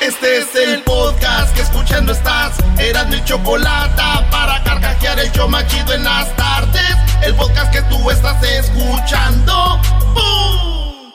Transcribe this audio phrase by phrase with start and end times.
[0.00, 2.56] Este es el podcast que escuchando estás.
[2.78, 6.96] Eran mi chocolate para carcajear el show machido en las tardes.
[7.22, 9.80] El podcast que tú estás escuchando.
[10.14, 11.12] ¡Bum!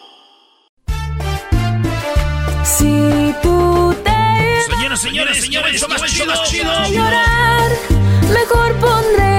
[2.63, 4.11] Si tú te
[4.69, 7.71] Señoras, señores, señores, show más chido, llorar,
[8.29, 9.32] mejor pondré el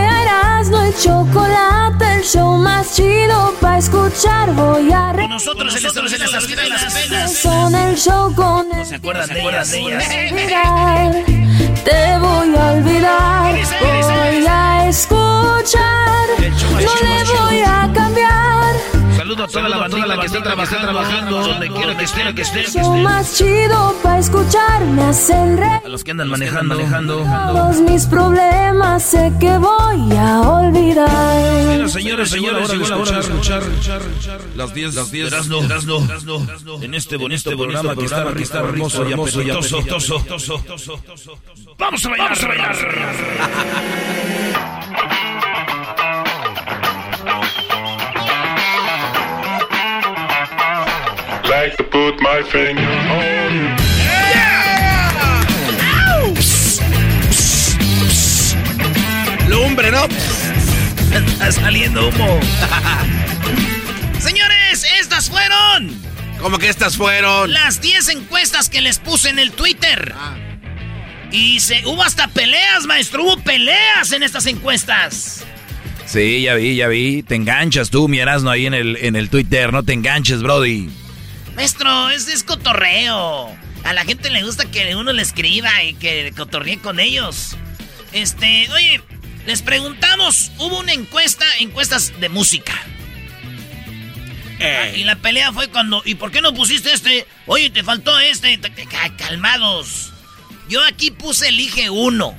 [1.03, 4.53] chocolate, el show más chido para escuchar.
[4.55, 7.33] Voy a Y nosotros en nosotros en las penas.
[7.37, 9.73] Son el show con el ¿Se acuerdan de ellas?
[9.73, 11.25] olvidar.
[11.85, 18.54] Te voy a olvidar, voy a escuchar, no le voy a cambiar.
[19.25, 23.03] Saludo a toda la bandita que está trabajando, donde quiera que estén, que estén.
[23.03, 25.81] más chido para escuchar, me hacen reír.
[25.83, 27.25] A los que andan manejando, manejando.
[27.25, 31.65] Todos mis problemas sé que voy a olvidar.
[31.65, 33.63] Bueno, señores, señores, llegó la hora de escuchar
[34.57, 36.07] las 10, las 10, Erasno, Erasno,
[36.83, 40.23] en este bonito programa que está, que está hermoso y apetitoso.
[41.79, 42.77] Vamos a bailar, vamos a bailar.
[51.49, 53.69] like to put my finger on you.
[59.49, 60.09] Lumbre, ¿no?
[61.13, 62.41] Está saliendo humo.
[64.19, 66.05] Señores, estas fueron
[66.41, 67.53] ¿Cómo que estas fueron?
[67.53, 70.15] las 10 encuestas que les puse en el Twitter.
[71.31, 73.25] Y se, hubo hasta peleas, maestro.
[73.25, 75.45] Hubo peleas en estas encuestas.
[76.07, 77.23] Sí, ya vi, ya vi.
[77.23, 79.73] Te enganchas tú, mi Erasmo, ahí en el, en el Twitter.
[79.73, 80.91] No te enganches, Brody.
[81.57, 83.55] Maestro, es, es cotorreo.
[83.85, 87.57] A la gente le gusta que uno le escriba y que cotorree con ellos.
[88.13, 89.01] Este, oye,
[89.47, 92.73] les preguntamos, hubo una encuesta, encuestas de música.
[94.61, 97.27] Ah, y la pelea fue cuando, ¿y por qué no pusiste este?
[97.47, 98.57] Oye, te faltó este.
[98.57, 100.13] Te- te- ca- Calmados.
[100.69, 102.37] Yo aquí puse elige uno.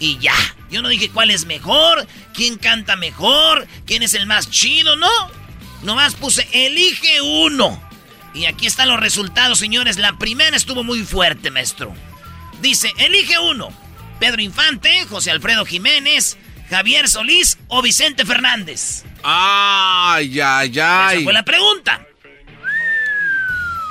[0.00, 0.34] Y ya.
[0.70, 5.10] Yo no dije cuál es mejor, quién canta mejor, quién es el más chido, no.
[5.82, 7.82] Nomás puse elige uno.
[8.34, 9.96] Y aquí están los resultados, señores.
[9.98, 11.94] La primera estuvo muy fuerte, maestro.
[12.60, 13.68] Dice, elige uno.
[14.20, 16.36] Pedro Infante, José Alfredo Jiménez,
[16.70, 19.04] Javier Solís o Vicente Fernández.
[19.22, 21.24] Ay, ay, Esa ay.
[21.24, 22.04] fue la pregunta.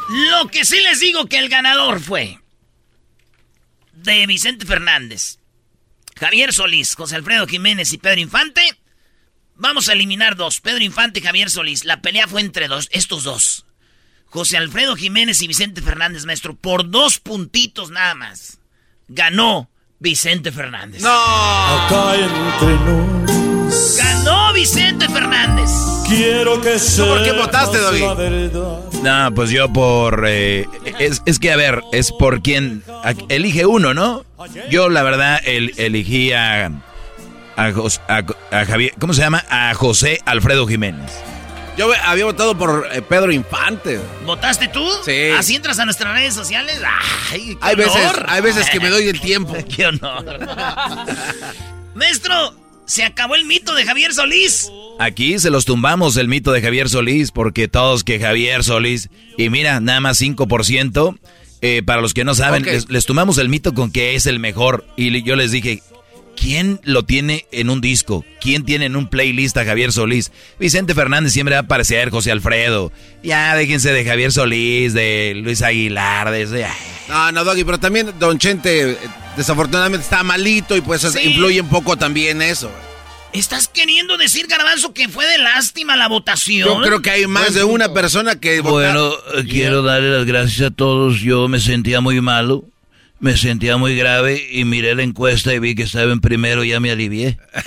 [0.09, 2.39] Lo que sí les digo que el ganador fue
[3.93, 5.39] de Vicente Fernández,
[6.17, 8.61] Javier Solís, José Alfredo Jiménez y Pedro Infante.
[9.55, 11.83] Vamos a eliminar dos, Pedro Infante y Javier Solís.
[11.83, 13.65] La pelea fue entre dos, estos dos.
[14.29, 18.59] José Alfredo Jiménez y Vicente Fernández, maestro, por dos puntitos nada más.
[19.07, 21.01] Ganó Vicente Fernández.
[21.01, 21.09] No.
[21.09, 25.69] Acá entre nos, Ganó Vicente Fernández.
[26.07, 28.79] quiero que ¿Tú por qué votaste, verdad.
[29.01, 30.25] No, pues yo por...
[30.27, 30.67] eh,
[30.99, 32.83] es, es que, a ver, es por quien...
[33.03, 34.25] a- elige uno, ¿no?
[34.69, 36.65] Yo, la verdad, el, elegí a...
[37.55, 38.93] A- a Javier...
[38.99, 39.43] ¿Cómo se llama?
[39.49, 41.11] A José Alfredo Jiménez.
[41.77, 43.99] Yo había votado por eh, Pedro Infante.
[44.25, 44.83] ¿Votaste tú?
[45.05, 45.29] Sí.
[45.37, 46.81] ¿Así entras a nuestras redes sociales?
[47.31, 48.25] ¡Ay, qué Hay veces, honor!
[48.27, 49.55] hay veces que me doy el tiempo.
[49.75, 50.39] ¡Qué honor!
[51.93, 54.71] Maestro, se acabó el mito de Javier Solís.
[54.99, 59.49] Aquí se los tumbamos el mito de Javier Solís, porque todos que Javier Solís, y
[59.49, 61.19] mira, nada más 5%,
[61.61, 64.39] eh, para los que no saben, les, les tumbamos el mito con que es el
[64.39, 65.83] mejor, y yo les dije,
[66.39, 68.23] ¿quién lo tiene en un disco?
[68.39, 70.31] ¿Quién tiene en un playlist a Javier Solís?
[70.59, 72.91] Vicente Fernández siempre va a aparecer, José Alfredo,
[73.23, 76.67] ya déjense de Javier Solís, de Luis Aguilar, de ese...
[77.09, 78.97] No, no, Doggy, pero también Don Chente eh,
[79.35, 81.19] desafortunadamente está malito y pues Sí.
[81.23, 82.69] influye un poco también eso.
[83.33, 86.67] ¿Estás queriendo decir, Garbanzo, que fue de lástima la votación?
[86.67, 90.71] Yo creo que hay más de una persona que Bueno, eh, quiero darle las gracias
[90.71, 91.19] a todos.
[91.19, 92.65] Yo me sentía muy malo,
[93.19, 96.69] me sentía muy grave y miré la encuesta y vi que estaba en primero y
[96.69, 97.37] ya me alivié.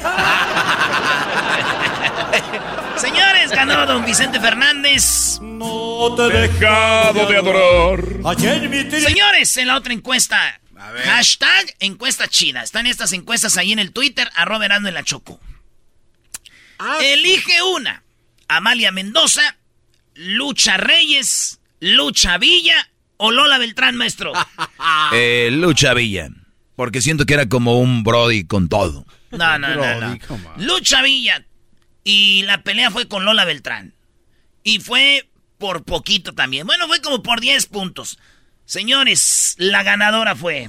[2.96, 5.38] Señores, ganó don Vicente Fernández.
[5.40, 8.04] No te he dejado de adorar.
[8.38, 10.60] Señores, en la otra encuesta,
[11.04, 12.62] hashtag encuesta china.
[12.62, 15.40] Están estas encuestas ahí en el Twitter, arroba Erasmo en la Choco.
[17.00, 18.02] Elige una.
[18.48, 19.56] Amalia Mendoza,
[20.14, 22.89] Lucha Reyes, Lucha Villa
[23.22, 24.32] o Lola Beltrán, maestro.
[25.12, 26.30] Eh, Lucha Villa,
[26.74, 29.04] porque siento que era como un Brody con todo.
[29.30, 30.18] No, no, no, no.
[30.56, 31.44] Lucha Villa.
[32.02, 33.94] Y la pelea fue con Lola Beltrán.
[34.62, 35.28] Y fue
[35.58, 36.66] por poquito también.
[36.66, 38.18] Bueno, fue como por 10 puntos.
[38.64, 40.68] Señores, la ganadora fue.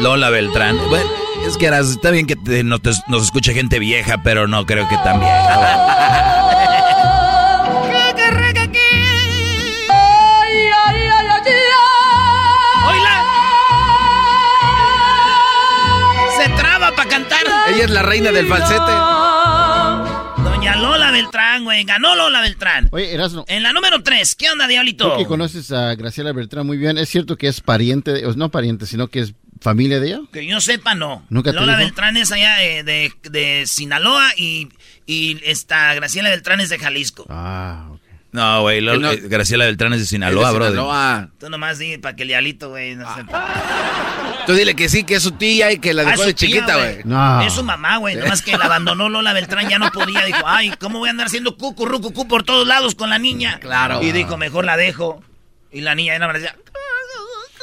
[0.00, 0.78] Lola Beltrán.
[0.88, 1.10] Bueno,
[1.46, 4.64] es que eras- está bien que te- no te- nos escuche gente vieja, pero no
[4.66, 5.78] creo que tan vieja.
[16.36, 17.40] Se traba para cantar.
[17.68, 18.92] Ella es la reina del falsete.
[20.42, 21.84] Doña Lola Beltrán, güey.
[21.84, 22.88] Ganó Lola Beltrán.
[22.92, 25.12] Oye, Erasmo, En la número 3, ¿qué onda, Diablito?
[25.12, 28.50] tú que conoces a Graciela Beltrán muy bien, ¿es cierto que es pariente, de- no
[28.50, 30.20] pariente, sino que es familia de ella?
[30.32, 31.24] Que yo sepa, no.
[31.30, 31.76] ¿Nunca te Lola?
[31.76, 34.68] Beltrán es allá de, de Sinaloa y,
[35.06, 37.26] y esta Graciela Beltrán es de Jalisco.
[37.30, 37.98] Ah, ok.
[38.32, 40.68] No, güey, Lola- Que eh, Graciela Beltrán es de Sinaloa, Es de bro.
[40.70, 41.28] Sinaloa.
[41.38, 44.42] Tú nomás di para que el Diablito, güey, no sepa.
[44.46, 46.48] Tú dile que sí, que es su tía y que la Ah, dejó de tía,
[46.48, 46.98] chiquita, güey.
[47.04, 47.42] No.
[47.42, 48.16] Es su mamá, güey.
[48.16, 50.24] Nomás que la abandonó Lola Beltrán, ya no podía.
[50.24, 53.58] Dijo, ay, ¿cómo voy a andar haciendo cucu, rucucú por todos lados con la niña?
[53.60, 54.02] Claro.
[54.02, 55.22] Y dijo, mejor la dejo.
[55.70, 56.56] Y la niña ya no me decía.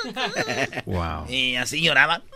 [0.86, 1.30] Wow.
[1.30, 2.22] Y así lloraba.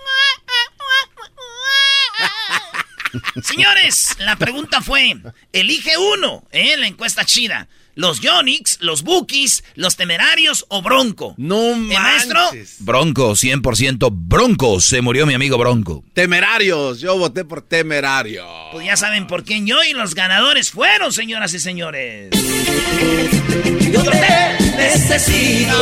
[3.44, 5.16] Señores, la pregunta fue,
[5.52, 6.76] elige uno, ¿eh?
[6.78, 7.68] La encuesta chida.
[7.96, 11.36] ¿Los Yonix, los Bookies, los Temerarios o Bronco?
[11.38, 12.40] No ¿Eh, maestro?
[12.80, 14.82] Bronco, 100% Bronco.
[14.82, 16.04] Se murió mi amigo Bronco.
[16.14, 17.02] Temerarios.
[17.02, 18.48] Yo voté por temerario.
[18.72, 22.32] Pues ya saben por quién yo y los ganadores fueron, señoras y señores.
[23.92, 25.78] Yo te necesito.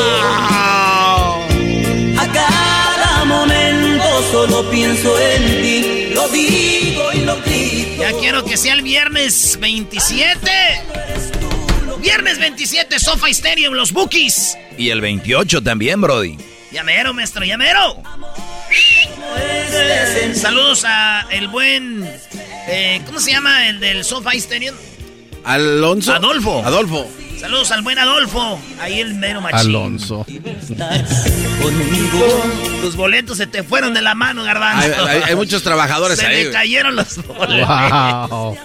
[2.21, 6.09] A cada momento solo pienso en ti.
[6.13, 8.01] Lo digo y lo grito.
[8.01, 10.51] Ya quiero que sea el viernes 27.
[11.99, 14.57] Viernes 27, Sofa Stadium, los Bookies.
[14.77, 16.37] Y el 28 también, Brody.
[16.71, 18.01] Llamero, maestro, llamero.
[20.35, 22.03] Saludos a el buen.
[22.67, 24.75] eh, ¿Cómo se llama el del SoFi Stadium?
[25.43, 26.13] Alonso.
[26.13, 26.63] Adolfo.
[26.65, 27.07] Adolfo.
[27.41, 28.61] Saludos al buen Adolfo.
[28.79, 29.57] Ahí el mero machín.
[29.59, 30.25] Alonso.
[32.81, 35.05] Tus boletos se te fueron de la mano, Garbanzo.
[35.05, 36.35] Hay, hay- hay muchos trabajadores se ahí.
[36.35, 36.53] le güey.
[36.53, 37.67] cayeron los boletos.
[38.29, 38.57] Wow.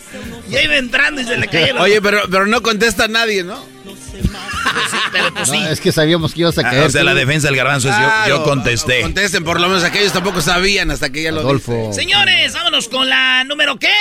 [0.49, 1.81] Ya iba entrando y se le cayeron.
[1.82, 3.56] Oye, pero, pero no contesta nadie, ¿no?
[3.56, 5.58] Sí, pero pues sí.
[5.58, 6.84] No, es que sabíamos que ibas a Ah, caer.
[6.87, 7.06] o sea, tú.
[7.06, 9.00] la defensa del garbanzo es yo, Claro, yo contesté.
[9.02, 11.93] Contesten, por lo menos aquellos tampoco sabían hasta que ya lo Adolfo.
[11.93, 13.93] Señores, vámonos con la número qué?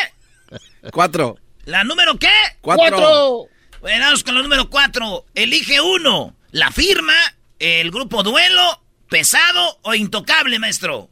[0.91, 1.37] Cuatro.
[1.65, 2.29] ¿La número qué?
[2.61, 3.47] Cuatro.
[3.85, 5.25] Bueno, vamos con la número cuatro.
[5.35, 6.35] Elige uno.
[6.49, 7.13] La firma,
[7.59, 11.11] el grupo duelo, pesado o intocable, maestro.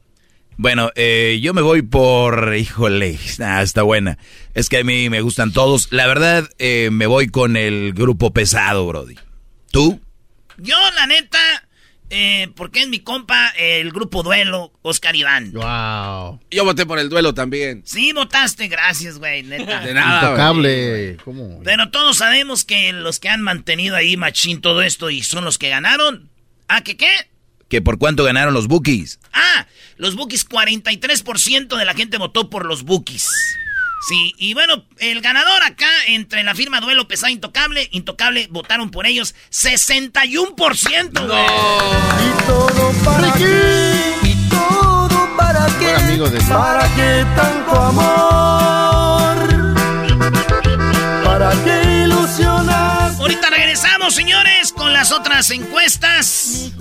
[0.57, 4.17] Bueno, eh, yo me voy por, híjole, ah, está buena.
[4.55, 5.89] Es que a mí me gustan todos.
[5.91, 9.19] La verdad, eh, me voy con el grupo pesado, Brody.
[9.69, 10.01] ¿Tú?
[10.57, 11.62] Yo, la neta,
[12.15, 15.51] eh, porque es mi compa, el grupo duelo, Oscar Iván.
[15.51, 16.39] Wow.
[16.51, 17.82] Yo voté por el duelo también.
[17.86, 19.79] Sí, votaste, gracias, güey, neta.
[19.79, 20.22] De nada.
[20.22, 21.17] Intocable.
[21.25, 21.62] ¿Cómo?
[21.63, 25.58] Pero todos sabemos que los que han mantenido ahí machín todo esto y son los
[25.58, 26.29] que ganaron.
[26.67, 27.10] ¿Ah, que qué?
[27.67, 29.20] ¿Que por cuánto ganaron los Bookies?
[29.34, 29.65] Ah,
[29.98, 33.27] los Bookies, 43% de la gente votó por los Bookies.
[34.07, 39.05] Sí, y bueno, el ganador acá entre la firma Duelo Pesado Intocable, Intocable, votaron por
[39.05, 41.25] ellos 61%.
[41.25, 41.45] güey.
[41.45, 44.13] Y todo para qué.
[44.24, 45.86] Y todo para qué.
[45.86, 49.38] Buen amigo de ¿Para qué tanto amor?
[51.24, 53.13] ¿Para qué ilusionar?
[53.17, 53.50] Ahorita
[54.03, 56.72] regresamos, señores, con las otras encuestas.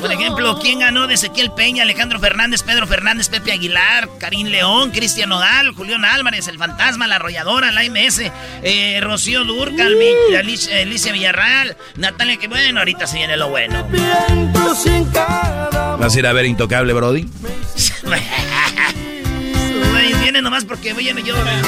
[0.00, 4.90] Por ejemplo, ¿quién ganó de Ezequiel Peña, Alejandro Fernández, Pedro Fernández, Pepe Aguilar, Karim León,
[4.90, 8.30] Cristian Nodal, Julián Álvarez, El Fantasma, La Arrolladora, la MS,
[8.62, 13.86] eh, Rocío Durcal, Mi- Alicia, Alicia Villarreal, Natalia, que bueno, ahorita se viene lo bueno.
[15.98, 17.28] ¿Vas a ir a ver Intocable, Brody?
[19.92, 21.62] Güey, viene nomás porque voy a me llorar.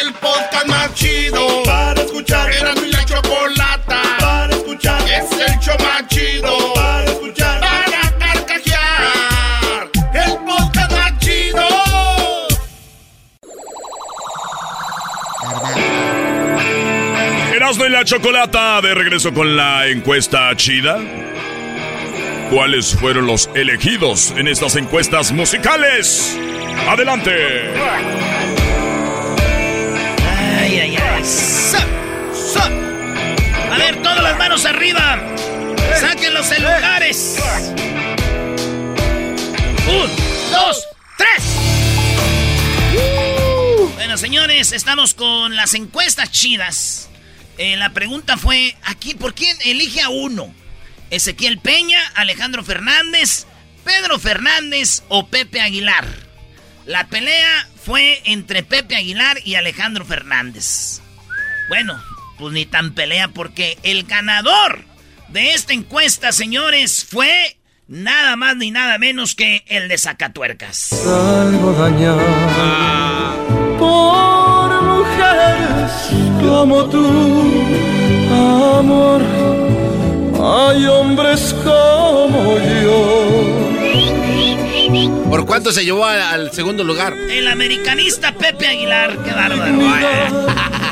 [0.00, 2.50] El podcast más chido para escuchar.
[2.52, 5.00] Era mi la chocolata para escuchar.
[5.02, 7.60] Es el show más chido para escuchar.
[7.60, 9.90] Para carcajear.
[10.14, 11.64] El podcast más chido.
[17.54, 20.98] Erasmo y la chocolata de regreso con la encuesta chida.
[22.50, 26.36] ¿Cuáles fueron los elegidos en estas encuestas musicales?
[26.88, 28.53] ¡Adelante!
[33.70, 35.18] A ver, todas las manos arriba.
[35.98, 37.38] Saquen los celulares.
[39.88, 40.10] Un,
[40.52, 40.84] dos,
[41.16, 41.44] tres.
[43.94, 47.08] Bueno, señores, estamos con las encuestas chidas.
[47.56, 50.54] Eh, la pregunta fue, aquí, ¿por quién elige a uno?
[51.10, 53.46] Ezequiel Peña, Alejandro Fernández,
[53.82, 56.06] Pedro Fernández o Pepe Aguilar.
[56.84, 61.00] La pelea fue entre Pepe Aguilar y Alejandro Fernández.
[61.68, 62.00] Bueno,
[62.38, 64.84] pues ni tan pelea porque el ganador
[65.28, 67.56] de esta encuesta, señores, fue
[67.88, 70.92] nada más ni nada menos que el de Zacatuercas.
[70.92, 72.20] Algo dañado
[73.78, 75.92] por mujeres
[76.40, 77.52] como tú,
[78.30, 79.22] amor.
[80.46, 83.60] Hay hombres como yo.
[85.30, 87.14] ¿Por cuánto se llevó al, al segundo lugar?
[87.14, 89.78] El americanista Pepe Aguilar, qué bárbaro.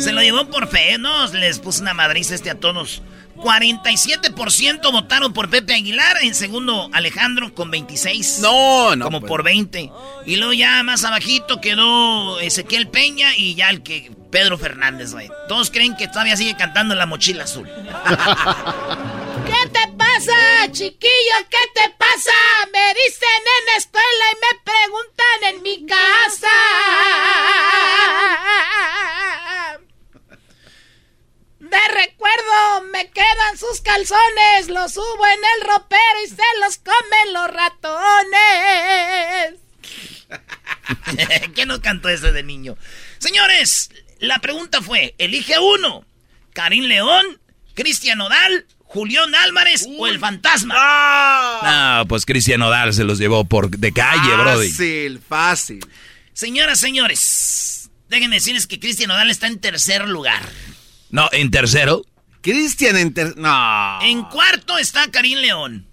[0.00, 1.26] Se lo llevó por fe, ¿no?
[1.32, 3.02] Les puso una madriz este a todos.
[3.36, 6.18] 47% votaron por Pepe Aguilar.
[6.22, 8.40] En segundo, Alejandro con 26.
[8.40, 9.04] No, no.
[9.04, 9.28] Como pues.
[9.28, 9.90] por 20.
[10.26, 15.28] Y luego ya más abajito quedó Ezequiel Peña y ya el que Pedro Fernández, güey.
[15.48, 17.68] Todos creen que todavía sigue cantando la mochila azul.
[19.46, 20.32] ¿Qué te pasa,
[20.72, 21.36] chiquillo?
[21.50, 22.32] ¿Qué te pasa?
[22.72, 26.48] Me dicen en la escuela y me preguntan en mi casa.
[31.76, 37.32] De recuerdo me quedan sus calzones, los subo en el ropero y se los comen
[37.34, 38.36] los ratones.
[41.54, 42.78] ¿Quién nos cantó eso de niño?
[43.18, 43.90] Señores,
[44.20, 46.06] la pregunta fue, elige uno.
[46.54, 47.38] Karim León,
[47.74, 52.00] Cristian Odal, Julián Álvarez o el fantasma.
[52.00, 54.70] No, pues Cristian Odal se los llevó por de calle, Brody.
[54.70, 55.86] Fácil, fácil.
[56.32, 60.42] Señoras, señores, déjenme decirles que Cristian Odal está en tercer lugar.
[61.16, 62.04] No, en tercero.
[62.42, 63.38] Cristian en ter...
[63.38, 64.02] No.
[64.02, 65.86] En cuarto está Karim León.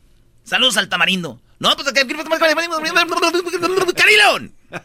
[0.43, 1.39] Saludos al tamarindo.
[1.59, 2.17] No, pues Karim
[4.17, 4.53] León.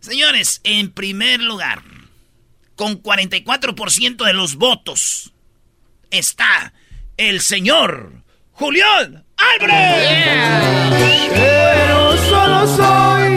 [0.00, 1.82] Señores, en primer lugar,
[2.74, 5.32] con 44% de los votos,
[6.10, 6.74] está
[7.16, 8.12] el señor
[8.52, 11.30] Julián Álvarez.
[11.30, 13.36] Pero solo soy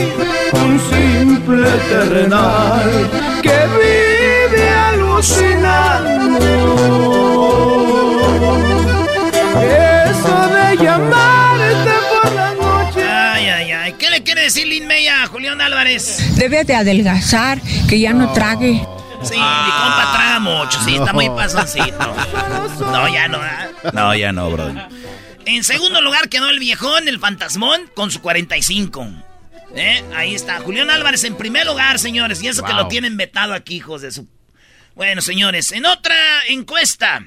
[0.52, 3.10] un simple terrenal
[3.42, 4.09] que vive
[5.20, 6.38] alucinando.
[9.62, 13.04] Eso de llamarte por la noche.
[13.04, 13.94] Ay, ay, ay.
[13.94, 16.36] ¿Qué le quiere decir Lin May a Julián Álvarez?
[16.38, 18.82] Debe de adelgazar, que ya no trague.
[19.22, 22.16] Sí, mi compa traga mucho, sí, está muy pasoncito.
[22.80, 23.40] No, ya no.
[23.40, 23.94] ¿verdad?
[23.94, 24.80] No, ya no, Brody.
[25.46, 29.06] En segundo lugar quedó el viejón, el fantasmón, con su 45.
[29.76, 30.02] ¿Eh?
[30.16, 30.60] Ahí está.
[30.62, 32.42] Julián Álvarez en primer lugar, señores.
[32.42, 34.28] Y eso que lo tienen vetado aquí, hijos de su...
[35.00, 36.14] Bueno, señores, en otra
[36.50, 37.24] encuesta,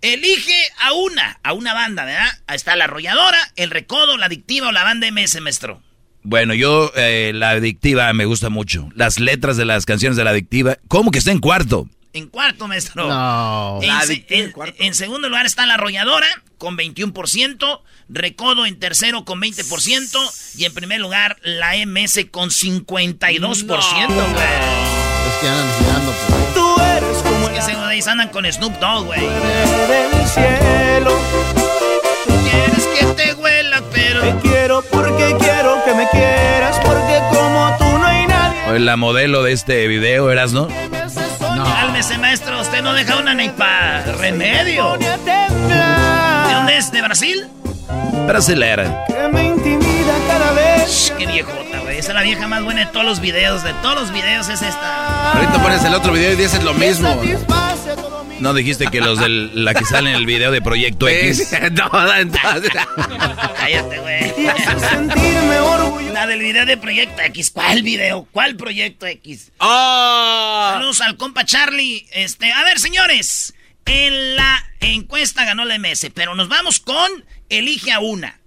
[0.00, 2.28] elige a una, a una banda, ¿verdad?
[2.46, 5.82] Ahí está la arrolladora, el recodo, la adictiva o la banda MS, maestro.
[6.22, 8.90] Bueno, yo, eh, la adictiva me gusta mucho.
[8.94, 10.78] Las letras de las canciones de la adictiva.
[10.86, 11.88] ¿Cómo que está en cuarto?
[12.12, 13.08] En cuarto, maestro.
[13.08, 13.80] No.
[13.82, 14.76] En, La se- adictiva en en- cuarto.
[14.78, 20.18] en segundo lugar está la arrolladora con 21%, Recodo en tercero con 20%
[20.56, 24.44] y en primer lugar la MS con 52%, güey.
[25.28, 25.48] Es que
[27.58, 29.20] que güey andan con Snoop Dogg, güey.
[29.20, 31.10] del cielo.
[32.26, 34.20] Tú quieres que te huela, pero...
[34.20, 38.58] Te quiero porque quiero que me quieras, porque como tú no hay nadie.
[38.70, 40.68] O La modelo de este video, ¿eras, no?
[41.40, 44.96] Cálmese, maestro, usted no deja una ni pa' remedio.
[44.96, 46.92] ¿De dónde es?
[46.92, 47.48] ¿De Brasil?
[48.26, 49.04] Brasilera.
[49.08, 51.12] que me intimida cada vez.
[51.18, 51.67] Qué viejota, güey.
[51.67, 51.67] Esa
[52.08, 53.62] es la vieja más buena de todos los videos.
[53.62, 55.32] De todos los videos es esta.
[55.32, 57.20] Ahorita pones el otro video y dices lo mismo.
[58.40, 61.52] ¿No dijiste que los de la que sale en el video de Proyecto X?
[61.72, 62.72] no, entonces...
[63.56, 64.32] Cállate, güey.
[66.12, 67.50] La del video de Proyecto X.
[67.50, 68.26] ¿Cuál video?
[68.32, 69.52] ¿Cuál Proyecto X?
[69.58, 70.70] ¡Oh!
[70.72, 72.06] Saludos al compa Charlie.
[72.12, 73.54] Este, a ver, señores.
[73.84, 78.38] En la encuesta ganó la MS, pero nos vamos con Elige a una.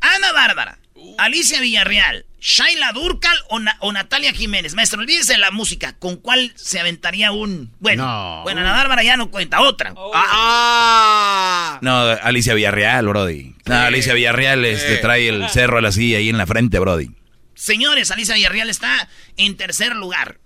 [0.00, 0.78] Ana Bárbara,
[1.18, 4.74] Alicia Villarreal, Shaila Durcal o, Na- o Natalia Jiménez.
[4.74, 5.96] Maestro, olvídese de la música.
[5.98, 7.72] ¿Con cuál se aventaría un...?
[7.80, 8.42] Bueno, No.
[8.42, 9.60] bueno, Ana Bárbara ya no cuenta.
[9.62, 9.94] Otra.
[10.14, 11.78] ¡Ah!
[11.82, 13.54] No, Alicia Villarreal, Brody.
[13.64, 17.10] No, Alicia Villarreal este, trae el cerro a la silla ahí en la frente, Brody.
[17.54, 20.38] Señores, Alicia Villarreal está en tercer lugar.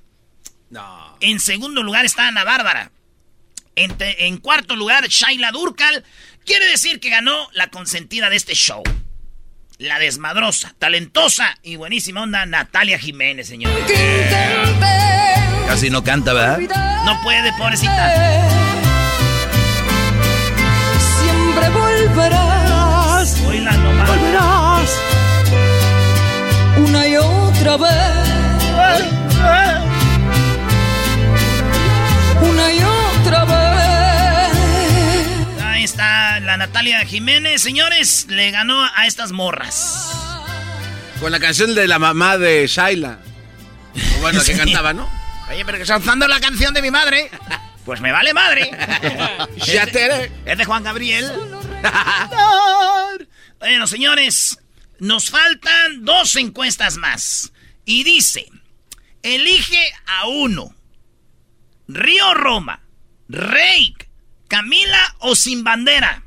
[0.70, 1.16] No.
[1.20, 2.92] En segundo lugar está Ana Bárbara.
[3.76, 6.04] En, en cuarto lugar, Shaila Durkal.
[6.46, 8.82] Quiere decir que ganó la consentida de este show.
[9.80, 13.72] La desmadrosa, talentosa y buenísima onda Natalia Jiménez, señor.
[15.66, 16.58] Casi no canta, ¿verdad?
[17.06, 18.12] No puede, pobrecita.
[21.22, 23.40] Siempre volverás.
[23.48, 24.08] Oíla nomás.
[24.10, 24.98] Volverás.
[26.76, 29.10] Una y otra vez.
[32.42, 32.69] Una
[36.50, 38.26] la Natalia Jiménez, señores.
[38.28, 40.10] Le ganó a estas morras.
[41.20, 43.20] Con la canción de la mamá de Shaila.
[44.20, 45.08] Bueno, que cantaba, ¿no?
[45.48, 47.30] Oye, pero que está usando la canción de mi madre.
[47.84, 48.68] Pues me vale madre.
[49.64, 50.32] Ya te.
[50.44, 51.30] Es de Juan Gabriel.
[53.60, 54.58] bueno, señores,
[54.98, 57.52] nos faltan dos encuestas más.
[57.84, 58.46] Y dice,
[59.22, 60.74] elige a uno.
[61.86, 62.82] Río Roma,
[63.28, 64.08] Reik,
[64.48, 66.24] Camila o Sin Bandera.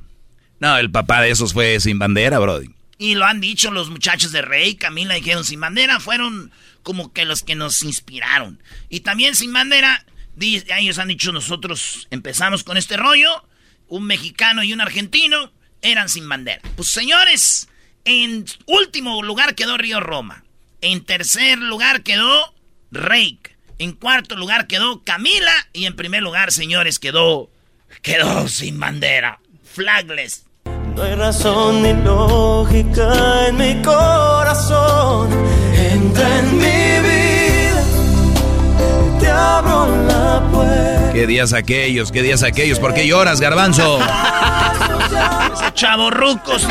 [0.63, 2.69] No, el papá de esos fue sin bandera, Brody.
[2.97, 6.53] Y lo han dicho los muchachos de Rey, Camila dijeron Sin Bandera, fueron
[6.83, 8.63] como que los que nos inspiraron.
[8.87, 10.05] Y también Sin Bandera,
[10.39, 13.45] ellos han dicho nosotros empezamos con este rollo,
[13.89, 15.51] un mexicano y un argentino
[15.81, 16.61] eran Sin Bandera.
[16.77, 17.67] Pues señores,
[18.05, 20.45] en último lugar quedó Río Roma.
[20.79, 22.55] En tercer lugar quedó
[22.89, 23.57] Reik.
[23.79, 25.51] En cuarto lugar quedó Camila.
[25.73, 27.51] Y en primer lugar, señores, quedó.
[28.01, 29.41] Quedó sin bandera.
[29.65, 30.45] Flagless.
[30.95, 35.27] No hay razón ni lógica en mi corazón.
[35.75, 37.83] Entra en mi vida.
[39.19, 41.11] Te abro la puerta.
[41.13, 42.11] ¿Qué días aquellos?
[42.11, 42.77] ¿Qué días aquellos?
[42.79, 43.99] ¿Por qué lloras, garbanzo?
[45.73, 46.67] Chavorrucos.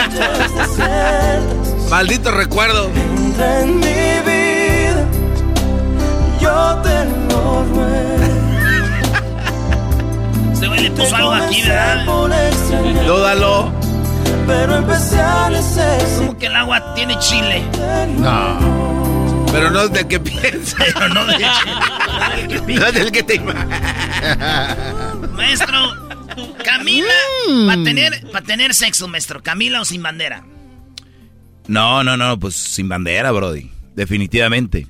[1.90, 2.90] Maldito recuerdo.
[2.94, 3.86] Entra en mi
[4.24, 5.04] vida.
[6.40, 8.22] Yo te lo ruego.
[10.52, 12.04] Este güey le puso algo aquí, ¿verdad?
[13.04, 13.72] Dúdalo.
[14.46, 16.18] Pero empecé a necesitar.
[16.18, 17.62] Como que el agua tiene chile.
[18.18, 19.46] No.
[19.52, 20.76] Pero no del que piensa.
[20.94, 21.38] Pero no de
[22.74, 23.38] No del que te
[25.32, 26.08] Maestro,
[26.64, 27.12] Camila,
[27.66, 30.44] para tener, pa' tener sexo, maestro, Camila o sin bandera.
[31.66, 33.70] No, no, no, pues sin bandera, Brody.
[33.94, 34.86] Definitivamente.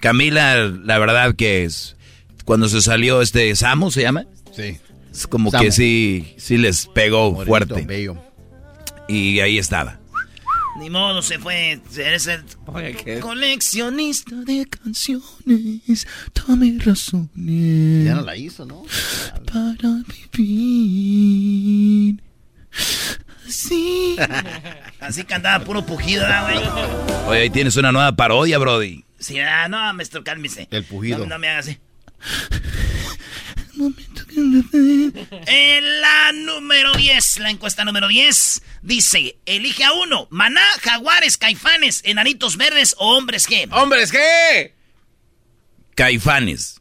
[0.00, 1.96] Camila, la verdad que es.
[2.44, 4.24] Cuando se salió este Samu, ¿se llama?
[4.54, 4.78] Sí.
[5.10, 5.64] Es como Samu.
[5.64, 7.82] que sí, sí les pegó Morenito, fuerte.
[7.86, 8.16] bello.
[9.08, 9.98] Y ahí estaba.
[10.78, 11.80] Ni modo, se fue.
[11.96, 12.44] Eres el
[13.04, 13.20] ¿qué?
[13.20, 16.06] coleccionista de canciones.
[16.34, 18.04] Dame razones.
[18.04, 18.84] Ya no la hizo, ¿no?
[19.46, 20.02] Para
[20.36, 22.20] vivir.
[23.46, 24.16] Así.
[25.00, 26.58] Así cantaba puro pujido, ¿verdad, güey?
[27.28, 29.04] Oye, ahí tienes una nueva parodia, Brody.
[29.18, 30.66] Sí, ah, no, maestro, cálmese.
[30.70, 31.18] El pujido.
[31.18, 31.78] No, no me haga así.
[34.36, 42.00] En la número 10, la encuesta número 10, dice, elige a uno, maná, jaguares, caifanes,
[42.04, 43.68] enanitos verdes o hombres G.
[43.72, 44.74] ¡Hombres qué!
[45.94, 46.80] Caifanes.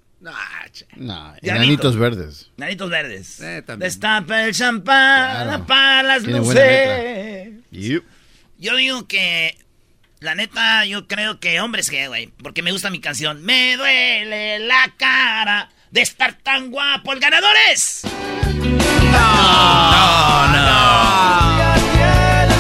[0.96, 2.50] No, enanitos verdes.
[2.58, 3.40] Enanitos verdes.
[3.42, 3.90] Eh, también.
[3.90, 5.66] Destapa el champán, Claro.
[5.66, 8.02] para las Tiene luces.
[8.58, 9.58] Yo digo que,
[10.22, 13.44] la neta, yo creo que hombres G, güey, porque me gusta mi canción.
[13.44, 17.14] Me duele la cara de estar tan guapo.
[17.14, 18.02] ¡El ganador es!
[19.12, 21.14] No, no.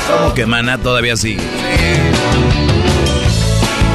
[0.07, 1.41] ¿Cómo que Maná todavía sigue?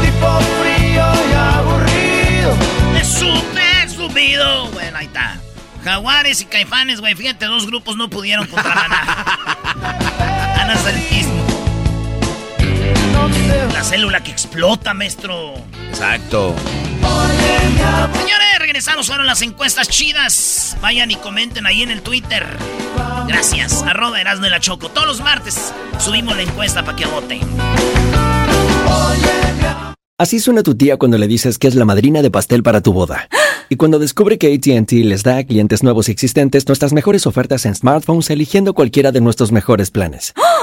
[0.03, 2.57] Tipo frío y aburrido.
[3.01, 4.67] ¡Es subido!
[4.73, 5.41] Bueno, ahí está.
[5.85, 7.15] Jaguares y Caifanes, güey.
[7.15, 9.39] Fíjate, dos grupos no pudieron contra Maná.
[11.11, 11.47] Mismo.
[13.73, 15.55] La célula que explota, maestro.
[15.91, 16.55] Exacto.
[18.13, 19.07] Señores, regresamos.
[19.07, 20.77] Fueron las encuestas chidas.
[20.81, 22.47] Vayan y comenten ahí en el Twitter.
[23.27, 23.83] Gracias.
[23.83, 24.89] Arroba Erasmo y la Choco.
[24.89, 27.41] Todos los martes subimos la encuesta para que voten.
[30.21, 32.93] Así suena tu tía cuando le dices que es la madrina de pastel para tu
[32.93, 33.29] boda.
[33.69, 37.67] Y cuando descubre que ATT les da a clientes nuevos y existentes nuestras mejores ofertas
[37.67, 40.35] en smartphones eligiendo cualquiera de nuestros mejores planes.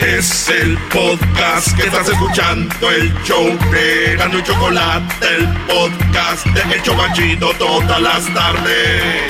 [0.00, 6.82] Es el podcast que estás escuchando, el show de Gano Chocolate, el podcast de El
[6.82, 9.22] Chocachito todas las tardes.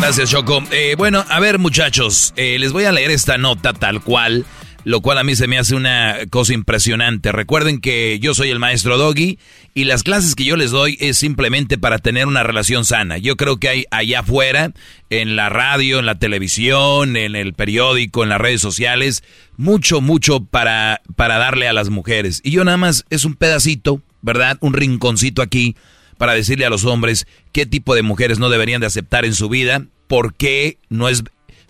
[0.00, 0.62] Gracias, Choco.
[0.70, 4.46] Eh, bueno, a ver, muchachos, eh, les voy a leer esta nota tal cual,
[4.86, 7.32] lo cual a mí se me hace una cosa impresionante.
[7.32, 9.36] Recuerden que yo soy el maestro Doggy
[9.74, 13.18] y las clases que yo les doy es simplemente para tener una relación sana.
[13.18, 14.70] Yo creo que hay allá afuera,
[15.10, 19.24] en la radio, en la televisión, en el periódico, en las redes sociales,
[19.56, 22.40] mucho, mucho para, para darle a las mujeres.
[22.44, 24.56] Y yo nada más es un pedacito, ¿verdad?
[24.60, 25.74] Un rinconcito aquí
[26.16, 29.48] para decirle a los hombres qué tipo de mujeres no deberían de aceptar en su
[29.48, 31.24] vida, por qué no es,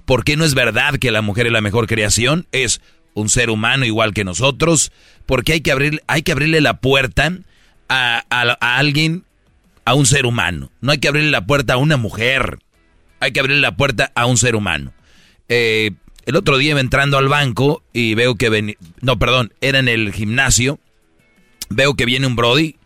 [0.05, 2.83] por qué no es verdad que la mujer es la mejor creación, es
[3.16, 4.92] un ser humano igual que nosotros,
[5.26, 7.33] porque hay que, abrir, hay que abrirle la puerta
[7.88, 9.24] a, a- alguien,
[9.85, 10.70] a un ser humano.
[10.81, 12.59] No hay que abrirle la puerta a una mujer,
[13.20, 14.92] hay que abrirle la puerta a un ser humano.
[15.48, 15.90] Eh,
[16.26, 20.12] el otro día entrando al banco y veo que ven, no, perdón, era en el
[20.12, 20.79] gimnasio,
[21.70, 22.76] veo que viene un Brody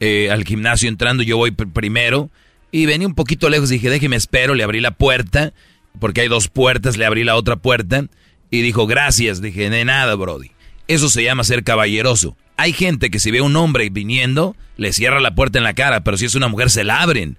[0.00, 2.30] eh, al gimnasio entrando, yo voy pr- primero
[2.70, 5.52] y venía un poquito lejos, dije, déjeme espero, le abrí la puerta,
[6.00, 8.04] porque hay dos puertas, le abrí la otra puerta
[8.50, 10.50] y dijo, gracias, dije, de nada, Brody.
[10.86, 12.36] Eso se llama ser caballeroso.
[12.56, 15.74] Hay gente que si ve a un hombre viniendo, le cierra la puerta en la
[15.74, 17.36] cara, pero si es una mujer se la abren.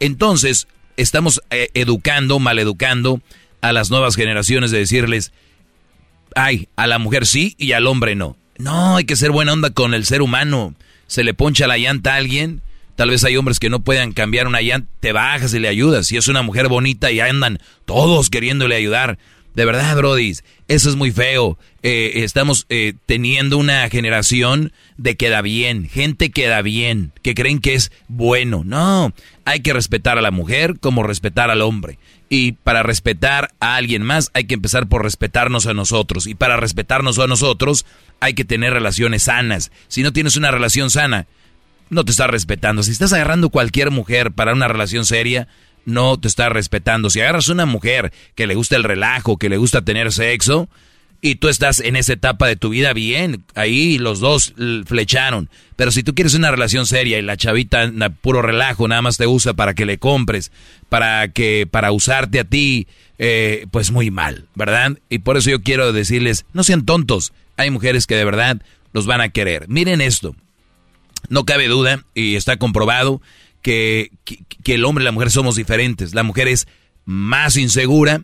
[0.00, 3.20] Entonces, estamos eh, educando, maleducando
[3.60, 5.32] a las nuevas generaciones de decirles,
[6.34, 8.36] ay, a la mujer sí y al hombre no.
[8.58, 10.74] No, hay que ser buena onda con el ser humano.
[11.06, 12.62] Se le poncha la llanta a alguien.
[12.94, 14.88] Tal vez hay hombres que no puedan cambiar una llanta.
[15.00, 16.06] Te bajas y le ayudas.
[16.06, 19.18] Si es una mujer bonita y andan todos queriéndole ayudar.
[19.56, 20.34] De verdad, Brody,
[20.68, 21.58] eso es muy feo.
[21.82, 27.72] Eh, estamos eh, teniendo una generación de queda bien, gente queda bien, que creen que
[27.72, 28.64] es bueno.
[28.66, 29.14] No,
[29.46, 31.98] hay que respetar a la mujer como respetar al hombre.
[32.28, 36.26] Y para respetar a alguien más hay que empezar por respetarnos a nosotros.
[36.26, 37.86] Y para respetarnos a nosotros
[38.20, 39.72] hay que tener relaciones sanas.
[39.88, 41.26] Si no tienes una relación sana,
[41.88, 42.82] no te estás respetando.
[42.82, 45.48] Si estás agarrando cualquier mujer para una relación seria,
[45.86, 47.08] no te estás respetando.
[47.08, 50.68] Si agarras una mujer que le gusta el relajo, que le gusta tener sexo,
[51.20, 55.48] y tú estás en esa etapa de tu vida bien, ahí los dos flecharon.
[55.74, 59.26] Pero si tú quieres una relación seria y la chavita puro relajo, nada más te
[59.26, 60.52] usa para que le compres,
[60.88, 62.86] para que para usarte a ti,
[63.18, 64.98] eh, pues muy mal, ¿verdad?
[65.08, 67.32] Y por eso yo quiero decirles, no sean tontos.
[67.56, 68.60] Hay mujeres que de verdad
[68.92, 69.68] los van a querer.
[69.68, 70.36] Miren esto.
[71.28, 73.20] No cabe duda, y está comprobado,
[73.66, 74.12] que,
[74.62, 76.14] que, el hombre y la mujer somos diferentes.
[76.14, 76.68] La mujer es
[77.04, 78.22] más insegura,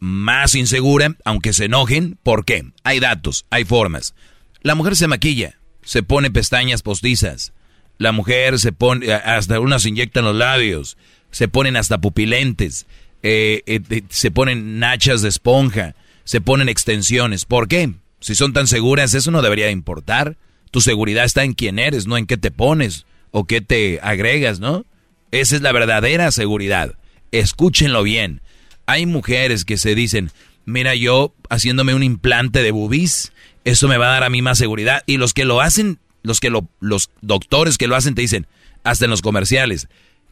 [0.00, 2.18] más insegura, aunque se enojen.
[2.24, 2.64] ¿Por qué?
[2.82, 4.16] Hay datos, hay formas.
[4.62, 7.52] La mujer se maquilla, se pone pestañas postizas.
[7.98, 10.96] La mujer se pone, hasta unas inyectan los labios,
[11.30, 12.88] se ponen hasta pupilentes,
[13.22, 17.44] eh, eh, se ponen nachas de esponja, se ponen extensiones.
[17.44, 17.92] ¿Por qué?
[18.18, 20.36] Si son tan seguras, eso no debería importar.
[20.72, 24.60] Tu seguridad está en quién eres, no en qué te pones o qué te agregas,
[24.60, 24.84] ¿no?
[25.30, 26.94] Esa es la verdadera seguridad.
[27.32, 28.40] Escúchenlo bien.
[28.86, 30.30] Hay mujeres que se dicen,
[30.64, 33.32] mira, yo haciéndome un implante de bubis,
[33.64, 35.02] eso me va a dar a mí más seguridad.
[35.06, 38.46] Y los que lo hacen, los que lo, los doctores que lo hacen te dicen,
[38.82, 39.88] hasta en los comerciales,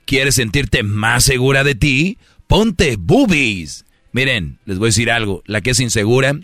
[0.07, 2.19] ¿quieres sentirte más segura de ti?
[2.47, 3.85] Ponte boobies.
[4.13, 6.35] Miren, les voy a decir algo, la que es insegura,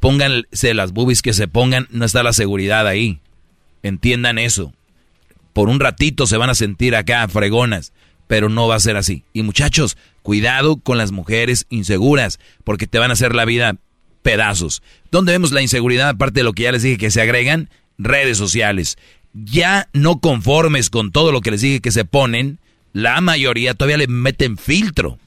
[0.00, 3.20] pónganse las boobies que se pongan, no está la seguridad ahí.
[3.82, 4.72] Entiendan eso.
[5.54, 7.92] Por un ratito se van a sentir acá fregonas,
[8.26, 9.24] pero no va a ser así.
[9.32, 13.76] Y muchachos, cuidado con las mujeres inseguras, porque te van a hacer la vida
[14.22, 14.82] pedazos.
[15.10, 17.70] ¿Dónde vemos la inseguridad aparte de lo que ya les dije que se agregan?
[17.98, 18.98] Redes sociales.
[19.32, 22.58] Ya no conformes con todo lo que les dije que se ponen,
[22.92, 25.18] la mayoría todavía le meten filtro.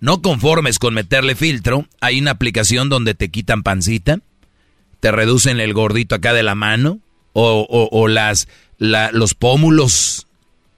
[0.00, 4.20] No conformes con meterle filtro, hay una aplicación donde te quitan pancita,
[5.00, 7.00] te reducen el gordito acá de la mano,
[7.32, 8.48] o, o- o las,
[8.80, 10.26] la- los pómulos.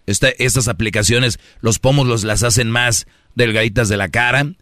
[0.07, 4.53] Esta- estas aplicaciones, los pómulos las hacen más delgaditas de la cara.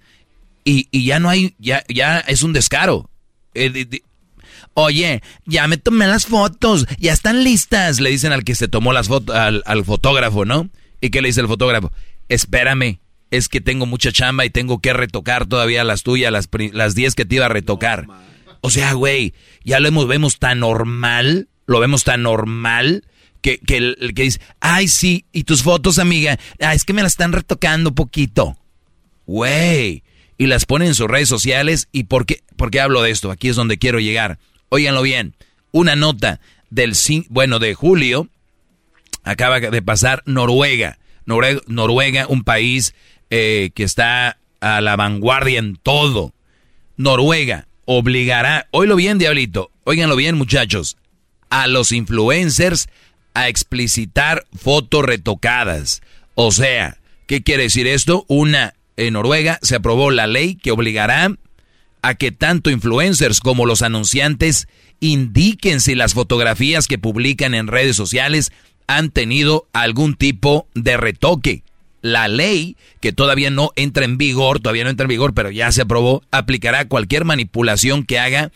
[0.65, 3.11] Y, y ya no hay, ya, ya es un descaro.
[3.55, 3.89] Eh,
[4.75, 8.93] Oye, ya me tomé las fotos, ya están listas, le dicen al que se tomó
[8.93, 10.69] las fotos, al, al fotógrafo, ¿no?
[11.01, 11.91] ¿Y qué le dice el fotógrafo?
[12.29, 13.01] Espérame,
[13.31, 17.15] es que tengo mucha chamba y tengo que retocar todavía las tuyas, las, las 10
[17.15, 18.07] que te iba a retocar.
[18.61, 23.05] o sea, güey, ya lo hemos, vemos tan normal, lo vemos tan normal
[23.41, 27.13] que, que, que dice, ay, sí, y tus fotos, amiga, ah, es que me las
[27.13, 28.57] están retocando poquito.
[29.27, 30.03] Güey,
[30.39, 31.89] y las ponen en sus redes sociales.
[31.93, 33.31] ¿Y por qué, por qué hablo de esto?
[33.31, 34.39] Aquí es donde quiero llegar.
[34.69, 35.35] Óiganlo bien,
[35.73, 36.95] una nota del,
[37.29, 38.29] bueno, de julio,
[39.23, 40.99] acaba de pasar Noruega.
[41.27, 42.95] Noruega, un país
[43.31, 46.35] eh, que está a la vanguardia en todo.
[46.97, 50.97] Noruega obligará, oílo bien, diablito, óiganlo bien, muchachos,
[51.49, 52.89] a los influencers
[53.35, 56.03] a explicitar fotos retocadas.
[56.35, 58.25] O sea, ¿qué quiere decir esto?
[58.29, 61.35] Una, en Noruega se aprobó la ley que obligará
[62.03, 64.69] a que tanto influencers como los anunciantes
[65.01, 68.53] indiquen si las fotografías que publican en redes sociales
[68.87, 71.63] han tenido algún tipo de retoque.
[72.03, 75.71] La ley, que todavía no entra en vigor, todavía no entra en vigor, pero ya
[75.71, 78.51] se aprobó, aplicará cualquier manipulación que haga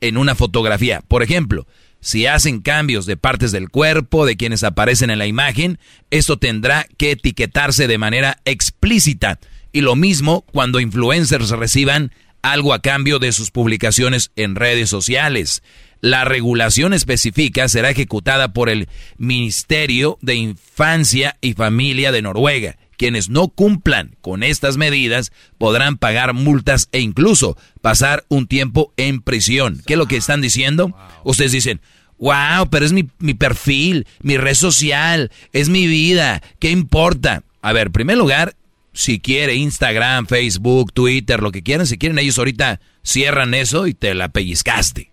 [0.00, 1.02] en una fotografía.
[1.06, 1.66] Por ejemplo,
[2.08, 5.78] si hacen cambios de partes del cuerpo de quienes aparecen en la imagen,
[6.10, 9.38] esto tendrá que etiquetarse de manera explícita.
[9.72, 15.62] Y lo mismo cuando influencers reciban algo a cambio de sus publicaciones en redes sociales.
[16.00, 22.78] La regulación específica será ejecutada por el Ministerio de Infancia y Familia de Noruega.
[22.96, 29.20] Quienes no cumplan con estas medidas podrán pagar multas e incluso pasar un tiempo en
[29.20, 29.82] prisión.
[29.86, 30.96] ¿Qué es lo que están diciendo?
[31.22, 31.82] Ustedes dicen,
[32.18, 37.42] wow, pero es mi, mi perfil, mi red social, es mi vida, ¿qué importa?
[37.62, 38.54] A ver, en primer lugar,
[38.92, 43.94] si quiere Instagram, Facebook, Twitter, lo que quieran, si quieren ellos ahorita cierran eso y
[43.94, 45.10] te la pellizcaste.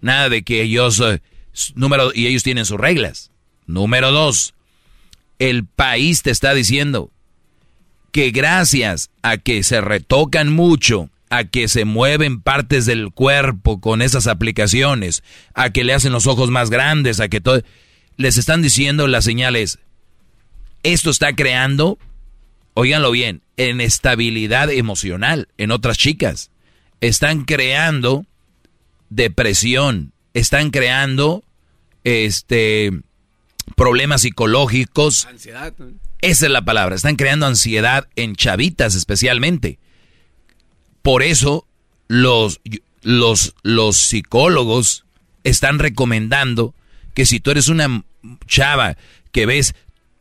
[0.00, 1.02] Nada de que ellos,
[1.74, 3.30] número, y ellos tienen sus reglas.
[3.66, 4.54] Número dos,
[5.38, 7.10] el país te está diciendo
[8.12, 14.02] que gracias a que se retocan mucho, a que se mueven partes del cuerpo con
[14.02, 15.22] esas aplicaciones,
[15.54, 17.62] a que le hacen los ojos más grandes, a que todo,
[18.16, 19.78] les están diciendo las señales,
[20.82, 21.98] esto está creando,
[22.74, 26.50] oíganlo bien, inestabilidad emocional en otras chicas.
[27.00, 28.26] Están creando
[29.08, 31.44] depresión, están creando
[32.02, 32.90] este
[33.76, 35.26] problemas psicológicos.
[35.26, 35.72] Ansiedad.
[36.22, 39.78] Esa es la palabra, están creando ansiedad en chavitas especialmente.
[41.02, 41.66] Por eso
[42.08, 42.60] los,
[43.02, 45.04] los, los psicólogos
[45.44, 46.74] están recomendando
[47.14, 48.04] que si tú eres una
[48.46, 48.96] chava
[49.32, 49.74] que ves,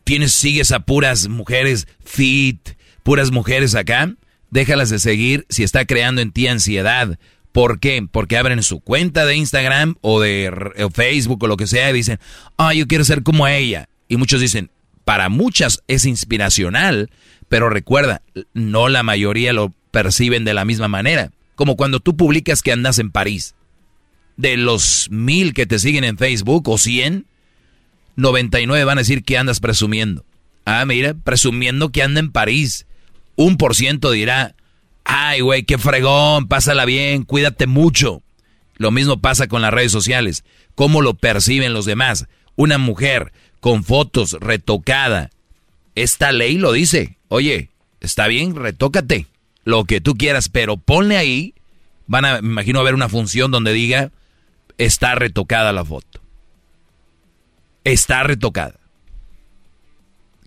[0.04, 2.70] tienes, sigues a puras mujeres fit,
[3.04, 4.14] puras mujeres acá,
[4.50, 7.18] déjalas de seguir si está creando en ti ansiedad
[7.52, 8.08] ¿Por qué?
[8.10, 10.52] Porque abren su cuenta de Instagram o de
[10.94, 12.20] Facebook o lo que sea y dicen,
[12.58, 13.90] ah, yo quiero ser como ella.
[14.08, 14.70] Y muchos dicen,
[15.04, 17.10] para muchas es inspiracional,
[17.48, 18.22] pero recuerda,
[18.54, 21.32] no la mayoría lo perciben de la misma manera.
[21.56, 23.56] Como cuando tú publicas que andas en París.
[24.38, 27.26] De los mil que te siguen en Facebook o cien,
[28.16, 30.24] 99 van a decir que andas presumiendo.
[30.66, 32.86] Ah, mira, presumiendo que anda en París.
[33.36, 34.56] Un por ciento dirá,
[35.04, 38.22] Ay, güey, qué fregón, pásala bien, cuídate mucho.
[38.76, 40.44] Lo mismo pasa con las redes sociales.
[40.76, 42.28] ¿Cómo lo perciben los demás?
[42.56, 45.32] Una mujer con fotos retocada.
[45.96, 47.18] Esta ley lo dice.
[47.28, 49.26] Oye, está bien, retócate.
[49.66, 51.54] Lo que tú quieras, pero ponle ahí.
[52.08, 54.12] Van a, me imagino, a ver una función donde diga,
[54.78, 56.22] está retocada la foto.
[57.84, 58.80] Está retocada.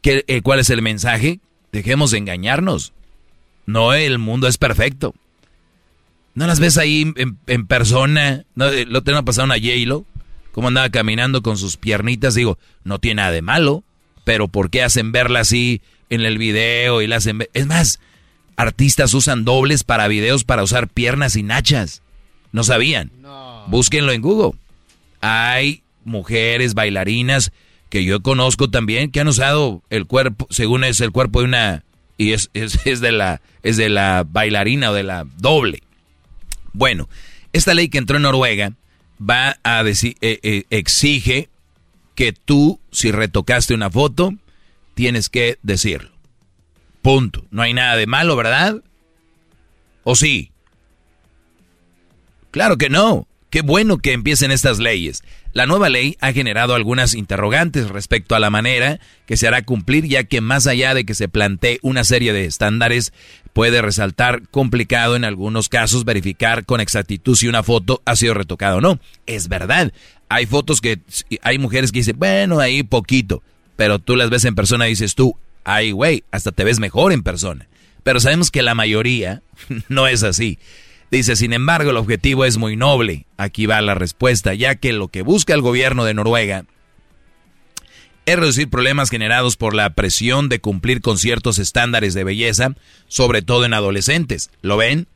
[0.00, 1.40] ¿Qué, eh, ¿Cuál es el mensaje?
[1.70, 2.92] Dejemos de engañarnos.
[3.66, 5.14] No, el mundo es perfecto.
[6.34, 7.12] ¿No las ves ahí
[7.46, 8.44] en, persona?
[8.54, 10.04] ¿No, eh, lo tengo pasado una J-Lo?
[10.50, 12.34] ¿Cómo andaba caminando con sus piernitas?
[12.34, 13.84] Digo, no tiene nada de malo.
[14.24, 17.46] Pero ¿por qué hacen verla así en el video y la hacen?
[17.52, 18.00] Es más,
[18.62, 22.02] artistas usan dobles para videos para usar piernas y nachas.
[22.52, 23.10] ¿No sabían?
[23.66, 24.58] Búsquenlo en Google.
[25.20, 27.52] Hay mujeres bailarinas
[27.88, 31.84] que yo conozco también que han usado el cuerpo, según es el cuerpo de una
[32.16, 35.82] y es, es, de la, es de la bailarina o de la doble.
[36.72, 37.08] Bueno,
[37.52, 38.72] esta ley que entró en Noruega
[39.20, 41.48] va a decir, eh, eh, exige
[42.14, 44.34] que tú, si retocaste una foto,
[44.94, 46.11] tienes que decirlo.
[47.02, 47.44] Punto.
[47.50, 48.76] No hay nada de malo, ¿verdad?
[50.04, 50.52] ¿O sí?
[52.50, 53.26] Claro que no.
[53.50, 55.22] Qué bueno que empiecen estas leyes.
[55.52, 60.06] La nueva ley ha generado algunas interrogantes respecto a la manera que se hará cumplir,
[60.06, 63.12] ya que más allá de que se plantee una serie de estándares,
[63.52, 68.76] puede resaltar complicado en algunos casos verificar con exactitud si una foto ha sido retocada
[68.76, 68.98] o no.
[69.26, 69.92] Es verdad,
[70.30, 71.00] hay fotos que
[71.42, 73.42] hay mujeres que dicen, bueno, ahí poquito,
[73.76, 77.12] pero tú las ves en persona y dices tú, ay güey, hasta te ves mejor
[77.12, 77.68] en persona.
[78.02, 79.42] Pero sabemos que la mayoría
[79.88, 80.58] no es así.
[81.10, 83.26] Dice, sin embargo, el objetivo es muy noble.
[83.36, 86.64] Aquí va la respuesta, ya que lo que busca el gobierno de Noruega
[88.24, 92.74] es reducir problemas generados por la presión de cumplir con ciertos estándares de belleza,
[93.08, 94.50] sobre todo en adolescentes.
[94.62, 95.08] ¿Lo ven?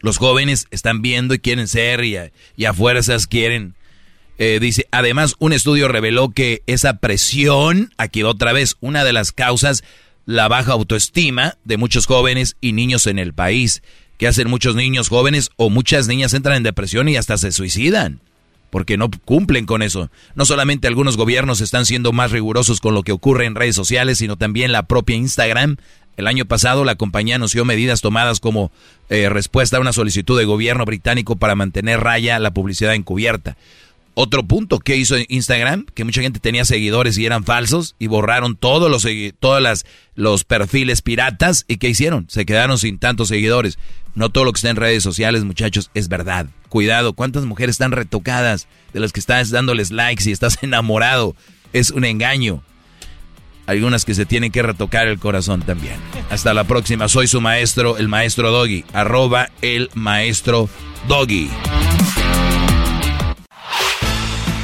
[0.00, 3.74] Los jóvenes están viendo y quieren ser y a, fuerzas quieren.
[4.38, 9.32] Eh, dice, además, un estudio reveló que esa presión, aquí otra vez, una de las
[9.32, 9.84] causas,
[10.26, 13.82] la baja autoestima de muchos jóvenes y niños en el país,
[14.18, 18.20] que hacen muchos niños jóvenes o muchas niñas entran en depresión y hasta se suicidan
[18.72, 20.10] porque no cumplen con eso.
[20.34, 24.16] No solamente algunos gobiernos están siendo más rigurosos con lo que ocurre en redes sociales,
[24.16, 25.76] sino también la propia Instagram.
[26.16, 28.72] El año pasado la compañía anunció medidas tomadas como
[29.10, 33.58] eh, respuesta a una solicitud de gobierno británico para mantener raya la publicidad encubierta.
[34.14, 38.56] Otro punto que hizo Instagram, que mucha gente tenía seguidores y eran falsos y borraron
[38.56, 39.06] todos los
[40.14, 42.26] los perfiles piratas y ¿qué hicieron?
[42.28, 43.78] Se quedaron sin tantos seguidores.
[44.14, 46.46] No todo lo que está en redes sociales, muchachos, es verdad.
[46.68, 51.34] Cuidado, ¿cuántas mujeres están retocadas de las que estás dándoles likes y estás enamorado?
[51.72, 52.62] Es un engaño.
[53.64, 55.96] Algunas que se tienen que retocar el corazón también.
[56.28, 57.08] Hasta la próxima.
[57.08, 58.84] Soy su maestro, el maestro Doggy.
[58.92, 60.68] Arroba el maestro
[61.08, 61.48] Doggy.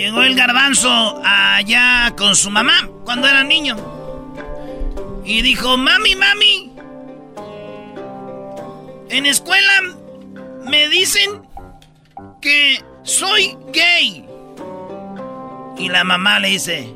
[0.00, 3.76] Llegó el garbanzo allá con su mamá cuando era niño.
[5.26, 6.72] Y dijo, mami, mami,
[9.10, 9.82] en escuela
[10.64, 11.42] me dicen
[12.40, 14.24] que soy gay.
[15.76, 16.94] Y la mamá le dice,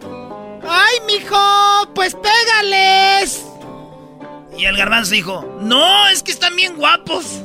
[0.66, 1.92] ¡Ay, mijo!
[1.94, 3.44] Pues pégales.
[4.56, 7.42] Y el garbanzo dijo, no, es que están bien guapos.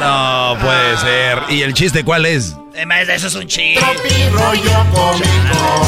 [0.00, 1.42] No puede ser.
[1.48, 2.54] ¿Y el chiste cuál es?
[2.74, 3.80] Eh, eso es un chiste.
[3.80, 5.86] Tropi rollo cómico.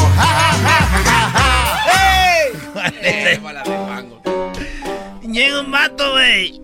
[5.22, 6.60] Llega un vato, güey.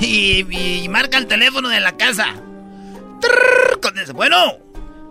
[0.00, 2.34] Y, marca el teléfono de la casa.
[4.14, 4.36] Bueno,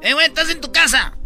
[0.02, 1.18] eh, güey, estás en tu casa.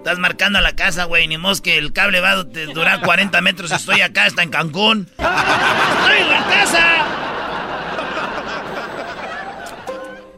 [0.00, 1.28] Estás marcando a la casa, güey.
[1.28, 3.70] Ni mos que el cable va a durar 40 metros.
[3.70, 5.06] Estoy acá, está en Cancún.
[5.10, 6.86] ¡Estoy en la casa!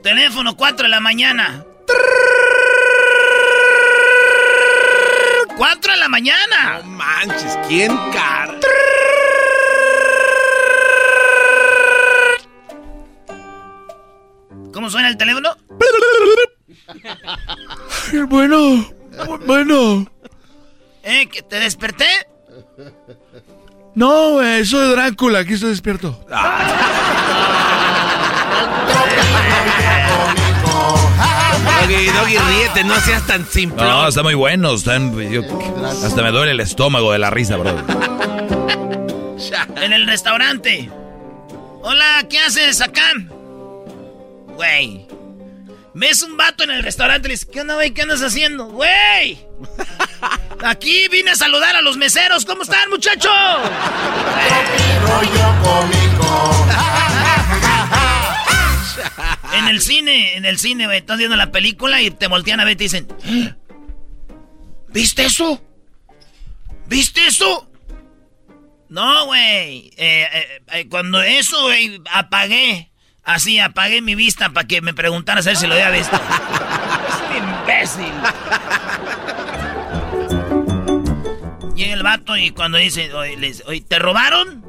[0.03, 1.65] Teléfono 4 de la mañana.
[5.57, 6.81] 4 de la mañana.
[6.83, 8.59] No manches, ¿quién car?
[14.73, 15.57] ¿Cómo suena el teléfono?
[18.29, 19.02] bueno.
[19.47, 20.07] Bueno.
[21.03, 21.27] ¿Eh?
[21.27, 22.07] ¿Que ¿Te desperté?
[23.95, 26.25] No, güey, soy Drácula, aquí estoy despierto.
[31.81, 33.83] Doggy, Doggy, ríete, no seas tan simple.
[33.83, 34.71] No, está muy bueno.
[34.71, 34.99] hasta
[36.23, 37.77] me duele el estómago de la risa, bro.
[39.77, 40.89] En el restaurante.
[41.83, 43.11] Hola, ¿qué haces acá?
[44.55, 45.07] Güey,
[45.95, 47.93] Ves un vato en el restaurante y le dices, ¿qué onda, güey?
[47.93, 48.67] ¿Qué andas haciendo?
[48.67, 49.39] ¡Güey!
[50.65, 52.47] Aquí vine a saludar a los meseros.
[52.47, 53.33] ¿Cómo están, muchachos?
[59.55, 62.65] en el cine, en el cine, güey, estás viendo la película y te voltean a
[62.65, 63.07] ver y te dicen,
[64.89, 65.63] ¿viste eso?
[66.87, 67.71] ¿Viste eso?
[68.89, 69.91] No, güey.
[69.97, 72.92] Eh, eh, eh, cuando eso, güey, apagué.
[73.25, 76.17] Así apagué mi vista para que me preguntara a ver si lo había visto.
[77.09, 78.13] es un imbécil.
[81.77, 84.65] Llega el vato y cuando dice, oye, ¿te robaron?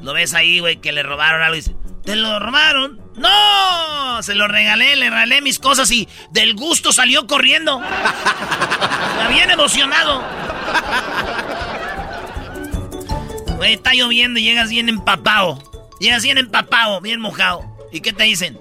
[0.00, 3.00] Lo ves ahí, güey, que le robaron algo y dice, ¿te lo robaron?
[3.16, 4.22] ¡No!
[4.22, 7.82] Se lo regalé, le regalé mis cosas y del gusto salió corriendo.
[7.82, 10.22] Está bien emocionado.
[13.56, 15.58] Güey, está lloviendo y llegas bien empapado.
[16.00, 17.64] Y así en empapado, bien mojado.
[17.92, 18.58] ¿Y qué te dicen?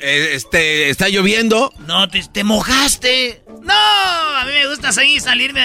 [0.00, 1.72] Eh, este, ¿está lloviendo?
[1.86, 3.42] No, te, mojaste.
[3.62, 5.62] No, a mí me gusta seguir salirme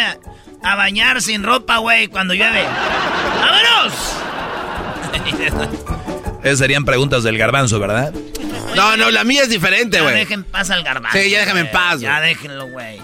[0.64, 2.64] a, bañar sin ropa, güey, cuando llueve.
[3.42, 3.94] ¡Vámonos!
[6.44, 8.14] Esas serían preguntas del garbanzo, ¿verdad?
[8.76, 10.16] No, no, la mía es diferente, Ya güey.
[10.16, 11.18] dejen paz al garbanzo.
[11.18, 11.74] Sí, ya déjame en güey.
[11.74, 12.30] paz, Ya güey.
[12.30, 13.02] déjenlo, güey.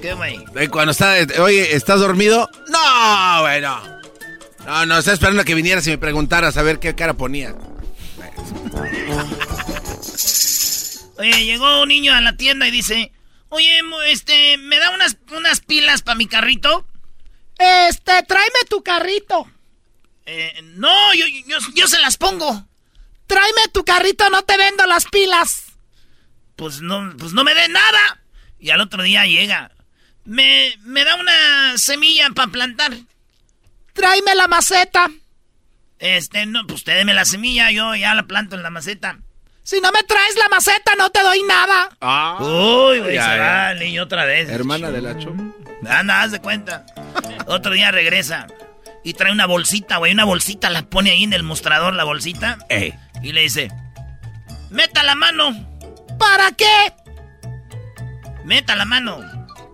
[0.00, 0.44] ¿Qué, güey?
[0.54, 2.48] Eh, Cuando está, oye, ¿estás dormido?
[2.68, 3.97] No, güey, no.
[4.68, 7.54] No, no, estaba esperando a que vinieras y me preguntaras a ver qué cara ponía.
[11.16, 13.10] Oye, llegó un niño a la tienda y dice,
[13.48, 16.86] oye, este, ¿me da unas, unas pilas para mi carrito?
[17.58, 19.50] Este, tráeme tu carrito.
[20.26, 22.68] Eh, no, yo, yo, yo se las pongo.
[23.26, 25.62] Tráeme tu carrito, no te vendo las pilas.
[26.56, 28.20] Pues no, pues no me dé nada.
[28.58, 29.72] Y al otro día llega.
[30.26, 32.92] Me, me da una semilla para plantar.
[33.98, 35.08] Tráeme la maceta.
[35.98, 39.18] Este, no, pues usted deme la semilla, yo ya la planto en la maceta.
[39.64, 41.88] Si no me traes la maceta, no te doy nada.
[42.00, 44.48] Ah, Uy, güey, ya, se va el niño otra vez.
[44.48, 45.52] Hermana de la choma.
[45.88, 46.86] Anda, haz de cuenta.
[47.46, 48.46] Otro día regresa
[49.02, 52.58] y trae una bolsita, güey, una bolsita, la pone ahí en el mostrador, la bolsita.
[52.68, 52.94] Ey.
[53.20, 53.68] Y le dice,
[54.70, 55.50] meta la mano,
[56.20, 56.92] ¿Para qué?
[58.44, 59.20] meta la mano.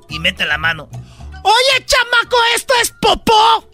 [0.09, 0.89] Y mete la mano.
[1.43, 3.71] Oye, chamaco, esto es popó.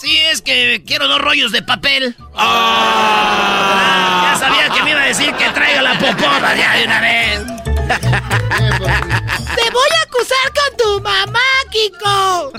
[0.00, 2.16] Sí, es que quiero dos rollos de papel.
[2.34, 7.00] Ah, ya sabía que me iba a decir que traiga la popota ya de una
[7.00, 7.40] vez.
[9.56, 11.40] Te voy a acusar con tu mamá,
[11.70, 12.52] Kiko.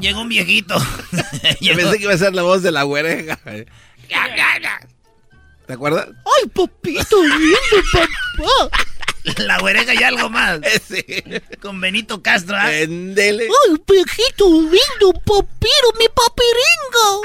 [0.00, 0.78] Llegó un viejito.
[1.60, 3.38] Yo Llegó- pensé que iba a ser la voz de la güereja.
[5.66, 6.06] ¿Te acuerdas?
[6.24, 7.58] Ay, papito lindo,
[7.92, 8.08] papá.
[9.38, 10.60] La güereja y algo más.
[10.88, 11.04] Sí.
[11.60, 12.56] Con Benito Castro.
[12.56, 12.72] ¿ah?
[12.72, 13.44] Endele.
[13.44, 17.22] Ay, viejito lindo, papiro, mi papiringo.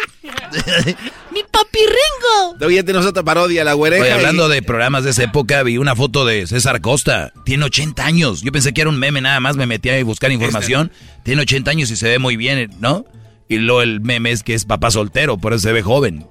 [1.31, 2.65] Mi papiringo.
[2.65, 4.03] Oye, tenemos otra parodia, la güereja.
[4.03, 7.31] Oye, hablando y- de programas de esa época, vi una foto de César Costa.
[7.45, 8.41] Tiene 80 años.
[8.41, 10.91] Yo pensé que era un meme nada más, me metí a buscar información.
[11.23, 13.05] Tiene 80 años y se ve muy bien, ¿no?
[13.47, 16.25] Y luego el meme es que es papá soltero, por eso se ve joven.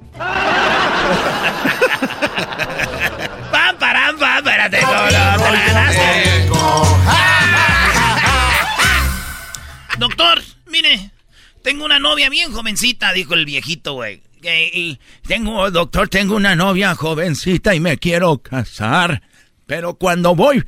[9.99, 11.11] Doctor, mire,
[11.63, 14.23] tengo una novia bien jovencita, dijo el viejito, güey.
[14.43, 19.23] Y tengo, doctor, tengo una novia jovencita y me quiero casar.
[19.67, 20.65] Pero cuando voy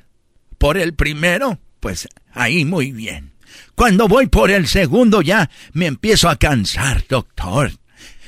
[0.58, 3.32] por el primero, pues ahí muy bien.
[3.74, 7.72] Cuando voy por el segundo ya me empiezo a cansar, doctor.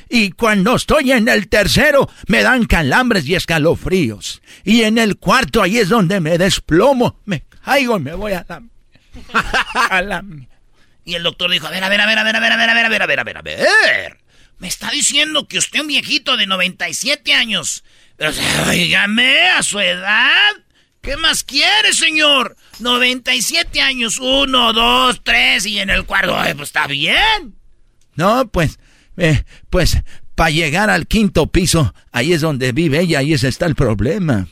[0.08, 4.42] Y cuando estoy en el tercero me dan calambres y escalofríos.
[4.64, 8.44] Y en el cuarto ahí es donde me desplomo, me caigo y me voy a
[8.48, 8.62] la...
[9.90, 10.22] a.
[11.04, 12.56] Y el doctor dijo, a ver, a ver, a ver, a ver, a ver, a
[12.56, 14.18] ver, a ver, a ver, a ver, a ver, a ver.
[14.58, 17.84] Me está diciendo que usted es un viejito de 97 años.
[18.16, 18.32] Pero,
[18.68, 20.52] oígame, a su edad.
[21.02, 22.56] ¿Qué más quiere, señor?
[22.78, 27.54] 97 años, uno, dos, tres, y en el cuarto, ay, pues está bien.
[28.14, 28.78] No, pues,
[29.16, 29.98] eh, pues,
[30.34, 34.46] para llegar al quinto piso, ahí es donde vive ella, ahí ese está el problema.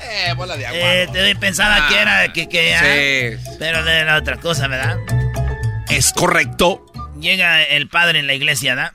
[0.00, 0.78] Eh, bola de agua.
[0.78, 3.44] Eh, te pensaba que era que, que Sí.
[3.48, 4.96] ah, pero de la otra cosa, ¿verdad?
[5.88, 6.84] Es correcto.
[7.20, 8.92] Llega el padre en la iglesia, ¿verdad?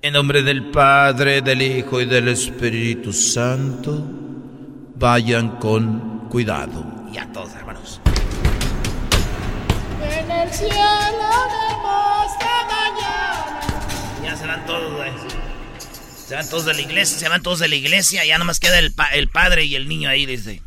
[0.00, 4.06] En nombre del Padre, del Hijo y del Espíritu Santo,
[4.98, 6.84] vayan con cuidado.
[7.12, 8.00] Ya todos, hermanos.
[10.02, 13.60] En el cielo de esta mañana.
[14.22, 15.10] Ya se van todos, güey.
[16.26, 18.78] Se van todos de la iglesia, se van todos de la iglesia, ya nomás queda
[18.78, 20.62] el, pa- el padre y el niño ahí, dice.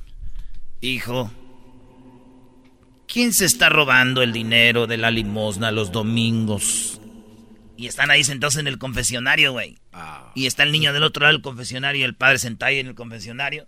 [0.81, 1.29] Hijo,
[3.07, 6.99] ¿quién se está robando el dinero de la limosna los domingos?
[7.77, 9.77] Y están ahí sentados en el confesionario, güey.
[10.33, 12.87] Y está el niño del otro lado del confesionario y el padre sentado ahí en
[12.87, 13.67] el confesionario.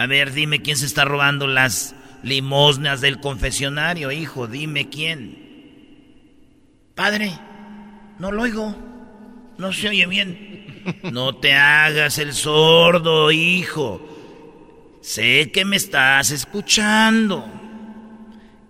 [0.00, 5.36] A ver, dime quién se está robando las limosnas del confesionario, hijo, dime quién.
[6.94, 7.30] Padre,
[8.18, 8.74] no lo oigo.
[9.58, 10.94] No se oye bien.
[11.12, 14.00] No te hagas el sordo, hijo.
[15.02, 17.46] Sé que me estás escuchando.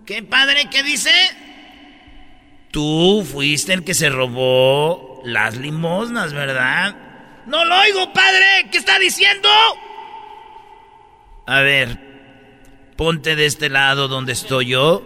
[0.04, 0.66] ¿Qué padre?
[0.68, 1.12] ¿Qué dice?
[2.72, 6.96] Tú fuiste el que se robó las limosnas, ¿verdad?
[7.46, 8.68] No lo oigo, padre.
[8.72, 9.48] ¿Qué está diciendo?
[11.50, 11.98] A ver,
[12.96, 15.02] ponte de este lado donde estoy yo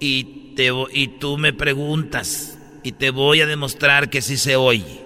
[0.00, 5.04] y, te, y tú me preguntas y te voy a demostrar que sí se oye.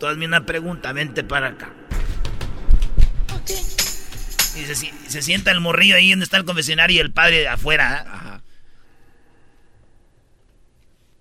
[0.00, 1.72] Tú hazme una pregunta, vente para acá.
[4.56, 8.04] Y se, se sienta el morrillo ahí donde está el confesionario y el padre afuera.
[8.08, 8.40] ¿ah?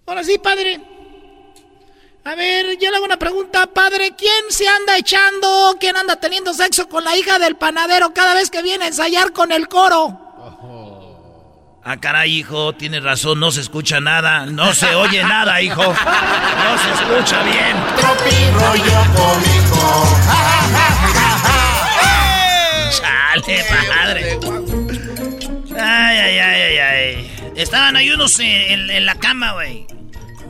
[0.07, 0.81] Ahora sí, padre.
[2.25, 4.13] A ver, yo le hago una pregunta, padre.
[4.17, 8.49] ¿Quién se anda echando, quién anda teniendo sexo con la hija del panadero cada vez
[8.49, 10.19] que viene a ensayar con el coro?
[11.85, 15.83] Ah, caray, hijo, tienes razón, no se escucha nada, no se oye nada, hijo.
[15.83, 17.75] No se escucha bien.
[17.97, 20.07] Tropi rollo cómico.
[22.89, 24.39] Chale, madre.
[25.77, 27.51] Ay, ay, ay, ay, ay.
[27.57, 29.85] Estaban ahí unos en, en la cama, güey.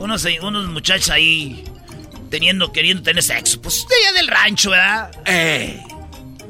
[0.04, 1.64] Unos, unos muchachos ahí
[2.28, 3.62] teniendo, queriendo tener sexo.
[3.62, 5.10] Pues de allá del rancho, ¿verdad?
[5.24, 5.82] Eh.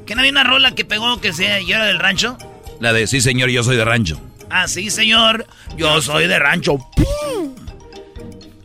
[0.05, 2.37] ¿Que no había una rola que pegó que sea yo era del rancho?
[2.81, 4.21] La de sí, señor, yo soy de rancho.
[4.51, 5.47] Ah, sí, señor,
[5.77, 6.79] yo soy de rancho.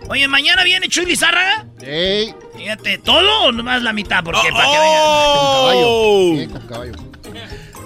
[0.08, 1.68] Oye, mañana viene Chuy Lizárraga.
[1.84, 2.34] Ey.
[2.58, 4.24] Fíjate, ¿todo o nomás la mitad?
[4.24, 6.32] Porque Oh, para que oh.
[6.32, 6.36] venga.
[6.36, 6.94] Bien, con caballo.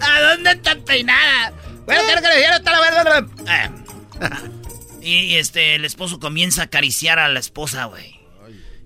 [0.02, 1.52] ¿A dónde está peinada?
[1.86, 3.26] Bueno, quiero que le diera hasta la verdad.
[5.04, 8.20] Y este, el esposo comienza a acariciar a la esposa, güey.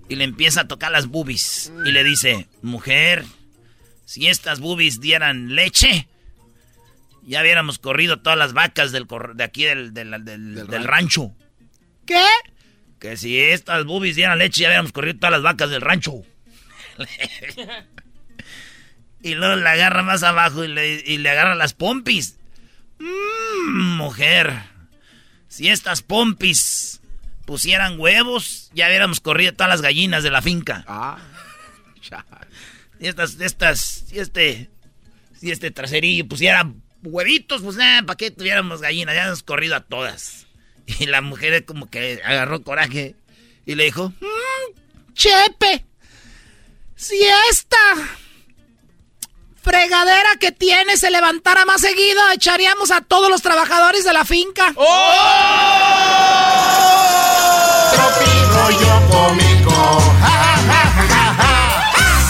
[0.08, 1.72] Y le empieza a tocar las boobies.
[1.84, 3.24] Y le dice, mujer,
[4.04, 6.08] si estas boobies dieran leche,
[7.22, 11.32] ya hubiéramos corrido todas las vacas del cor- de aquí del, del- del- del rancho.
[12.06, 12.24] ¿Qué?
[12.98, 16.14] Que si estas boobies dieran leche, ya hubiéramos corrido todas las vacas del rancho.
[19.22, 22.38] y luego le agarra más abajo y le, y le agarra las pompis.
[22.98, 24.62] Mmm, mujer.
[25.48, 27.00] Si estas pompis
[27.46, 30.84] pusieran huevos, ya hubiéramos corrido todas las gallinas de la finca.
[33.00, 34.70] Si estas, estas, si este,
[35.38, 36.70] si este traserillo pusiera
[37.02, 39.14] huevitos, pues nada, ¿para qué tuviéramos gallinas?
[39.14, 40.46] Ya hemos corrido a todas.
[41.00, 43.14] Y la mujer como que agarró coraje
[43.66, 45.84] y le dijo, "Mm, Chepe,
[46.96, 47.16] si
[47.50, 47.76] esta
[49.68, 54.72] fregadera que tiene se levantara más seguido, echaríamos a todos los trabajadores de la finca.
[57.92, 60.00] Tropi rollo cómico.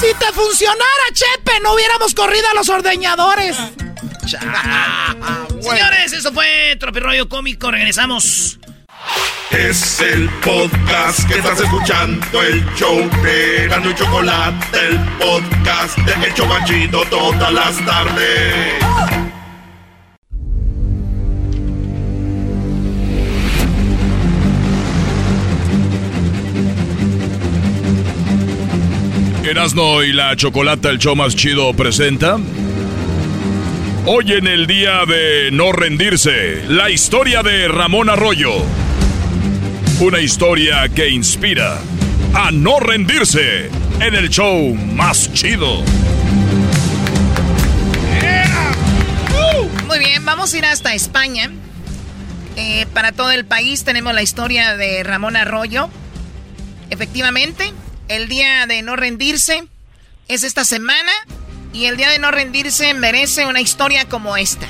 [0.01, 3.57] Si te funcionara, Chepe, no hubiéramos corrido a los ordeñadores.
[5.61, 7.71] Señores, eso fue Tropirroyo Cómico.
[7.71, 8.59] Regresamos.
[9.51, 16.35] Es el podcast que estás escuchando, el show de y Chocolate, el podcast de El
[16.35, 18.75] Chobachito todas las tardes.
[29.45, 32.39] Erasno y la Chocolata, el show más chido, presenta.
[34.05, 38.63] Hoy en el día de no rendirse, la historia de Ramón Arroyo.
[40.01, 41.77] Una historia que inspira
[42.33, 43.67] a no rendirse
[43.99, 45.83] en el show más chido.
[49.89, 51.51] Muy bien, vamos a ir hasta España.
[52.55, 55.91] Eh, para todo el país tenemos la historia de Ramón Arroyo.
[56.91, 57.73] Efectivamente,
[58.07, 59.65] el día de no rendirse
[60.29, 61.11] es esta semana
[61.73, 64.69] y el día de no rendirse merece una historia como esta.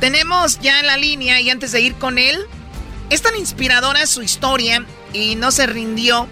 [0.00, 2.38] Tenemos ya la línea y antes de ir con él,
[3.10, 6.28] es tan inspiradora su historia y no se rindió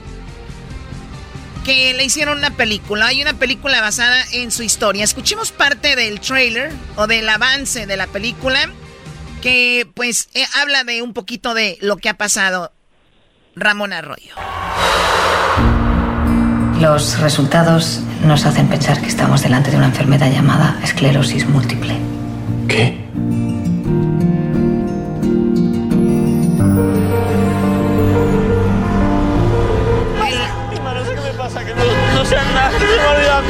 [1.65, 3.07] que le hicieron una película.
[3.07, 5.03] Hay una película basada en su historia.
[5.03, 8.71] Escuchemos parte del trailer o del avance de la película
[9.41, 12.73] que pues eh, habla de un poquito de lo que ha pasado
[13.57, 14.35] Ramón Arroyo.
[16.81, 21.97] Los resultados nos hacen pensar que estamos delante de una enfermedad llamada esclerosis múltiple.
[22.69, 22.99] ¿Qué?
[23.15, 23.44] ¿qué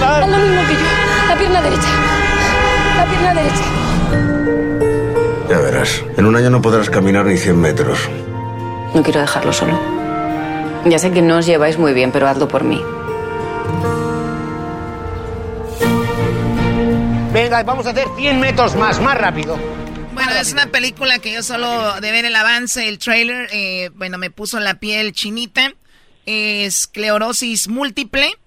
[0.03, 0.81] Haz lo mismo que yo.
[1.29, 1.89] La pierna derecha.
[2.97, 3.65] La pierna derecha.
[5.49, 8.09] Ya verás, en un año no podrás caminar ni 100 metros.
[8.95, 9.79] No quiero dejarlo solo.
[10.87, 12.83] Ya sé que no os lleváis muy bien, pero hazlo por mí.
[17.33, 19.59] Venga, vamos a hacer 100 metros más, más rápido.
[20.13, 24.19] Bueno, es una película que yo solo de ver el avance, el trailer, eh, bueno,
[24.19, 25.73] me puso la piel chinita.
[26.27, 28.39] Esclerosis múltiple.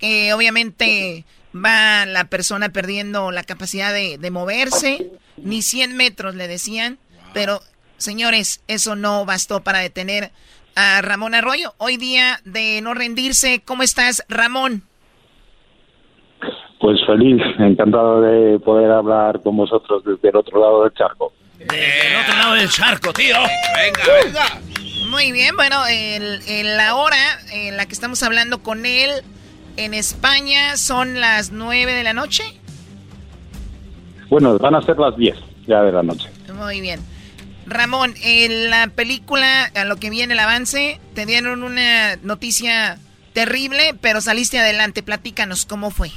[0.00, 1.24] Que obviamente
[1.54, 5.10] va la persona perdiendo la capacidad de, de moverse.
[5.36, 6.98] Ni 100 metros le decían.
[7.32, 7.60] Pero,
[7.98, 10.32] señores, eso no bastó para detener
[10.74, 11.74] a Ramón Arroyo.
[11.78, 13.62] Hoy día de no rendirse.
[13.64, 14.82] ¿Cómo estás, Ramón?
[16.80, 21.32] Pues feliz, encantado de poder hablar con vosotros desde el otro lado del charco.
[21.58, 23.36] Del otro lado del charco, tío.
[23.76, 24.60] Venga, venga.
[25.10, 29.10] Muy bien, bueno, el, el- la hora en la que estamos hablando con él
[29.76, 32.42] en España son las 9 de la noche.
[34.28, 36.28] Bueno, van a ser las 10 ya de la noche.
[36.54, 37.00] Muy bien.
[37.66, 42.98] Ramón, en la película, a lo que viene el avance, te dieron una noticia
[43.32, 45.02] terrible, pero saliste adelante.
[45.02, 46.10] Platícanos cómo fue.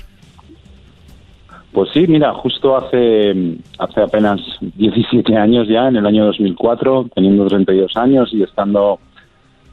[1.72, 3.34] Pues sí, mira, justo hace,
[3.80, 8.99] hace apenas 17 años ya, en el año 2004, teniendo 32 años y estando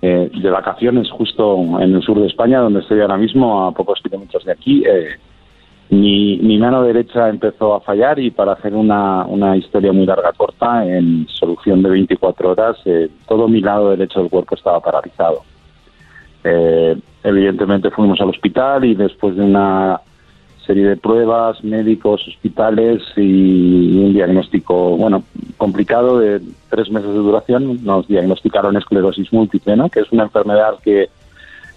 [0.02, 4.00] eh, de vacaciones justo en el sur de España, donde estoy ahora mismo, a pocos
[4.02, 5.16] kilómetros de aquí, eh,
[5.90, 10.32] mi, mi mano derecha empezó a fallar y para hacer una, una historia muy larga
[10.32, 15.42] corta, en solución de 24 horas, eh, todo mi lado derecho del cuerpo estaba paralizado.
[16.44, 20.00] Eh, evidentemente fuimos al hospital y después de una
[20.70, 25.24] serie de pruebas, médicos, hospitales y un diagnóstico, bueno,
[25.56, 29.88] complicado de tres meses de duración, nos diagnosticaron esclerosis múltiple, ¿no?
[29.88, 31.08] que es una enfermedad que,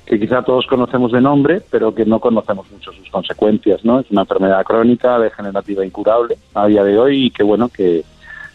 [0.06, 4.00] que quizá todos conocemos de nombre, pero que no conocemos mucho sus consecuencias, ¿no?
[4.00, 8.04] Es una enfermedad crónica, degenerativa, incurable a día de hoy y que, bueno, que,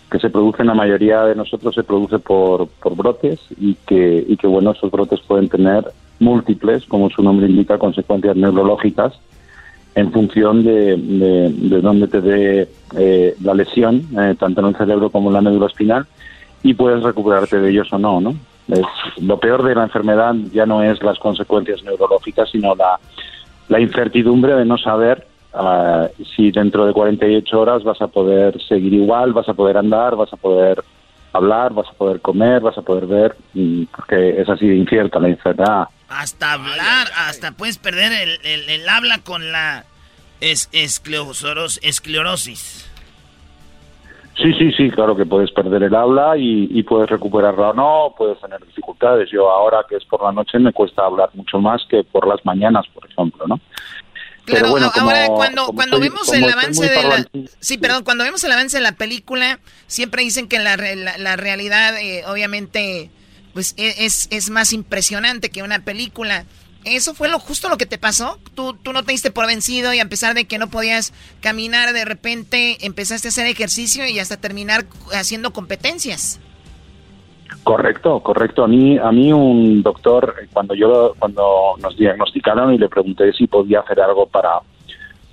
[0.08, 4.24] que se produce en la mayoría de nosotros se produce por, por brotes y que,
[4.28, 5.84] y que, bueno, esos brotes pueden tener
[6.20, 9.18] múltiples, como su nombre indica, consecuencias neurológicas
[9.98, 14.76] en función de, de, de dónde te dé eh, la lesión, eh, tanto en el
[14.76, 16.06] cerebro como en la médula espinal,
[16.62, 18.34] y puedes recuperarte de ellos o no, ¿no?
[19.20, 23.00] Lo peor de la enfermedad ya no es las consecuencias neurológicas, sino la,
[23.68, 28.92] la incertidumbre de no saber uh, si dentro de 48 horas vas a poder seguir
[28.92, 30.84] igual, vas a poder andar, vas a poder
[31.32, 35.18] hablar, vas a poder comer, vas a poder ver, mm, porque es así de incierta
[35.18, 35.88] la enfermedad.
[36.08, 39.84] Hasta hablar, hasta puedes perder el, el, el habla con la
[40.40, 41.80] es, esclerosis.
[41.82, 42.88] esclerosis.
[44.36, 48.14] Sí, sí, sí, claro que puedes perder el habla y, y, puedes recuperarla o no,
[48.16, 49.28] puedes tener dificultades.
[49.32, 52.44] Yo ahora que es por la noche me cuesta hablar mucho más que por las
[52.44, 53.58] mañanas, por ejemplo, ¿no?
[54.44, 57.26] Claro, Pero bueno, ahora como, cuando, como cuando estoy, vemos el avance de la...
[57.58, 61.36] Sí, perdón, cuando vemos el avance de la película, siempre dicen que la, la, la
[61.36, 63.10] realidad, eh, obviamente,
[63.58, 66.44] pues e, es, es más impresionante que una película.
[66.84, 68.38] ¿Eso fue lo justo lo que te pasó?
[68.54, 71.92] ¿Tú, tú no te diste por vencido y a pesar de que no podías caminar,
[71.92, 76.38] de repente empezaste a hacer ejercicio y hasta terminar haciendo competencias.
[77.64, 78.62] Correcto, correcto.
[78.62, 83.48] A mí, a mí un doctor, cuando yo, cuando nos diagnosticaron y le pregunté si
[83.48, 84.60] podía hacer algo para,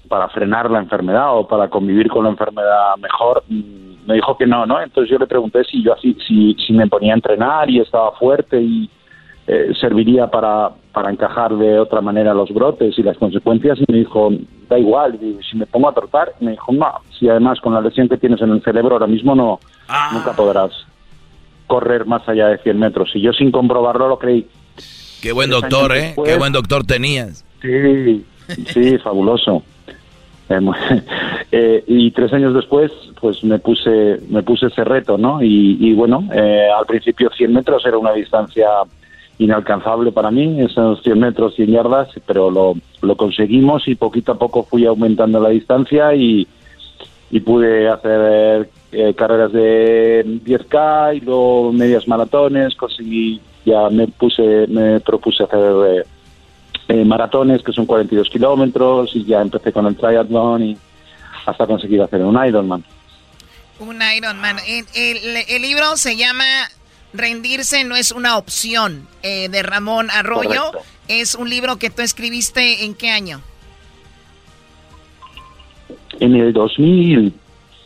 [0.08, 4.46] para frenar la enfermedad o para convivir con la enfermedad mejor, mm, me dijo que
[4.46, 4.82] no, ¿no?
[4.82, 8.12] Entonces yo le pregunté si yo así, si, si me ponía a entrenar y estaba
[8.14, 8.90] fuerte y
[9.48, 14.00] eh, serviría para, para encajar de otra manera los brotes y las consecuencias y me
[14.00, 14.30] dijo,
[14.70, 17.82] da igual, y si me pongo a tratar, me dijo, no, si además con la
[17.82, 20.12] lesión que tienes en el cerebro ahora mismo no ah.
[20.14, 20.72] nunca podrás
[21.68, 23.12] correr más allá de 100 metros.
[23.16, 24.48] Y yo sin comprobarlo lo creí.
[25.22, 26.02] Qué buen doctor, ¿eh?
[26.02, 27.46] Después, Qué buen doctor tenías.
[27.62, 28.26] Sí,
[28.74, 29.64] sí, fabuloso.
[31.52, 32.92] Eh, y tres años después,
[33.22, 35.42] pues me puse, me puse ese reto, ¿no?
[35.42, 38.68] Y, y bueno, eh, al principio 100 metros era una distancia
[39.38, 44.38] inalcanzable para mí, esos 100 metros, 100 yardas, pero lo, lo conseguimos y poquito a
[44.38, 46.48] poco fui aumentando la distancia y,
[47.32, 54.68] y pude hacer eh, carreras de 10K y luego medias maratones, conseguí, ya me puse,
[54.68, 56.06] me propuse hacer
[56.88, 60.78] eh, eh, maratones que son 42 kilómetros y ya empecé con el triatlón y
[61.46, 62.84] hasta conseguir hacer un Ironman.
[63.80, 64.58] Un Ironman.
[64.68, 66.46] El, el, el libro se llama
[67.16, 70.66] Rendirse no es una opción eh, de Ramón Arroyo.
[70.66, 70.92] Correcto.
[71.08, 73.40] Es un libro que tú escribiste en qué año?
[76.20, 77.32] En el 2000,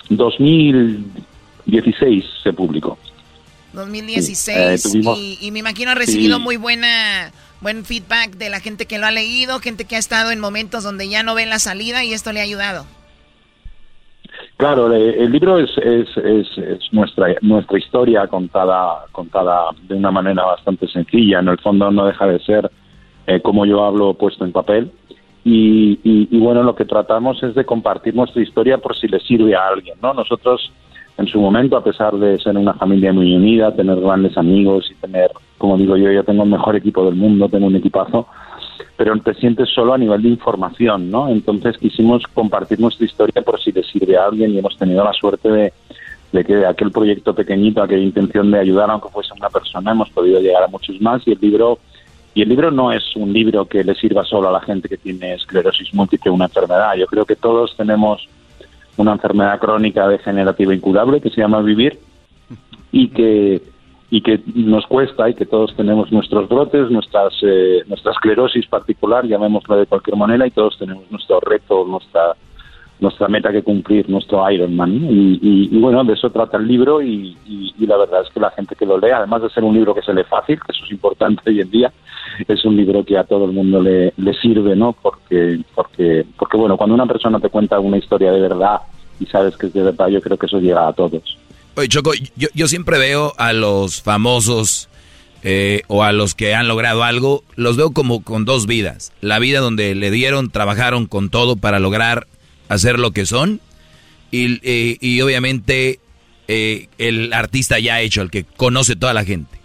[0.10, 2.98] 2016 se publicó.
[3.74, 4.52] 2016 sí.
[4.52, 6.44] eh, tuvimos, y, y, me imagino ha recibido sí.
[6.44, 7.32] muy buena
[7.62, 10.84] buen feedback de la gente que lo ha leído, gente que ha estado en momentos
[10.84, 12.86] donde ya no ven la salida y esto le ha ayudado.
[14.58, 20.44] Claro, el libro es, es, es, es, nuestra nuestra historia contada contada de una manera
[20.44, 21.40] bastante sencilla.
[21.40, 22.70] En el fondo no deja de ser
[23.30, 24.92] eh, como yo hablo puesto en papel.
[25.46, 29.20] Y, y, y, bueno, lo que tratamos es de compartir nuestra historia por si le
[29.20, 30.14] sirve a alguien, ¿no?
[30.14, 30.72] Nosotros,
[31.18, 34.96] en su momento, a pesar de ser una familia muy unida, tener grandes amigos y
[34.96, 38.26] tener, como digo yo, yo tengo el mejor equipo del mundo, tengo un equipazo,
[38.98, 41.28] pero te sientes solo a nivel de información, ¿no?
[41.28, 45.14] Entonces quisimos compartir nuestra historia por si le sirve a alguien y hemos tenido la
[45.14, 45.50] suerte
[46.32, 50.40] de, que aquel proyecto pequeñito, aquella intención de ayudar, aunque fuese una persona, hemos podido
[50.40, 51.80] llegar a muchos más y el libro
[52.34, 54.98] y el libro no es un libro que le sirva solo a la gente que
[54.98, 56.96] tiene esclerosis múltiple, una enfermedad.
[56.96, 58.30] Yo creo que todos tenemos
[58.98, 62.00] una enfermedad crónica degenerativa incurable que se llama vivir
[62.92, 63.62] y que
[64.12, 69.26] y que nos cuesta y que todos tenemos nuestros brotes, nuestras, eh, nuestra esclerosis particular,
[69.26, 72.36] llamémoslo de cualquier manera, y todos tenemos nuestro reto, nuestra,
[73.00, 74.94] nuestra meta que cumplir, nuestro Ironman.
[74.94, 78.40] Y, y, y, bueno, de eso trata el libro y, y, la verdad es que
[78.40, 80.72] la gente que lo lee, además de ser un libro que se lee fácil, que
[80.72, 81.92] eso es importante hoy en día,
[82.48, 84.94] es un libro que a todo el mundo le, le sirve, ¿no?
[84.94, 88.82] Porque, porque, porque, bueno, cuando una persona te cuenta una historia de verdad
[89.20, 91.38] y sabes que es de verdad, yo creo que eso llega a todos.
[91.80, 94.90] Oye, Choco, yo, siempre veo a los famosos
[95.44, 99.14] eh, o a los que han logrado algo, los veo como con dos vidas.
[99.22, 102.28] La vida donde le dieron, trabajaron con todo para lograr
[102.68, 103.62] hacer lo que son.
[104.30, 106.02] Y, eh, y obviamente
[106.50, 109.58] eh, el artista ya hecho, el que conoce toda la gente.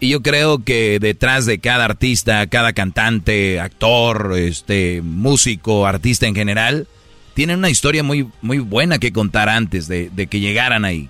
[0.00, 6.34] Y yo creo que detrás de cada artista, cada cantante, actor, este, músico, artista en
[6.34, 6.88] general,
[7.34, 11.08] tienen una historia muy, muy buena que contar antes de que llegaran ahí.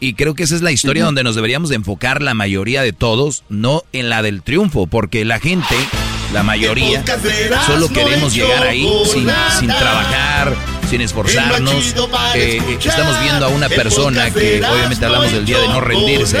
[0.00, 2.92] Y creo que esa es la historia donde nos deberíamos de enfocar la mayoría de
[2.92, 5.76] todos, no en la del triunfo, porque la gente,
[6.32, 7.02] la mayoría,
[7.64, 9.26] solo queremos llegar ahí sin,
[9.58, 10.54] sin trabajar,
[10.90, 11.94] sin esforzarnos.
[12.34, 16.38] Eh, estamos viendo a una persona que obviamente hablamos del día de no rendirse,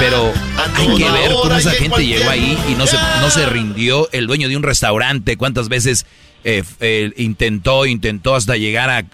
[0.00, 0.32] pero
[0.74, 4.08] hay que ver cómo esa gente llegó ahí y no se, no se rindió.
[4.12, 6.04] El dueño de un restaurante, cuántas veces
[6.44, 9.04] eh, eh, intentó, intentó hasta llegar a,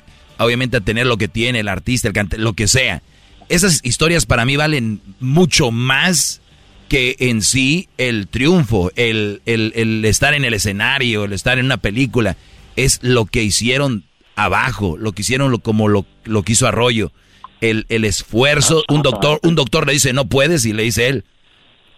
[0.43, 3.03] obviamente, a tener lo que tiene el artista, el cantante, lo que sea
[3.49, 6.41] esas historias para mí valen mucho más
[6.89, 11.67] que en sí el triunfo, el, el, el, estar en el escenario, el estar en
[11.67, 12.37] una película,
[12.77, 14.05] es lo que hicieron
[14.37, 17.13] abajo, lo que hicieron lo, como lo, lo que hizo Arroyo.
[17.61, 21.25] El, el esfuerzo, un doctor, un doctor le dice no puedes y le dice él,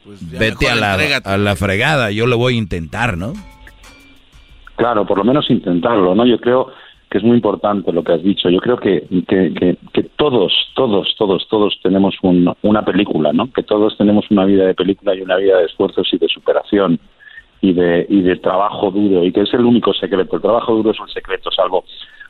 [0.05, 3.35] pues vete a la, a la fregada, yo lo voy a intentar, ¿no?
[4.77, 6.27] Claro, por lo menos intentarlo, ¿no?
[6.27, 6.73] Yo creo
[7.11, 8.49] que es muy importante lo que has dicho.
[8.49, 13.51] Yo creo que, que, que, que todos, todos, todos, todos tenemos un, una película, ¿no?
[13.53, 17.01] Que todos tenemos una vida de película y una vida de esfuerzos y de superación
[17.61, 20.37] y de, y de trabajo duro, y que es el único secreto.
[20.37, 21.85] El trabajo duro es un secreto, salvo,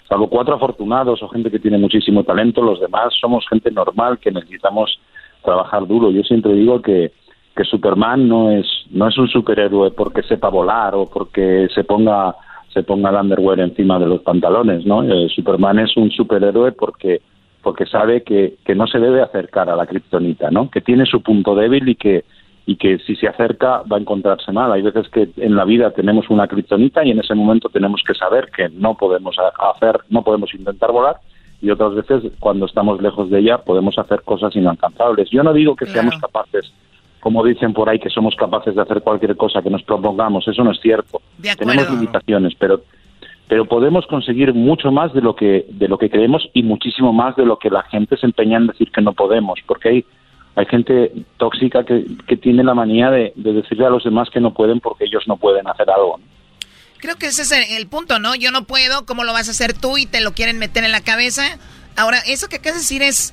[0.08, 4.32] salvo cuatro afortunados o gente que tiene muchísimo talento, los demás somos gente normal que
[4.32, 4.98] necesitamos
[5.44, 6.10] trabajar duro.
[6.10, 7.12] Yo siempre digo que,
[7.54, 12.34] que Superman no es, no es un superhéroe porque sepa volar o porque se ponga
[12.72, 15.02] se ponga el underwear encima de los pantalones, ¿no?
[15.02, 17.20] Eh, Superman es un superhéroe porque
[17.62, 20.70] porque sabe que, que no se debe acercar a la kriptonita, ¿no?
[20.70, 22.24] Que tiene su punto débil y que
[22.66, 24.72] y que si se acerca va a encontrarse mal.
[24.72, 28.14] Hay veces que en la vida tenemos una kriptonita y en ese momento tenemos que
[28.14, 31.16] saber que no podemos hacer, no podemos intentar volar
[31.60, 35.28] y otras veces cuando estamos lejos de ella podemos hacer cosas inalcanzables.
[35.30, 36.72] Yo no digo que seamos capaces
[37.20, 40.46] como dicen por ahí, que somos capaces de hacer cualquier cosa que nos propongamos.
[40.48, 41.20] Eso no es cierto.
[41.58, 42.82] Tenemos limitaciones, pero
[43.46, 47.34] pero podemos conseguir mucho más de lo que de lo que creemos y muchísimo más
[47.34, 50.04] de lo que la gente se empeña en decir que no podemos, porque hay
[50.56, 54.40] hay gente tóxica que, que tiene la manía de, de, decirle a los demás que
[54.40, 56.18] no pueden porque ellos no pueden hacer algo.
[56.98, 58.34] Creo que ese es el punto, ¿no?
[58.34, 59.96] Yo no puedo, ¿cómo lo vas a hacer tú?
[59.96, 61.58] Y te lo quieren meter en la cabeza.
[61.96, 63.32] Ahora, eso que acabas de decir es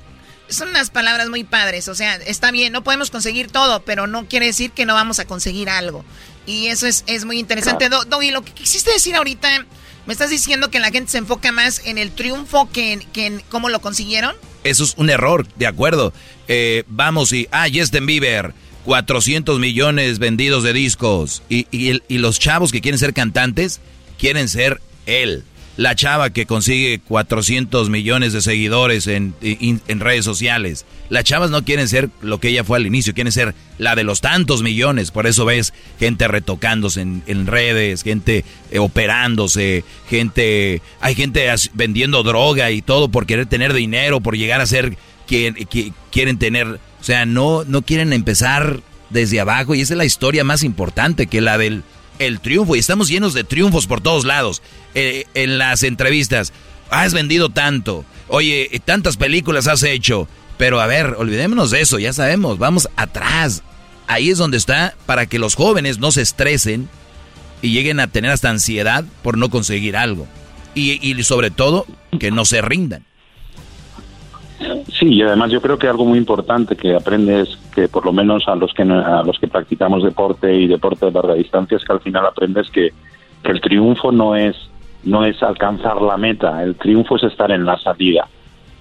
[0.49, 4.27] son unas palabras muy padres, o sea, está bien, no podemos conseguir todo, pero no
[4.27, 6.05] quiere decir que no vamos a conseguir algo.
[6.45, 7.87] Y eso es, es muy interesante.
[7.89, 8.05] Claro.
[8.05, 9.65] Do, lo que quisiste decir ahorita,
[10.05, 13.25] ¿me estás diciendo que la gente se enfoca más en el triunfo que en, que
[13.25, 14.35] en cómo lo consiguieron?
[14.63, 16.13] Eso es un error, de acuerdo.
[16.47, 18.53] Eh, vamos y, ah, Justin Bieber,
[18.85, 21.43] 400 millones vendidos de discos.
[21.49, 23.81] Y, y, y los chavos que quieren ser cantantes,
[24.17, 25.43] quieren ser él
[25.77, 30.85] la chava que consigue 400 millones de seguidores en, en, redes sociales.
[31.09, 34.03] Las chavas no quieren ser lo que ella fue al inicio, quieren ser la de
[34.03, 35.11] los tantos millones.
[35.11, 40.81] Por eso ves gente retocándose en, en redes, gente eh, operándose, gente...
[40.99, 44.97] Hay gente vendiendo droga y todo por querer tener dinero, por llegar a ser
[45.27, 46.79] quien, que, quieren tener...
[46.99, 51.27] O sea, no, no quieren empezar desde abajo y esa es la historia más importante
[51.27, 51.83] que la del
[52.19, 54.61] el triunfo y estamos llenos de triunfos por todos lados.
[54.95, 56.53] Eh, en las entrevistas,
[56.89, 62.13] has vendido tanto, oye, tantas películas has hecho, pero a ver, olvidémonos de eso, ya
[62.13, 63.63] sabemos, vamos atrás.
[64.07, 66.89] Ahí es donde está para que los jóvenes no se estresen
[67.61, 70.27] y lleguen a tener hasta ansiedad por no conseguir algo.
[70.73, 71.85] Y, y sobre todo,
[72.19, 73.05] que no se rindan.
[74.91, 78.47] Sí, y además yo creo que algo muy importante que aprendes, que por lo menos
[78.47, 81.93] a los que a los que practicamos deporte y deporte de larga distancia, es que
[81.93, 82.91] al final aprendes que,
[83.43, 84.55] el triunfo no es
[85.03, 88.27] no es alcanzar la meta, el triunfo es estar en la salida.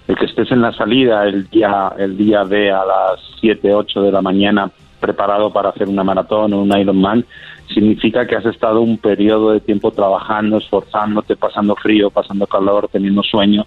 [0.08, 4.02] El que estés en la salida el día el día de a las 7, 8
[4.02, 7.24] de la mañana preparado para hacer una maratón o un Ironman
[7.72, 13.22] significa que has estado un periodo de tiempo trabajando, esforzándote, pasando frío, pasando calor, teniendo
[13.22, 13.66] sueño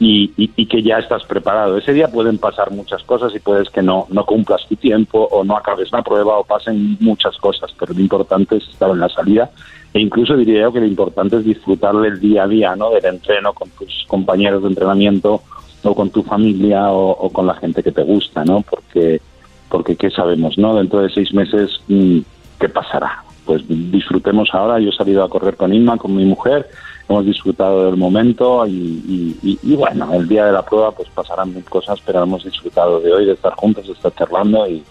[0.00, 1.76] y, y, y, que ya estás preparado.
[1.76, 5.42] Ese día pueden pasar muchas cosas y puedes que no, no cumplas tu tiempo o
[5.42, 9.08] no acabes la prueba o pasen muchas cosas, pero lo importante es estar en la
[9.08, 9.50] salida
[9.94, 12.90] E incluso diría yo que lo importante es disfrutar del día a día, ¿no?
[12.90, 15.42] Del entreno con tus compañeros de entrenamiento
[15.82, 18.62] o con tu familia o, con la gente que te gusta, ¿no?
[18.68, 19.20] Porque,
[19.68, 20.76] porque ¿qué sabemos, no?
[20.76, 22.18] Dentro de seis meses, mm,
[22.60, 23.24] ¿qué pasará?
[23.46, 24.78] Pues disfrutemos ahora.
[24.78, 26.68] Yo he salido a correr con Inma, con mi mujer,
[27.08, 31.98] hemos disfrutado del momento y, bueno, el día de la prueba pues pasarán mil cosas,
[32.04, 34.84] pero hemos disfrutado de hoy, de estar juntos, de estar charlando y,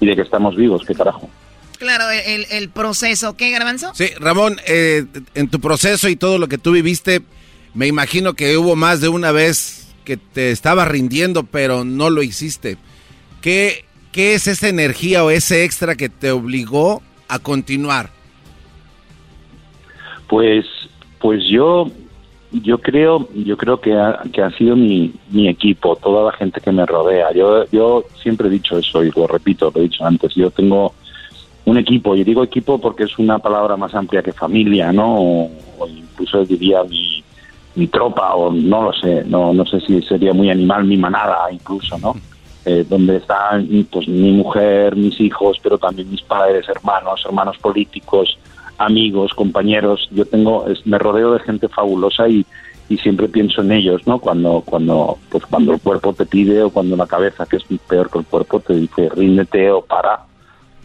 [0.00, 1.28] de que estamos vivos, qué carajo.
[1.78, 3.92] Claro, el, proceso, ¿qué, Garbanzo?
[3.94, 7.22] Sí, Ramón, eh, en tu proceso y todo lo que tú viviste,
[7.72, 12.22] me imagino que hubo más de una vez que te estaba rindiendo, pero no lo
[12.22, 12.76] hiciste.
[13.40, 18.10] ¿Qué, qué es esa energía o ese extra que te obligó a continuar?
[20.28, 20.66] Pues
[21.20, 21.86] pues yo
[22.52, 26.72] yo creo yo creo que ha, que sido mi, mi equipo, toda la gente que
[26.72, 27.32] me rodea.
[27.32, 30.34] Yo yo siempre he dicho eso y lo repito, lo he dicho antes.
[30.34, 30.94] Yo tengo
[31.66, 35.16] un equipo y digo equipo porque es una palabra más amplia que familia, ¿no?
[35.18, 35.50] O,
[35.86, 37.22] incluso diría mi,
[37.76, 41.50] mi tropa o no lo sé, no no sé si sería muy animal mi manada
[41.52, 42.16] incluso, ¿no?
[42.64, 48.38] Eh, donde están pues mi mujer, mis hijos, pero también mis padres, hermanos, hermanos políticos,
[48.80, 50.08] amigos, compañeros.
[50.10, 52.44] Yo tengo, me rodeo de gente fabulosa y,
[52.88, 54.18] y siempre pienso en ellos, ¿no?
[54.18, 58.10] Cuando, cuando, pues cuando el cuerpo te pide o cuando la cabeza, que es peor
[58.10, 60.20] que el cuerpo, te dice ríndete o para,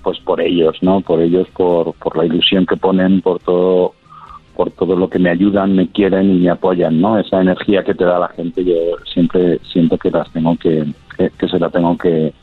[0.03, 0.99] pues por ellos, ¿no?
[1.01, 3.93] Por ellos, por, por la ilusión que ponen, por todo,
[4.57, 7.17] por todo lo que me ayudan, me quieren y me apoyan, ¿no?
[7.17, 8.75] Esa energía que te da la gente, yo
[9.13, 10.85] siempre siento que las tengo que,
[11.15, 12.33] que, se la tengo que,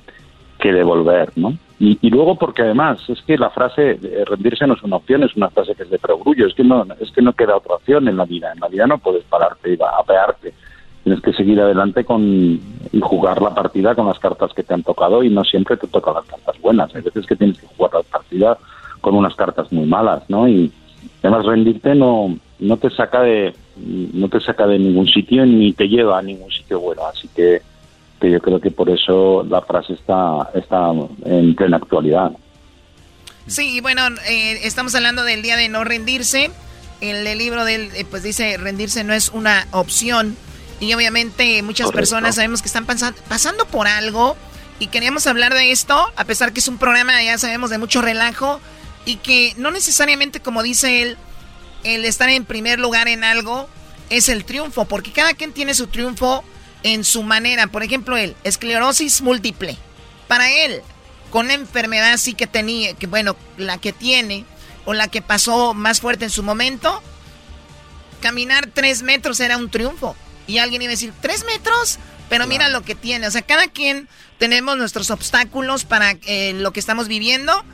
[0.59, 1.59] que devolver, ¿no?
[1.85, 5.51] Y, luego porque además es que la frase rendirse no es una opción, es una
[5.51, 8.16] frase que es de perogrullo, es que no es que no queda otra opción en
[8.16, 10.55] la vida, en la vida no puedes pararte y apearte,
[11.03, 14.85] tienes que seguir adelante con y jugar la partida con las cartas que te han
[14.85, 17.95] tocado y no siempre te tocan las cartas buenas, hay veces que tienes que jugar
[17.95, 18.57] la partida
[19.01, 20.47] con unas cartas muy malas, ¿no?
[20.47, 20.70] Y
[21.20, 25.89] además rendirte no no te saca de no te saca de ningún sitio ni te
[25.89, 27.61] lleva a ningún sitio bueno, así que
[28.31, 30.91] yo creo que por eso la frase está, está
[31.25, 32.33] en plena actualidad.
[33.47, 36.51] Sí, bueno, eh, estamos hablando del día de no rendirse.
[37.01, 40.37] El, el libro del, eh, pues dice, rendirse no es una opción.
[40.81, 44.37] Y obviamente muchas personas sabemos que están pasando por algo.
[44.79, 48.03] Y queríamos hablar de esto, a pesar que es un programa, ya sabemos, de mucho
[48.03, 48.61] relajo.
[49.05, 51.16] Y que no necesariamente, como dice él,
[51.85, 53.68] el estar en primer lugar en algo
[54.11, 54.85] es el triunfo.
[54.87, 56.43] Porque cada quien tiene su triunfo
[56.83, 57.66] en su manera.
[57.66, 59.76] Por ejemplo, él, esclerosis múltiple.
[60.28, 60.83] Para él,
[61.30, 64.45] con la enfermedad así que tenía, que bueno, la que tiene,
[64.85, 67.03] o la que pasó más fuerte en su momento,
[68.20, 70.16] caminar tres metros era un triunfo.
[70.47, 71.99] Y alguien iba a decir, ¿tres metros?
[72.28, 73.26] Pero mira lo que tiene.
[73.26, 74.09] O sea, cada quien
[74.39, 77.64] tenemos nuestros obstáculos para eh, lo que estamos viviendo.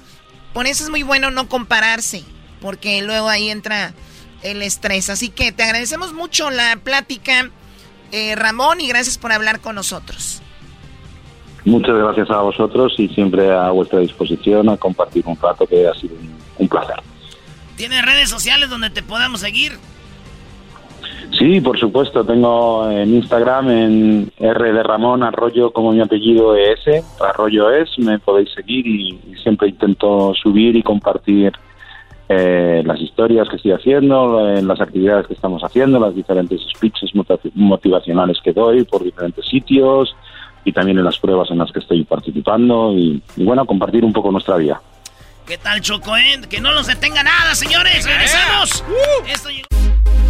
[0.52, 2.24] Por eso es muy bueno no compararse,
[2.60, 3.94] porque luego ahí entra
[4.42, 5.10] el estrés.
[5.10, 7.50] Así que te agradecemos mucho la plática.
[8.12, 10.42] Eh, Ramón, y gracias por hablar con nosotros.
[11.64, 15.94] Muchas gracias a vosotros y siempre a vuestra disposición a compartir un rato que ha
[15.94, 16.14] sido
[16.58, 16.96] un, placer.
[17.76, 19.72] ¿Tienes redes sociales donde te podamos seguir?
[21.38, 22.24] Sí, por supuesto.
[22.24, 26.80] Tengo en Instagram en R de Ramón Arroyo como mi apellido es
[27.20, 27.98] Arroyo es.
[27.98, 31.52] Me podéis seguir y siempre intento subir y compartir
[32.28, 37.10] eh, las historias que estoy haciendo, en las actividades que estamos haciendo, las diferentes speeches
[37.54, 40.14] motivacionales que doy por diferentes sitios
[40.64, 44.30] y también en las pruebas en las que estoy participando y, bueno, compartir un poco
[44.30, 44.80] nuestra vida.
[45.48, 46.14] ¿Qué tal, Choco?
[46.14, 46.42] Eh?
[46.50, 48.04] Que no nos detenga nada, señores.
[48.04, 48.84] ¡Regresamos!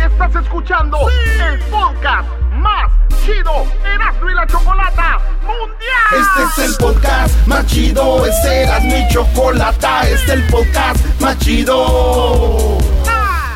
[0.00, 2.92] Estás escuchando el podcast más
[3.26, 6.06] chido, Erasmo y la Chocolata Mundial.
[6.12, 11.36] Este es el podcast más chido, este Erasmo y Chocolata, este es el podcast más
[11.40, 12.78] chido.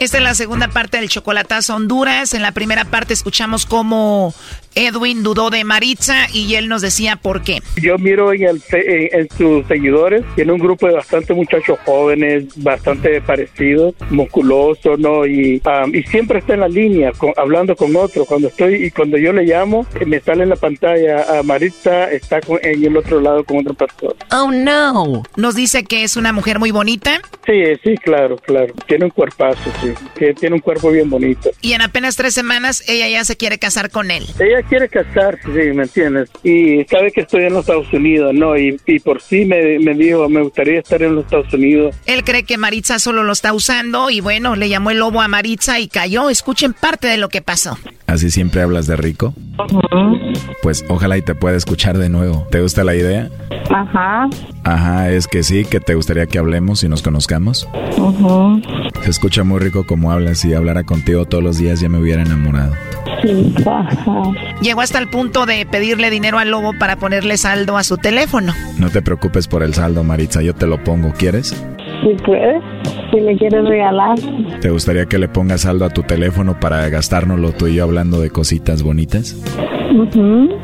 [0.00, 2.32] Esta es la segunda parte del Chocolatazo Honduras.
[2.32, 4.32] En la primera parte escuchamos cómo
[4.74, 7.62] Edwin dudó de Maritza y él nos decía por qué.
[7.80, 13.20] Yo miro en, el, en, sus seguidores, tiene un grupo de bastante muchachos jóvenes, bastante
[13.20, 15.26] parecidos, musculosos, ¿no?
[15.26, 18.26] Y, um, y siempre está en la línea, con, hablando con otros.
[18.26, 22.40] Cuando estoy y cuando yo le llamo, me sale en la pantalla a Maritza, está
[22.40, 24.14] con, en el otro lado con otra persona.
[24.32, 25.22] Oh, no.
[25.36, 27.20] Nos dice que es una mujer muy bonita.
[27.46, 28.72] Sí, sí, claro, claro.
[28.86, 29.92] Tiene un cuerpazo, sí.
[30.38, 31.50] Tiene un cuerpo bien bonito.
[31.60, 34.26] Y en apenas tres semanas ella ya se quiere casar con él.
[34.38, 36.30] Ella quiere casarse, sí, ¿me entiendes?
[36.42, 38.56] Y sabe que estoy en los Estados Unidos, ¿no?
[38.56, 41.96] Y, y por sí me, me, dijo, me gustaría estar en los Estados Unidos.
[42.06, 45.28] Él cree que Maritza solo lo está usando y bueno, le llamó el lobo a
[45.28, 46.30] Maritza y cayó.
[46.30, 47.78] Escuchen parte de lo que pasó.
[48.06, 49.34] ¿Así siempre hablas de rico?
[50.62, 52.46] Pues ojalá y te pueda escuchar de nuevo.
[52.50, 53.30] ¿Te gusta la idea?
[53.70, 54.28] Ajá.
[54.64, 57.68] Ajá, es que sí, que te gustaría que hablemos y nos conozcamos.
[59.02, 62.22] Se escucha muy rico como hablas y hablara contigo todos los días ya me hubiera
[62.22, 62.74] enamorado.
[63.22, 64.22] Sí, ajá.
[64.60, 68.52] Llegó hasta el punto de pedirle dinero al lobo para ponerle saldo a su teléfono.
[68.78, 71.12] No te preocupes por el saldo, Maritza, yo te lo pongo.
[71.12, 71.48] ¿Quieres?
[72.02, 72.62] Si puedes,
[73.10, 74.18] si me quieres regalar.
[74.60, 78.20] ¿Te gustaría que le pongas saldo a tu teléfono para gastárnoslo tú y yo hablando
[78.20, 79.36] de cositas bonitas?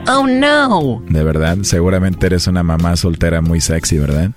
[0.08, 1.02] Oh no.
[1.08, 4.30] De verdad, seguramente eres una mamá soltera muy sexy, ¿verdad?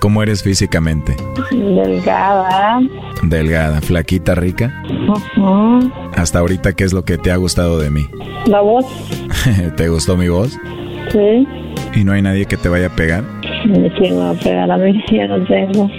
[0.00, 1.14] ¿Cómo eres físicamente?
[1.50, 2.80] Delgada.
[3.22, 4.82] Delgada, flaquita, rica.
[6.16, 8.06] Hasta ahorita, ¿qué es lo que te ha gustado de mí?
[8.46, 8.86] La voz.
[9.76, 10.58] ¿Te gustó mi voz?
[11.12, 11.46] Sí.
[11.94, 13.24] ¿Y no hay nadie que te vaya a pegar?
[13.98, 15.02] ¿Quién me va a pegar a mí?
[15.10, 15.90] Ya no tengo.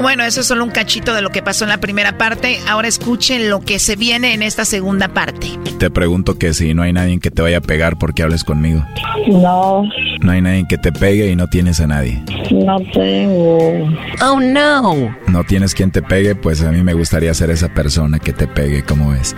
[0.00, 2.58] Bueno, eso es solo un cachito de lo que pasó en la primera parte.
[2.68, 5.48] Ahora escuchen lo que se viene en esta segunda parte.
[5.78, 8.84] Te pregunto que si no hay nadie que te vaya a pegar porque hables conmigo.
[9.26, 9.82] No.
[10.20, 12.22] No hay nadie que te pegue y no tienes a nadie.
[12.50, 13.88] No tengo.
[14.22, 15.14] Oh no.
[15.28, 18.46] No tienes quien te pegue, pues a mí me gustaría ser esa persona que te
[18.46, 19.34] pegue, ¿cómo ves?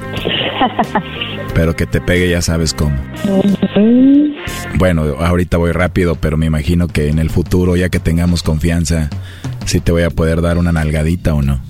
[1.54, 2.96] Pero que te pegue ya sabes cómo.
[4.74, 9.08] Bueno, ahorita voy rápido, pero me imagino que en el futuro, ya que tengamos confianza,
[9.68, 11.60] sí te voy a poder dar una nalgadita o no.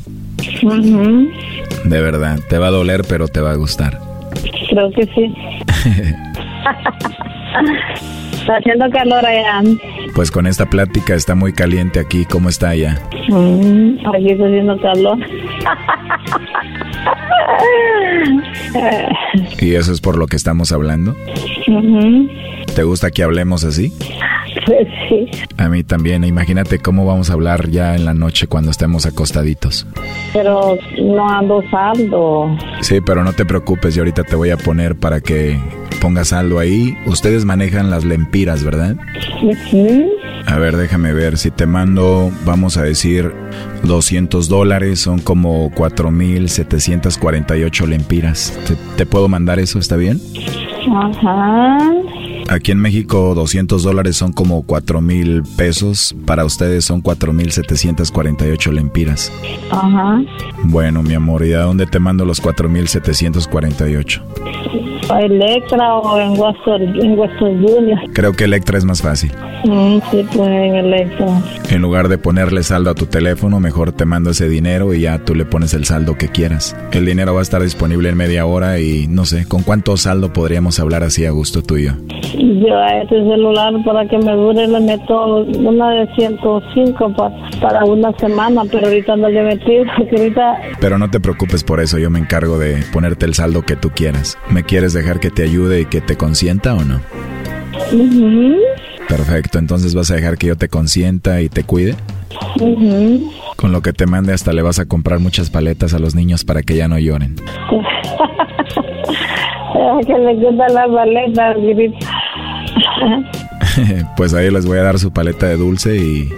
[1.84, 4.00] De verdad, te va a doler, pero te va a gustar.
[4.70, 5.34] Creo que sí.
[8.40, 9.62] Está haciendo calor allá.
[10.14, 12.24] Pues con esta plática está muy caliente aquí.
[12.24, 12.98] ¿Cómo está allá?
[13.28, 15.18] Mm, aquí está haciendo calor.
[19.60, 21.14] ¿Y eso es por lo que estamos hablando?
[22.74, 23.92] ¿Te gusta que hablemos así?
[24.66, 25.26] Pues sí.
[25.56, 26.24] A mí también.
[26.24, 29.86] Imagínate cómo vamos a hablar ya en la noche cuando estemos acostaditos.
[30.32, 32.56] Pero no ando saldo.
[32.80, 33.94] Sí, pero no te preocupes.
[33.94, 35.58] Yo ahorita te voy a poner para que
[36.00, 36.96] pongas saldo ahí.
[37.06, 38.96] Ustedes manejan las lempiras, ¿verdad?
[40.46, 41.38] A ver, déjame ver.
[41.38, 43.32] Si te mando, vamos a decir,
[43.82, 48.58] 200 dólares, son como 4.748 lempiras.
[48.66, 49.78] ¿Te, ¿Te puedo mandar eso?
[49.78, 50.20] ¿Está bien?
[50.94, 51.78] Ajá.
[52.48, 56.16] Aquí en México 200 dólares son como 4 mil pesos.
[56.24, 59.30] Para ustedes son 4.748 lempiras.
[59.70, 60.22] Ajá.
[60.64, 64.22] Bueno, mi amor, ¿y a dónde te mando los 4.748?
[65.20, 67.98] Electra o en Western, en Western Junior.
[68.12, 69.32] Creo que Electra es más fácil.
[69.64, 71.26] Mm, sí, pues en Electra.
[71.70, 75.18] En lugar de ponerle saldo a tu teléfono, mejor te mando ese dinero y ya
[75.18, 76.76] tú le pones el saldo que quieras.
[76.92, 80.32] El dinero va a estar disponible en media hora y no sé, ¿con cuánto saldo
[80.32, 81.92] podríamos hablar así a gusto tú y yo?
[82.34, 87.84] Yo a este celular para que me dure le meto una de 105 para, para
[87.84, 90.60] una semana, pero ahorita no le metí porque ahorita...
[90.80, 93.90] Pero no te preocupes por eso, yo me encargo de ponerte el saldo que tú
[93.90, 94.38] quieras.
[94.50, 97.00] ¿Me quieres dejar que te ayude y que te consienta o no?
[99.08, 101.94] Perfecto, entonces vas a dejar que yo te consienta y te cuide.
[103.56, 106.44] Con lo que te mande hasta le vas a comprar muchas paletas a los niños
[106.44, 107.36] para que ya no lloren.
[110.06, 111.56] que le gustan las paletas,
[114.16, 116.28] pues ahí les voy a dar su paleta de dulce y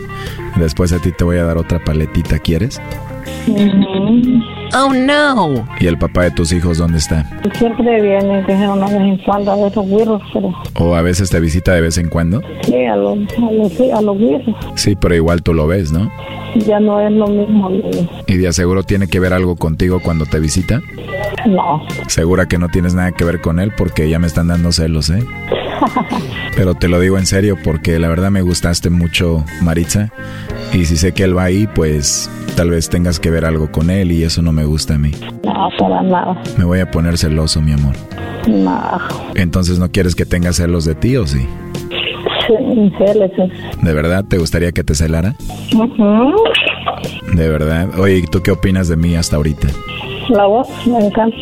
[0.56, 2.80] después a ti te voy a dar otra paletita, ¿quieres?
[4.74, 5.66] Oh no.
[5.80, 7.24] ¿Y el papá de tus hijos dónde está?
[7.54, 10.54] Siempre viene, que una vez en cuando a ver los güiros, pero.
[10.78, 12.40] ¿O a veces te visita de vez en cuando?
[12.62, 14.16] Sí, a los, a los, sí, a los
[14.76, 16.10] Sí, pero igual tú lo ves, ¿no?
[16.66, 17.70] Ya no es lo mismo.
[18.26, 20.80] ¿Y de aseguro tiene que ver algo contigo cuando te visita?
[21.46, 21.82] No.
[22.08, 25.10] Segura que no tienes nada que ver con él porque ya me están dando celos,
[25.10, 25.24] ¿eh?
[26.56, 30.12] Pero te lo digo en serio porque la verdad me gustaste mucho, Maritza.
[30.72, 33.90] Y si sé que él va ahí, pues tal vez tengas que ver algo con
[33.90, 35.12] él y eso no me gusta a mí.
[35.44, 36.42] No, para nada.
[36.58, 37.94] Me voy a poner celoso, mi amor.
[38.48, 38.98] No.
[39.34, 41.46] Entonces no quieres que tenga celos de ti o sí?
[42.46, 43.30] Sí, celos.
[43.82, 45.34] ¿De verdad te gustaría que te celara?
[47.34, 47.88] De verdad.
[47.98, 49.68] Oye, ¿y tú qué opinas de mí hasta ahorita?
[50.30, 51.36] La voz, me encanta.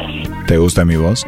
[0.47, 1.27] ¿Te gusta mi voz?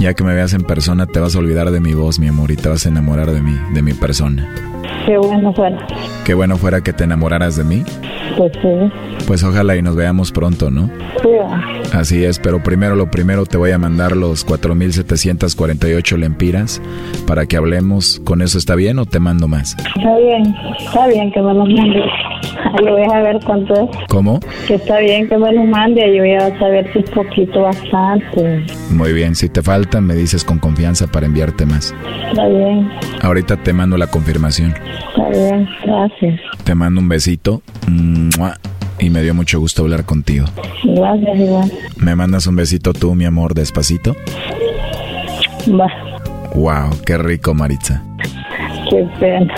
[0.00, 2.50] Ya que me veas en persona, te vas a olvidar de mi voz, mi amor,
[2.50, 4.67] y te vas a enamorar de mí, de mi persona.
[5.06, 5.86] Qué bueno fuera.
[6.24, 7.84] Qué bueno fuera que te enamoraras de mí.
[8.36, 8.68] Pues sí.
[9.26, 10.90] Pues ojalá y nos veamos pronto, ¿no?
[11.22, 11.28] Sí.
[11.92, 16.80] Así es, pero primero lo primero te voy a mandar los 4748 lempiras
[17.26, 18.20] para que hablemos.
[18.24, 19.76] ¿Con eso está bien o te mando más?
[19.96, 22.02] Está bien, está bien que me los mande.
[22.82, 23.88] Lo voy a ver cuánto es.
[24.08, 24.40] ¿Cómo?
[24.66, 28.64] Que está bien que me lo mande y voy a saber si es poquito bastante.
[28.90, 31.94] Muy bien, si te falta me dices con confianza para enviarte más.
[32.28, 32.90] Está bien.
[33.22, 34.74] Ahorita te mando la confirmación.
[35.08, 36.40] Está bien, gracias.
[36.64, 37.62] Te mando un besito.
[39.00, 40.46] Y me dio mucho gusto hablar contigo.
[40.84, 41.72] Gracias, igual.
[41.98, 44.16] ¿Me mandas un besito tú, mi amor, despacito?
[45.68, 45.86] Va.
[46.54, 48.02] Wow, qué rico, Maritza.
[48.90, 49.54] Qué pena.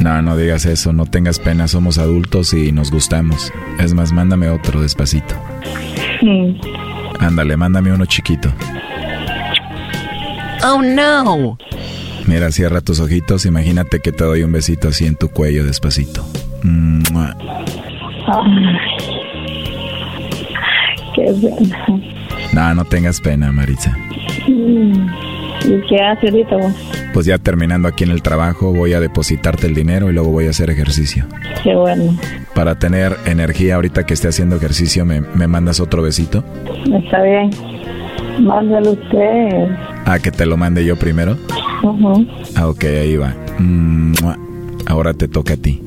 [0.00, 3.52] No, no digas eso, no tengas pena, somos adultos y nos gustamos.
[3.78, 5.34] Es más, mándame otro despacito.
[6.20, 6.60] Sí.
[7.20, 8.52] Ándale, mándame uno chiquito.
[10.64, 11.58] Oh no.
[12.26, 16.26] Mira, cierra tus ojitos, imagínate que te doy un besito así en tu cuello despacito.
[21.14, 21.86] qué pena.
[22.52, 23.96] No, no tengas pena, Maritza.
[24.48, 25.35] Mm.
[25.64, 26.72] ¿Y qué hace ahorita vos?
[27.12, 30.46] Pues ya terminando aquí en el trabajo, voy a depositarte el dinero y luego voy
[30.46, 31.26] a hacer ejercicio.
[31.62, 32.16] Qué bueno.
[32.54, 36.44] Para tener energía ahorita que esté haciendo ejercicio, ¿me, me mandas otro besito?
[37.04, 37.50] Está bien.
[38.40, 39.68] Mándalo usted.
[40.04, 41.36] Ah, que te lo mande yo primero.
[42.54, 43.34] Ah, ok, ahí va.
[44.86, 45.82] Ahora te toca a ti.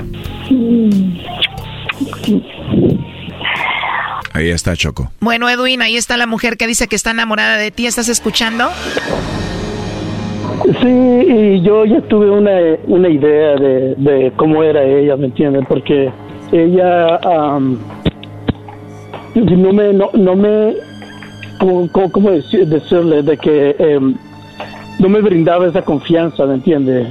[4.34, 5.11] Ahí está Choco.
[5.20, 7.88] Bueno, Edwin, ahí está la mujer que dice que está enamorada de ti.
[7.88, 8.70] ¿Estás escuchando?
[10.82, 12.51] Sí, y yo ya tuve una,
[12.86, 15.65] una idea de, de cómo era ella, ¿me entienden?
[15.65, 16.11] Porque
[16.51, 17.20] ella
[19.36, 20.76] no me, no, no me,
[21.59, 23.24] ¿cómo, cómo decirle?
[23.24, 24.15] De que em,
[24.99, 27.07] no me brindaba esa confianza, ¿me entiendes?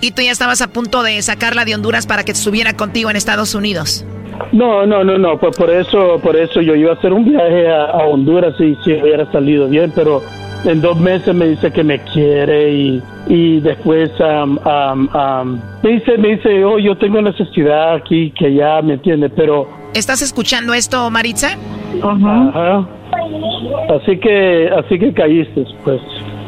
[0.00, 3.16] y tú ya estabas a punto de sacarla de Honduras para que estuviera contigo en
[3.16, 4.04] Estados Unidos.
[4.52, 7.68] No, no, no, no, pues por eso, por eso yo iba a hacer un viaje
[7.68, 10.22] a, a Honduras y si hubiera salido bien, pero
[10.64, 16.64] en dos meses me dice que me quiere y, y después me dice, me dice,
[16.64, 19.68] oh, yo tengo necesidad aquí, que ya me entiende, pero...
[19.94, 21.56] ¿Estás escuchando esto, Maritza?
[22.02, 22.86] Ajá.
[23.90, 26.00] Así que, así que caíste, pues.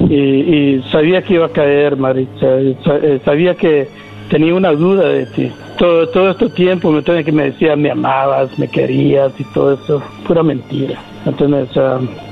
[0.08, 2.60] Y, y sabía que iba a caer, Maritza.
[2.60, 3.88] Eh, sabía que
[4.30, 5.50] tenía una duda de ti.
[5.78, 9.74] Todo, todo este tiempo me tenía que me decía me amabas, me querías y todo
[9.74, 11.00] eso, pura mentira.
[11.24, 11.68] Entonces,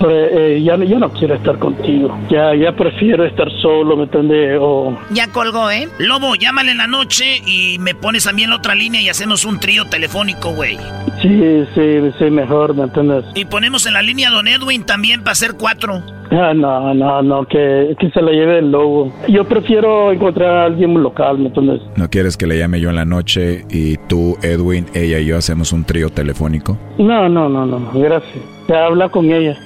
[0.09, 2.17] eh, ya, ya no quiero estar contigo.
[2.29, 4.59] Ya, ya prefiero estar solo, ¿me entiendes?
[4.61, 4.99] O...
[5.11, 5.89] Ya colgó, ¿eh?
[5.99, 9.09] Lobo, llámale en la noche y me pones a mí en la otra línea y
[9.09, 10.77] hacemos un trío telefónico, güey.
[11.23, 13.25] Sí, sí, sí, mejor, ¿me entiendes?
[13.35, 16.03] Y ponemos en la línea a Don Edwin también para hacer cuatro.
[16.33, 19.13] Ah, no, no, no, que, que se la lleve el lobo.
[19.29, 21.81] Yo prefiero encontrar a alguien local, ¿me entiendes?
[21.97, 25.37] ¿No quieres que le llame yo en la noche y tú, Edwin, ella y yo
[25.37, 26.79] hacemos un trío telefónico?
[26.99, 28.45] No, no, no, no, gracias.
[28.69, 29.59] Ya habla con ella.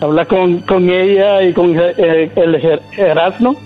[0.00, 3.56] Habla con, con ella y con eh, el Erasmo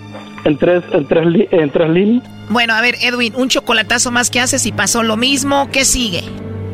[0.45, 2.23] en tres, en, tres, en tres líneas.
[2.49, 5.69] Bueno, a ver, Edwin, un chocolatazo más que haces y pasó lo mismo.
[5.71, 6.23] ¿Qué sigue?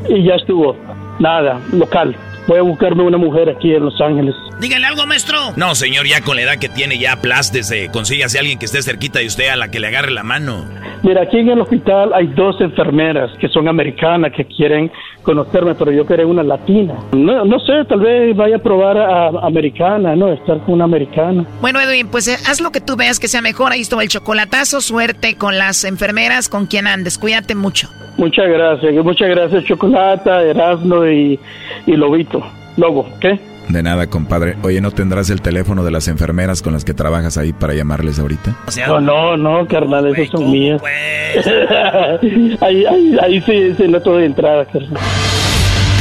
[0.09, 0.75] Y ya estuvo.
[1.19, 2.15] Nada, local.
[2.47, 4.35] Voy a buscarme una mujer aquí en Los Ángeles.
[4.59, 5.37] Dígale algo, maestro.
[5.55, 7.89] No, señor, ya con la edad que tiene, ya aplástese.
[7.91, 10.65] Consígase a alguien que esté cerquita de usted a la que le agarre la mano.
[11.03, 14.91] Mira, aquí en el hospital hay dos enfermeras que son americanas que quieren
[15.21, 16.95] conocerme, pero yo quería una latina.
[17.13, 20.31] No, no sé, tal vez vaya a probar a, americana, ¿no?
[20.31, 21.45] Estar con una americana.
[21.61, 23.71] Bueno, Edwin, pues eh, haz lo que tú veas que sea mejor.
[23.71, 24.81] Ahí estuvo el chocolatazo.
[24.81, 27.17] Suerte con las enfermeras, con quien andes.
[27.17, 27.89] Cuídate mucho.
[28.17, 28.93] Muchas gracias.
[29.03, 31.39] Muchas gracias, Chocolata, Erasmo y,
[31.87, 32.32] y Lobito.
[32.77, 33.39] Lobo, ¿qué?
[33.69, 34.57] De nada, compadre.
[34.61, 38.19] Oye, ¿no tendrás el teléfono de las enfermeras con las que trabajas ahí para llamarles
[38.19, 38.55] ahorita?
[38.87, 40.81] no, no, no, carnal, esos son mías.
[40.81, 41.47] Pues.
[42.61, 45.01] ahí, ahí, ahí sí, sí, no de entrada, carnal.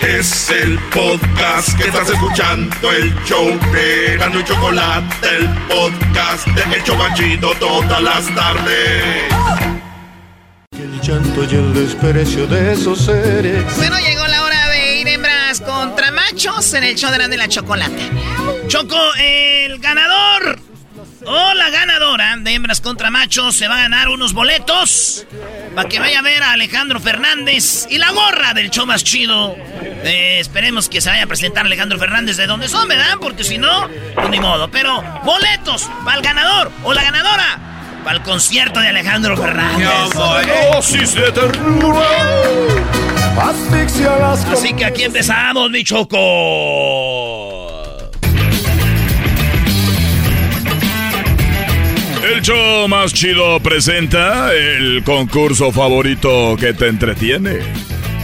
[0.00, 6.76] Es el podcast que estás escuchando, el show de Gano y Chocolate, el podcast de
[6.76, 9.32] Hecho Chocachito todas las tardes.
[10.72, 13.64] El llanto y el desprecio de esos seres.
[13.76, 17.38] Bueno, llegó la hora de ir hembras contra machos en el show de Grande y
[17.38, 18.10] la Chocolate.
[18.66, 20.58] Choco, el ganador
[21.26, 25.26] o la ganadora de hembras contra machos se va a ganar unos boletos
[25.74, 29.56] para que vaya a ver a Alejandro Fernández y la gorra del show más chido.
[30.04, 33.16] Eh, esperemos que se vaya a presentar Alejandro Fernández de donde son, ¿verdad?
[33.20, 34.70] Porque si no, pues ni modo.
[34.70, 37.58] Pero boletos para el ganador o la ganadora
[38.04, 39.88] para el concierto de Alejandro Fernández.
[44.52, 47.33] Así que aquí empezamos, mi choco.
[52.24, 57.58] El show más chido presenta el concurso favorito que te entretiene.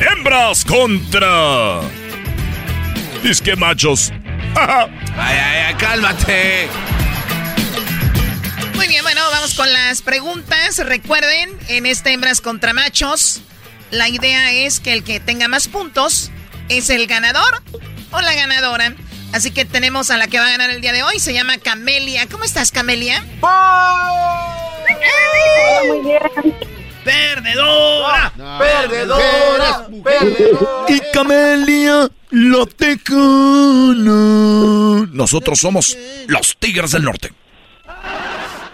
[0.00, 1.80] Hembras contra...
[3.22, 4.10] Disque machos.
[4.56, 6.68] ay, ay, ay, cálmate.
[8.74, 10.78] Muy bien, bueno, vamos con las preguntas.
[10.78, 13.42] Recuerden, en este hembras contra machos,
[13.90, 16.30] la idea es que el que tenga más puntos
[16.70, 17.62] es el ganador
[18.12, 18.94] o la ganadora.
[19.32, 21.18] Así que tenemos a la que va a ganar el día de hoy.
[21.18, 22.26] Se llama Camelia.
[22.28, 23.24] ¿Cómo estás, Camelia?
[25.86, 26.20] muy bien.
[27.04, 28.32] ¡Perdedora!
[28.58, 29.86] ¡Perdedora!
[30.04, 30.86] ¡Perdedora!
[30.88, 34.10] Y Camelia, la tecana.
[35.12, 35.96] Nosotros somos
[36.26, 37.32] los Tigres del Norte.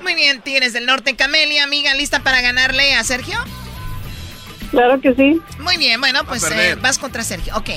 [0.03, 1.15] Muy bien, Tigres del Norte.
[1.15, 3.39] Camelia, amiga, ¿lista para ganarle a Sergio?
[4.71, 5.41] Claro que sí.
[5.61, 7.57] Muy bien, bueno, pues eh, vas contra Sergio.
[7.57, 7.71] Ok.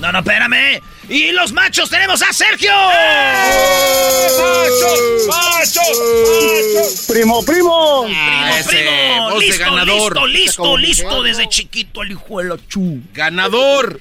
[0.00, 0.82] No, no, espérame.
[1.08, 2.70] Y los machos tenemos a Sergio.
[2.70, 4.28] ¡Eh!
[4.38, 5.26] ¡Machos!
[5.28, 5.76] ¡Machos!
[6.76, 7.04] ¡Machos!
[7.08, 8.06] ¡Primo, primo!
[8.08, 11.22] Ah, primo, Listo, listo, listo, listo.
[11.22, 13.00] Desde chiquito el hijo de la chu.
[13.14, 14.00] ¡Ganador!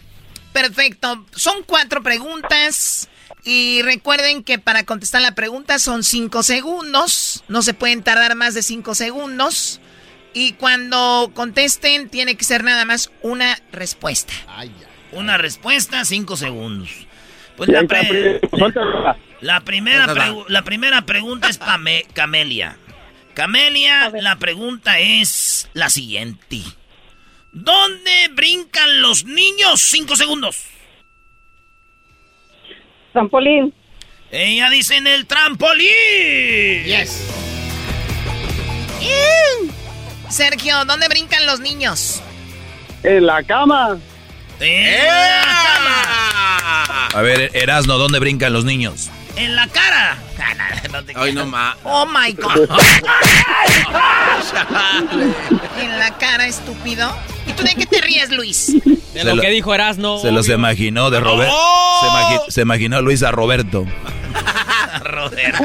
[0.51, 1.25] Perfecto.
[1.33, 3.07] Son cuatro preguntas.
[3.43, 7.43] Y recuerden que para contestar la pregunta son cinco segundos.
[7.47, 9.79] No se pueden tardar más de cinco segundos.
[10.33, 14.33] Y cuando contesten, tiene que ser nada más una respuesta.
[14.47, 14.71] Ay,
[15.15, 16.89] una respuesta, cinco segundos.
[17.57, 17.81] Pues la,
[19.41, 20.13] la, primera
[20.49, 21.79] la primera pregunta es para
[22.13, 22.77] Camelia.
[23.33, 26.61] Camelia, la pregunta es la siguiente.
[27.51, 29.81] ¿Dónde brincan los niños?
[29.81, 30.65] Cinco segundos.
[33.13, 33.73] Trampolín.
[34.31, 35.87] Ella dice en el trampolín.
[36.83, 37.31] Yes.
[40.29, 42.21] Sergio, ¿dónde brincan los niños?
[43.03, 43.97] En la cama.
[47.13, 49.09] A ver, Erasno, ¿dónde brincan los niños?
[49.35, 50.17] ¡En la cara!
[51.15, 51.75] Ay, no más.
[51.83, 52.69] ¡Oh, my God!
[55.79, 57.13] en la cara, estúpido.
[57.47, 58.73] ¿Y tú de qué te ríes, Luis?
[59.13, 60.19] De lo, que dijo Erasno.
[60.19, 61.53] Se los imaginó de Roberto.
[61.55, 62.45] ¡Oh!
[62.49, 63.85] Se, imaginó Luis a Roberto.
[65.01, 65.63] Roberto.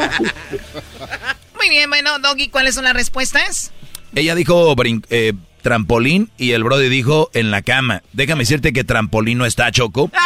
[1.56, 3.70] Muy bien, bueno, Doggy, ¿cuáles son las respuestas?
[4.14, 4.74] Ella dijo
[5.10, 8.02] eh, trampolín y el Brody dijo en la cama.
[8.12, 10.10] Déjame decirte que trampolín no está, Choco.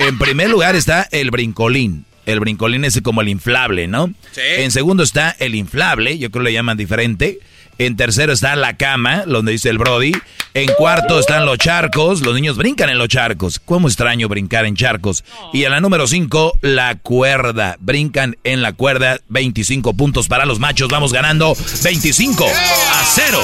[0.00, 2.04] En primer lugar está el brincolín.
[2.24, 4.14] El brincolín es como el inflable, ¿no?
[4.30, 4.40] Sí.
[4.58, 7.40] En segundo está el inflable, yo creo que le llaman diferente.
[7.78, 10.12] En tercero está la cama, donde dice el Brody.
[10.54, 12.22] En cuarto están los charcos.
[12.22, 13.60] Los niños brincan en los charcos.
[13.64, 15.22] ¿Cómo extraño brincar en charcos?
[15.52, 17.76] Y en la número cinco, la cuerda.
[17.78, 19.20] Brincan en la cuerda.
[19.28, 20.88] 25 puntos para los machos.
[20.88, 23.40] Vamos ganando 25 a 0.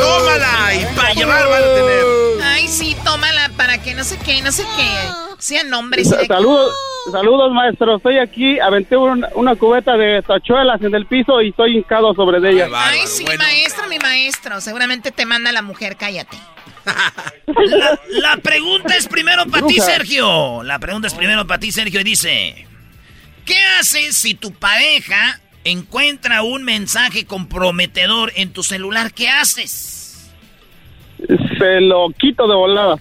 [0.00, 0.74] ¡Tómala!
[0.74, 2.04] Y para llevar van a tener.
[2.44, 5.35] Ay, sí, tómala para que no sé qué, no sé qué.
[5.46, 6.08] Sean nombres.
[6.26, 6.74] Saludos,
[7.12, 7.96] saludos, maestro.
[7.98, 12.40] Estoy aquí, aventé un- una cubeta de tachuelas en el piso y estoy hincado sobre
[12.40, 12.68] de ella.
[12.74, 14.60] Ay, sí, maestro, mi maestro.
[14.60, 16.36] Seguramente te manda la mujer, cállate.
[17.46, 19.78] La, la pregunta es primero para ti.
[19.80, 20.62] Sergio.
[20.64, 22.66] La pregunta es primero para ti, Sergio, y dice:
[23.44, 29.12] ¿Qué haces si tu pareja encuentra un mensaje comprometedor en tu celular?
[29.12, 30.28] ¿Qué haces?
[31.58, 32.96] Se lo quito de volada.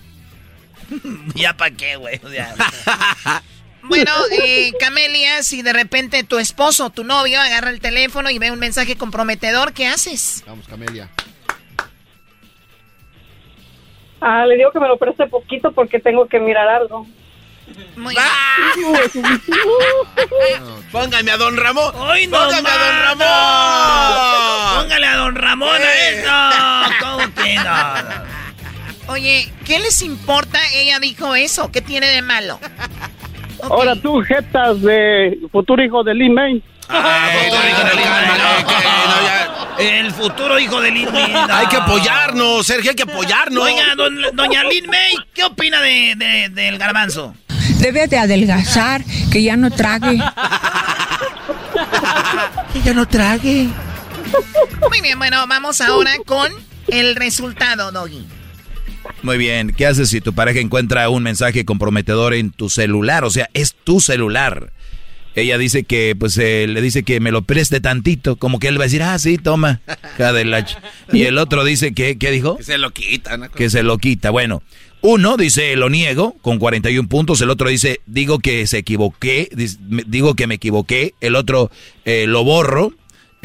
[1.36, 2.20] ya para qué, güey.
[2.24, 2.54] O sea,
[3.88, 8.50] Bueno, eh, Camelia, si de repente tu esposo, tu novio, agarra el teléfono y ve
[8.52, 10.44] un mensaje comprometedor, ¿qué haces?
[10.48, 11.08] Vamos, Camelia.
[14.22, 17.06] Ah, le digo que me lo preste poquito porque tengo que mirar algo.
[17.96, 18.16] Muy
[20.92, 21.92] Póngame a Don Ramón.
[22.00, 23.02] ¡Ay, no, Póngame a Don!
[23.04, 24.84] Ramón.
[24.84, 26.32] Póngale a Don Ramón a esto.
[27.02, 28.35] ¿Cómo que no?
[29.08, 30.60] Oye, ¿qué les importa?
[30.74, 31.72] Ella dijo eso.
[31.72, 32.60] ¿Qué tiene de malo?
[33.64, 36.64] Ahora tú, jetas de futuro hijo de Lin May.
[39.80, 41.32] El futuro hijo de Lin May.
[41.32, 41.54] no.
[41.56, 43.64] Hay que apoyarnos, Sergio, hay que apoyarnos.
[43.64, 47.34] Oiga, don- doña Lin May, ¿qué opina de, de- del garbanzo?
[47.80, 50.18] Debe de adelgazar, que ya no trague.
[52.74, 53.68] Que ya no trague.
[54.90, 56.52] Muy bien, bueno, vamos ahora con
[56.88, 58.26] el resultado, Doggy.
[59.26, 63.24] Muy bien, ¿qué haces si tu pareja encuentra un mensaje comprometedor en tu celular?
[63.24, 64.72] O sea, es tu celular.
[65.34, 68.78] Ella dice que, pues, eh, le dice que me lo preste tantito, como que él
[68.78, 69.82] va a decir, ah, sí, toma,
[70.16, 70.78] hija de la ch-".
[71.12, 72.58] Y el otro dice que, ¿qué dijo?
[72.58, 73.50] Que se lo quitan.
[73.50, 74.30] Que se lo quita.
[74.30, 74.62] Bueno,
[75.02, 77.42] uno dice, lo niego, con 41 puntos.
[77.42, 79.50] El otro dice, digo que se equivoqué,
[80.06, 81.16] digo que me equivoqué.
[81.20, 81.72] El otro,
[82.06, 82.94] eh, lo borro.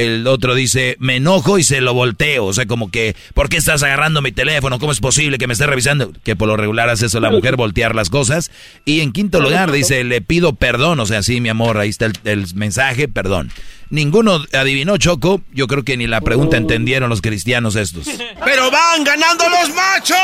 [0.00, 2.46] El otro dice, me enojo y se lo volteo.
[2.46, 4.78] O sea, como que, ¿por qué estás agarrando mi teléfono?
[4.78, 6.10] ¿Cómo es posible que me esté revisando?
[6.24, 8.50] Que por lo regular hace eso la mujer, voltear las cosas.
[8.86, 11.00] Y en quinto lugar dice, le pido perdón.
[11.00, 13.52] O sea, sí, mi amor, ahí está el, el mensaje, perdón.
[13.90, 15.42] Ninguno adivinó, Choco.
[15.52, 18.06] Yo creo que ni la pregunta entendieron los cristianos estos.
[18.44, 20.16] ¡Pero van ganando los machos!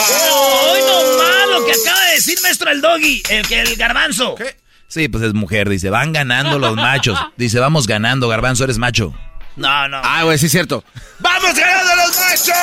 [0.00, 3.22] ¡Ay, no malo que acaba de decir maestro el doggy!
[3.28, 4.34] El que el garbanzo.
[4.94, 7.18] Sí, pues es mujer, dice, van ganando los machos.
[7.36, 9.12] Dice, vamos ganando, garbanzo, eres macho.
[9.56, 10.00] No, no.
[10.00, 10.84] Ah, güey, sí es cierto.
[11.18, 12.48] ¡Vamos ganando los machos!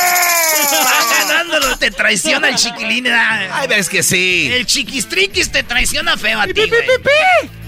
[0.74, 3.08] Va ganándolo, te traiciona el chiquilín.
[3.08, 4.50] Ay, ves que sí.
[4.50, 6.62] El chiquistriquis te traiciona feo a ti.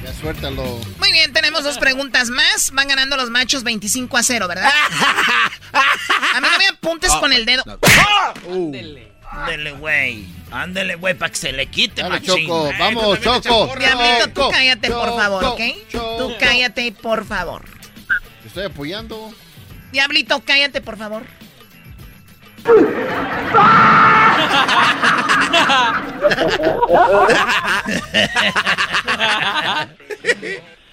[0.02, 0.80] Ya suéltalo.
[0.98, 2.72] Muy bien, tenemos dos preguntas más.
[2.72, 4.72] Van ganando los machos 25 a 0, ¿verdad?
[5.74, 7.66] A mí no me apuntes con el dedo.
[9.30, 10.26] Ándele, güey.
[10.54, 12.48] Ándele, güey, para que se le quite, Dale, machín.
[12.48, 13.76] Choco, vamos, Choco.
[13.76, 15.62] Diablito, tú Choco, cállate, por favor, ¿ok?
[15.90, 17.66] Choco, Tú cállate, por favor.
[18.44, 19.34] Te estoy apoyando.
[19.92, 21.24] Diablito, cállate, por favor.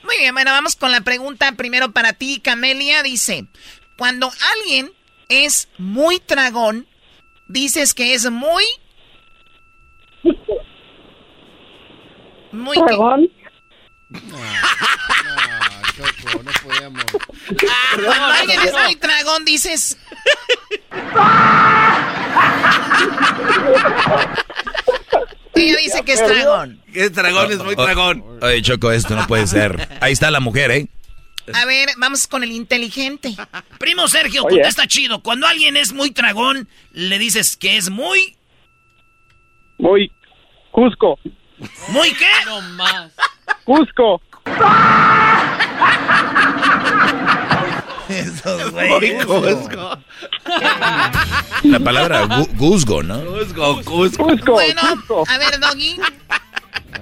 [0.03, 3.03] Muy bien, bueno, vamos con la pregunta primero para ti, Camelia.
[3.03, 3.45] Dice,
[3.99, 4.91] cuando alguien
[5.29, 6.87] es muy tragón,
[7.47, 8.65] dices que es muy...
[12.53, 12.77] Muy...
[12.77, 13.31] ¿Tragón?
[15.97, 17.05] Choco, no podemos.
[17.95, 19.97] Cuando alguien es muy tragón, dices...
[25.55, 26.83] Ella dice que es tragón.
[26.93, 28.25] ¿Qué dragón es muy dragón?
[28.43, 29.89] Oye, Choco, esto no puede ser.
[30.01, 30.89] Ahí está la mujer, ¿eh?
[31.53, 33.35] A ver, vamos con el inteligente.
[33.79, 34.57] Primo Sergio, Oye.
[34.57, 35.23] contesta chido.
[35.23, 38.37] Cuando alguien es muy tragón, le dices que es muy...
[39.81, 40.11] Muy
[40.71, 41.19] Cusco.
[41.89, 42.27] ¿Muy qué?
[42.47, 43.13] No más.
[43.65, 44.23] Cusco.
[48.09, 49.27] Esos güeyes.
[51.63, 52.27] La palabra
[52.57, 53.21] guzgo, ¿no?
[53.25, 54.25] Cusco, Cusco.
[54.25, 54.53] Cusco.
[54.53, 55.25] Bueno, Cusco.
[55.29, 55.97] a ver, Doggy.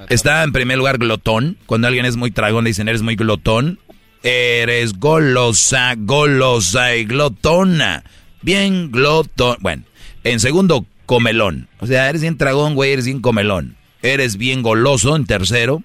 [0.08, 1.56] Está en primer lugar glotón.
[1.66, 3.78] Cuando alguien es muy tragón, le dicen, eres muy glotón.
[4.22, 8.04] Eres golosa, golosa y glotona.
[8.42, 9.56] Bien glotón.
[9.60, 9.84] Bueno,
[10.24, 11.68] en segundo, comelón.
[11.80, 13.76] O sea, eres bien tragón, güey, eres bien comelón.
[14.02, 15.82] Eres bien goloso en tercero.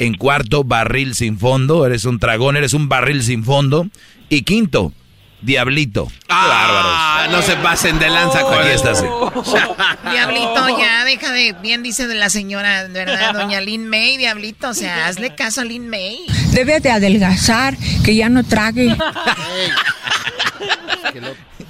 [0.00, 1.86] En cuarto, barril sin fondo.
[1.86, 3.86] Eres un tragón, eres un barril sin fondo.
[4.28, 4.92] Y quinto,
[5.40, 6.10] diablito.
[6.28, 9.06] Ah, no se pasen de lanza con Aquí está, sí.
[10.10, 11.54] Diablito, ya, deja de.
[11.62, 13.34] Bien dice de la señora, ¿verdad?
[13.34, 14.70] Doña Lin May, Diablito.
[14.70, 16.26] O sea, hazle caso a Lin May.
[16.50, 18.96] Debe de adelgazar, que ya no trague.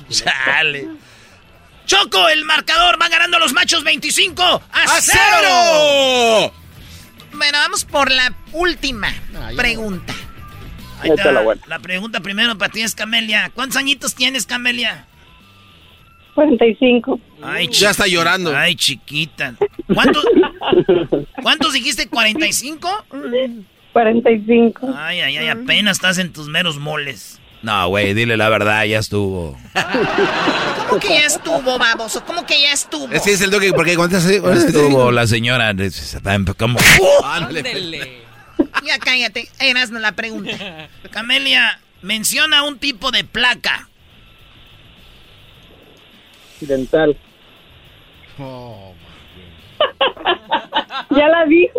[0.08, 0.88] Chale.
[1.86, 6.52] Choco, el marcador va ganando los machos 25 a, cero.
[7.32, 9.08] Bueno, vamos por la última
[9.56, 10.12] pregunta.
[11.00, 13.50] Ahí está, la, la pregunta primero para ti es Camelia.
[13.54, 15.06] ¿Cuántos añitos tienes, Camelia?
[16.34, 17.20] 45.
[17.42, 18.54] Ay, ya está llorando.
[18.56, 19.54] Ay, chiquita.
[19.92, 20.24] ¿Cuántos,
[21.42, 22.08] ¿Cuántos dijiste?
[22.10, 23.04] ¿45?
[23.92, 24.94] 45.
[24.94, 27.40] Ay, ay, ay, apenas estás en tus meros moles.
[27.62, 29.58] No, güey, dile la verdad, ya estuvo.
[30.88, 32.24] ¿Cómo que ya estuvo, baboso?
[32.24, 33.12] ¿Cómo que ya estuvo?
[33.12, 35.74] Ese es el toque, porque cuando estuvo la señora.
[36.56, 36.78] Como...
[37.24, 38.22] Ándele.
[38.84, 40.88] Ya cállate, eras la pregunta.
[41.10, 43.88] Camelia, menciona un tipo de placa.
[46.60, 47.16] Dental.
[48.38, 48.94] Oh,
[51.10, 51.78] ya la dijo.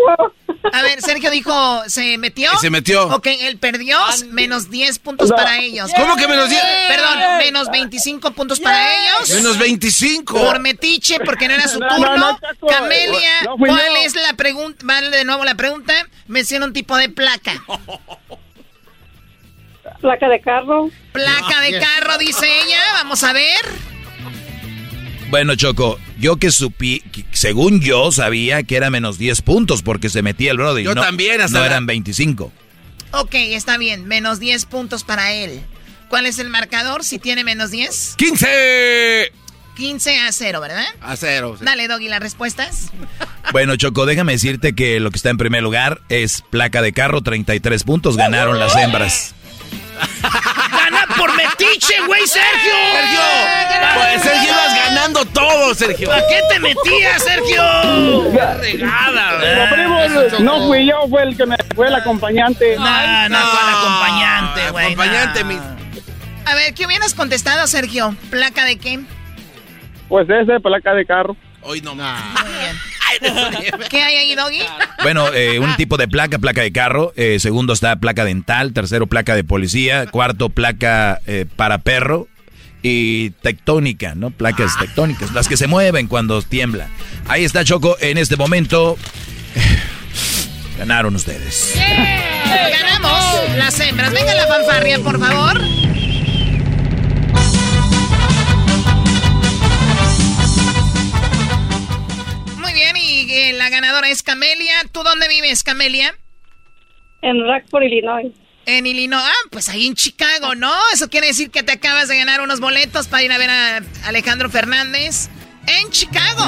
[0.74, 2.52] A ver, Sergio dijo, ¿se metió?
[2.60, 3.08] Se metió.
[3.08, 3.98] Ok, él perdió,
[4.32, 5.92] menos 10 puntos para ellos.
[5.96, 6.62] ¿Cómo que menos 10?
[6.88, 9.30] Perdón, menos 25 puntos para ellos.
[9.30, 10.34] Menos 25.
[10.34, 12.40] Por metiche, porque no era su turno.
[12.68, 14.80] Camelia, ¿cuál es la pregunta?
[14.84, 15.94] Vale de nuevo la pregunta.
[16.28, 17.54] Menciona un tipo de placa.
[20.02, 20.90] Placa de carro.
[21.12, 22.80] Placa de carro, dice ella.
[22.94, 23.97] Vamos a ver.
[25.30, 30.22] Bueno, Choco, yo que supí, según yo sabía que era menos 10 puntos porque se
[30.22, 30.84] metía el brother.
[30.84, 32.52] Yo no, también, hasta No eran 25.
[33.12, 35.62] Ok, está bien, menos 10 puntos para él.
[36.10, 38.16] ¿Cuál es el marcador si tiene menos 10?
[38.18, 39.32] ¡15!
[39.76, 40.86] 15 a 0, ¿verdad?
[41.02, 41.58] A 0.
[41.62, 42.92] Dale, Doggy, las respuestas.
[43.54, 47.22] Bueno, Choco, déjame decirte que lo que está en primer lugar es placa de carro,
[47.22, 49.36] 33 puntos, ganaron las hembras.
[50.22, 52.74] ¡Gana por metiche, güey, Sergio!
[52.92, 53.78] ¡Sergio!
[53.78, 53.87] Ibas
[55.74, 56.12] Sergio.
[56.12, 57.62] ¿A qué te metías, Sergio?
[58.32, 60.40] ¡Qué regada!
[60.40, 62.76] no fui yo, fue el que me fue el acompañante.
[62.76, 64.86] No, no, no fue el acompañante, güey.
[64.86, 65.56] Acompañante, mi...
[66.46, 68.16] A ver, ¿qué hubieras contestado, Sergio?
[68.30, 69.00] ¿Placa de qué?
[70.08, 71.36] Pues ese, placa de carro.
[71.62, 72.24] Hoy no más.
[72.42, 72.76] Muy bien.
[73.90, 74.62] ¿Qué hay ahí, Doggy?
[75.04, 77.14] Bueno, eh, un tipo de placa, placa de carro.
[77.16, 78.74] Eh, segundo está placa dental.
[78.74, 80.08] Tercero, placa de policía.
[80.08, 82.28] Cuarto, placa eh, para perro.
[82.84, 84.30] Y tectónica, ¿no?
[84.32, 84.82] Placas Ah.
[84.82, 86.88] tectónicas, las que se mueven cuando tiembla.
[87.28, 88.98] Ahí está Choco en este momento.
[90.78, 91.74] Ganaron ustedes.
[91.76, 94.14] Ganamos las hembras.
[94.14, 95.60] Venga la fanfarria, por favor.
[102.60, 104.74] Muy bien, y eh, la ganadora es Camelia.
[104.92, 106.14] ¿Tú dónde vives, Camelia?
[107.22, 108.32] En Rockford, Illinois.
[108.68, 109.24] En Illinois.
[109.24, 110.74] Ah, pues ahí en Chicago, ¿no?
[110.94, 113.82] Eso quiere decir que te acabas de ganar unos boletos para ir a ver a
[114.04, 115.30] Alejandro Fernández
[115.68, 116.44] en Chicago.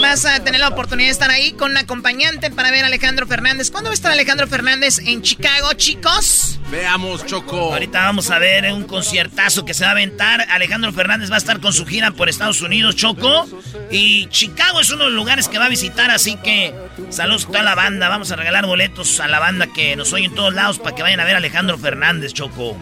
[0.00, 3.26] Vas a tener la oportunidad de estar ahí con un acompañante para ver a Alejandro
[3.26, 3.70] Fernández.
[3.70, 6.58] ¿Cuándo va a estar Alejandro Fernández en Chicago, chicos?
[6.70, 7.72] Veamos, Choco.
[7.72, 10.46] Ahorita vamos a ver un conciertazo que se va a aventar.
[10.50, 13.48] Alejandro Fernández va a estar con su gira por Estados Unidos, Choco.
[13.90, 16.74] Y Chicago es uno de los lugares que va a visitar, así que
[17.10, 18.08] saludos a toda la banda.
[18.08, 21.02] Vamos a regalar boletos a la banda que nos oye en todos lados para que
[21.02, 22.76] vayan a ver a Alejandro Fernández, Choco.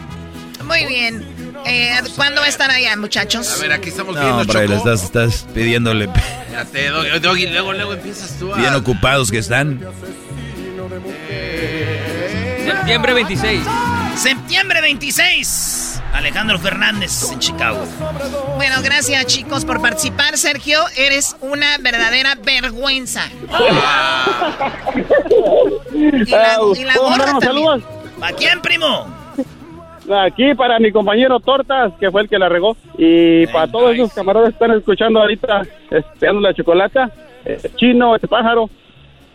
[0.63, 1.25] Muy bien.
[1.65, 3.57] Eh, ¿Cuándo va a estar allá, muchachos?
[3.57, 6.05] A ver, aquí estamos viendo, No, hombre, le estás, estás pidiéndole.
[6.05, 8.57] Espérate, Doggy, luego, luego empiezas tú a...
[8.57, 9.79] Bien ocupados que están.
[12.63, 13.61] Septiembre 26.
[14.15, 16.01] Septiembre 26.
[16.13, 17.85] Alejandro Fernández en Chicago.
[18.55, 20.37] Bueno, gracias chicos por participar.
[20.37, 23.23] Sergio, eres una verdadera vergüenza.
[25.93, 27.39] Y la, y la ¿Puedo gorra?
[28.19, 29.13] ¿Para quién, primo?
[30.25, 32.77] Aquí para mi compañero Tortas, que fue el que la regó.
[32.97, 37.09] Y para todos esos camaradas que están escuchando ahorita, esperando la chocolata,
[37.45, 38.69] eh, Chino, este pájaro,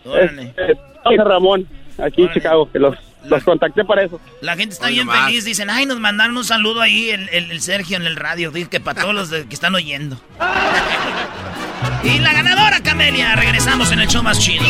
[0.05, 0.55] Órale.
[0.57, 0.77] este,
[1.25, 1.67] Ramón,
[1.99, 4.21] aquí en Chicago, que los, los contacté para eso.
[4.43, 5.45] La gente está bien feliz.
[5.45, 8.51] Dicen, ay, nos mandaron un saludo ahí el, el- el Sergio en el radio.
[8.51, 10.17] Dice que para todos los de- que están oyendo.
[12.05, 13.35] y la ganadora, Camelia.
[13.37, 14.65] Regresamos en el show más chido.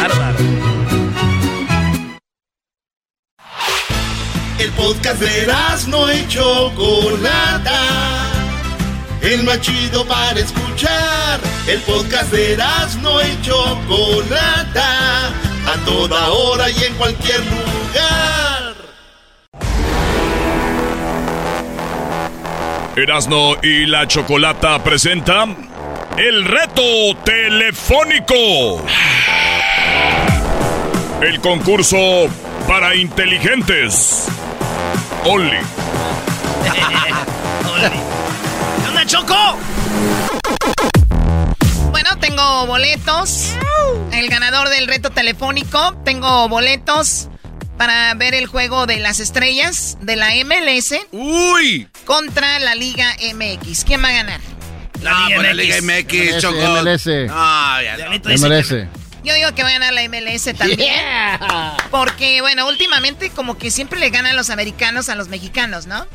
[0.00, 1.01] Bárbaro.
[4.62, 5.52] El podcast de
[5.88, 7.80] no y Chocolata.
[9.20, 11.40] El más chido para escuchar.
[11.66, 12.56] El podcast de
[13.02, 15.30] no y Chocolata.
[15.66, 18.74] A toda hora y en cualquier lugar.
[22.94, 25.44] Erasno y la Chocolata presenta
[26.16, 28.86] el reto telefónico.
[31.20, 32.28] El concurso
[32.68, 34.28] para inteligentes.
[35.24, 35.58] Only.
[38.82, 39.58] ¿Qué onda, Choco?
[41.90, 43.52] Bueno, tengo boletos.
[44.12, 45.94] El ganador del reto telefónico.
[46.04, 47.28] Tengo boletos
[47.78, 50.94] para ver el juego de las estrellas de la MLS.
[51.12, 51.86] ¡Uy!
[52.04, 53.84] Contra la Liga MX.
[53.84, 54.40] ¿Quién va a ganar?
[55.02, 55.44] La Liga, MX.
[55.44, 56.56] La Liga MX, Choco.
[56.56, 57.08] MLS.
[57.30, 59.01] Ah, ya MLS.
[59.24, 60.94] Yo digo que va a ganar la MLS también.
[61.90, 66.06] Porque, bueno, últimamente como que siempre le ganan los americanos a los mexicanos, ¿no?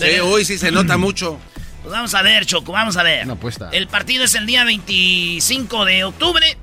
[0.00, 1.38] Sí, uy, sí se nota mucho.
[1.82, 3.24] Pues vamos a ver, Choco, vamos a ver.
[3.24, 3.70] Una apuesta.
[3.72, 6.58] El partido es el día 25 de octubre.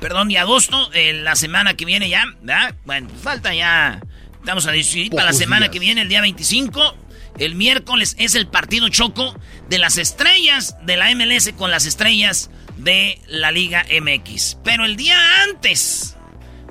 [0.00, 2.74] Perdón, de agosto, la semana que viene ya, ¿verdad?
[2.84, 4.00] Bueno, falta ya.
[4.38, 6.96] Estamos a decidir para la semana que viene, el día 25.
[7.38, 12.50] El miércoles es el partido Choco de las estrellas de la MLS con las estrellas
[12.76, 14.58] de la Liga MX.
[14.64, 16.16] Pero el día antes,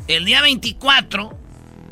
[0.07, 1.37] el día 24,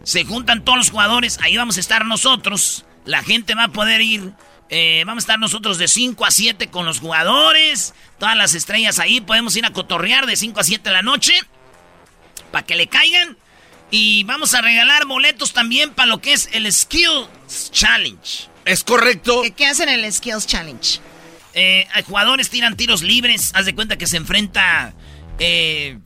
[0.04, 2.86] se juntan todos los jugadores, ahí vamos a estar nosotros.
[3.06, 4.34] La gente va a poder ir
[4.76, 7.94] eh, vamos a estar nosotros de 5 a 7 con los jugadores.
[8.18, 9.22] Todas las estrellas ahí.
[9.22, 11.34] Podemos ir a cotorrear de 5 a 7 de la noche.
[12.52, 13.38] Para que le caigan.
[13.92, 18.48] Y vamos a regalar boletos también para lo que es el Skills Challenge.
[18.66, 19.44] Es correcto.
[19.56, 21.00] ¿Qué, hacen en el Skills Challenge?
[21.54, 23.52] Eh, jugadores tiran tiros libres.
[23.54, 24.94] Haz de cuenta que se enfrenta.
[25.40, 25.98] Eh,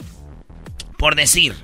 [0.97, 1.55] por decir.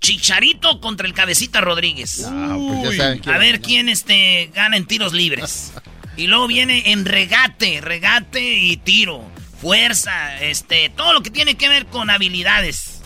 [0.00, 2.26] Chicharito contra el Cabecita Rodríguez.
[2.26, 5.72] Ah, pues a ver quién este, gana en tiros libres.
[6.16, 9.24] y luego viene en regate, regate y tiro.
[9.62, 13.00] Fuerza, este, todo lo que tiene que ver con habilidades.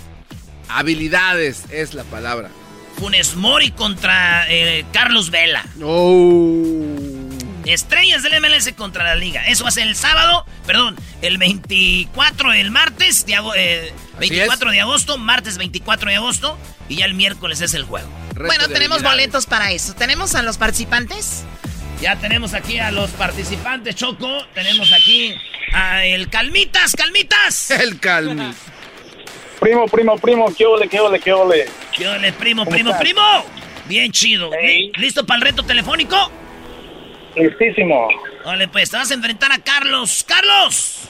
[0.69, 2.51] Habilidades es la palabra.
[2.99, 5.65] Funes Mori contra eh, Carlos Vela.
[5.81, 6.88] Oh.
[7.69, 9.47] Estrellas del MLS contra la liga.
[9.47, 14.81] Eso va a ser el sábado, perdón, el 24, el martes, de, 24 eh, de
[14.81, 16.59] agosto, martes 24 de agosto.
[16.89, 18.09] Y ya el miércoles es el juego.
[18.35, 19.95] bueno, tenemos boletos para eso.
[19.95, 21.45] ¿Tenemos a los participantes?
[22.01, 24.29] Ya tenemos aquí a los participantes, Choco.
[24.55, 25.35] Tenemos aquí
[25.73, 27.71] a el Calmitas, Calmitas.
[27.73, 28.57] El Calmitas.
[29.61, 31.67] Primo, primo, primo, qué ole, qué ole, qué ole.
[31.97, 33.21] Qué ole, primo, primo, primo.
[33.87, 34.51] Bien chido.
[34.97, 36.31] ¿Listo para el reto telefónico?
[37.37, 38.09] Listísimo.
[38.45, 40.25] Vale, pues te vas a enfrentar a Carlos.
[40.27, 41.09] ¡Carlos!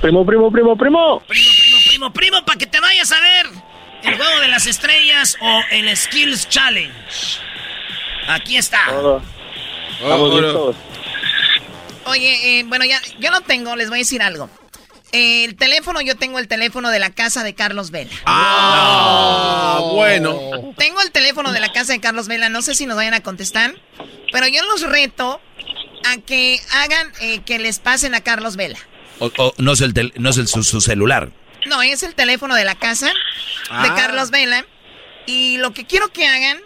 [0.00, 1.20] Primo, primo, primo, primo.
[1.26, 3.46] Primo, primo, primo, primo, para que te vayas a ver
[4.02, 6.92] el juego de las estrellas o el Skills Challenge.
[8.28, 8.80] Aquí está.
[12.06, 14.48] Oye, eh, bueno, ya yo lo tengo, les voy a decir algo.
[15.12, 18.10] el teléfono, yo tengo el teléfono de la casa de Carlos Vela.
[18.24, 20.38] Ah, bueno.
[20.76, 23.22] Tengo el teléfono de la casa de Carlos Vela, no sé si nos vayan a
[23.22, 23.74] contestar,
[24.32, 25.40] pero yo los reto
[26.04, 28.78] a que hagan eh, que les pasen a Carlos Vela.
[29.18, 31.30] O, no es, el no es el, su celular.
[31.66, 33.12] No, es el teléfono de la casa de
[33.70, 33.94] ah.
[33.94, 34.64] Carlos Vela.
[35.26, 36.58] Y lo que quiero que hagan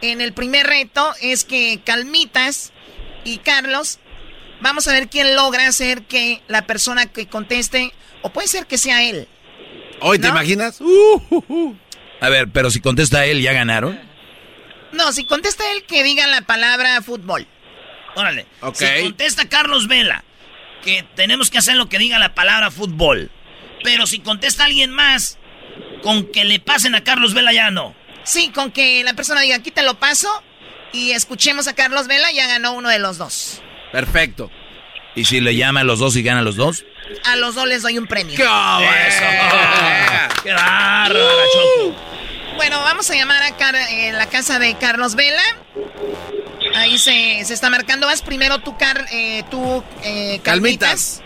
[0.00, 2.72] en el primer reto es que Calmitas
[3.24, 3.98] y Carlos,
[4.60, 7.92] vamos a ver quién logra hacer que la persona que conteste,
[8.22, 9.28] o puede ser que sea él.
[10.00, 10.80] ¿Hoy te imaginas?
[10.80, 11.76] Uh, uh, uh.
[12.20, 14.00] A ver, pero si contesta él, ¿ya ganaron?
[14.92, 17.46] No, si contesta él, que diga la palabra fútbol.
[18.18, 18.46] Órale.
[18.74, 20.24] Si contesta Carlos Vela,
[20.82, 23.30] que tenemos que hacer lo que diga la palabra fútbol.
[23.84, 25.38] Pero si contesta alguien más,
[26.02, 27.94] con que le pasen a Carlos Vela ya no.
[28.24, 30.28] Sí, con que la persona diga, aquí te lo paso
[30.92, 33.62] y escuchemos a Carlos Vela, ya ganó uno de los dos.
[33.92, 34.50] Perfecto.
[35.14, 36.84] ¿Y si le llama a los dos y gana a los dos?
[37.24, 38.36] A los dos les doy un premio.
[38.36, 39.24] ¡Qué eso!
[40.42, 41.96] ¡Qué Choco!
[42.56, 45.42] Bueno, vamos a llamar a eh, la casa de Carlos Vela.
[46.78, 48.06] Ahí se, está marcando.
[48.06, 51.22] Vas primero tu car, eh, tu eh, calmitas.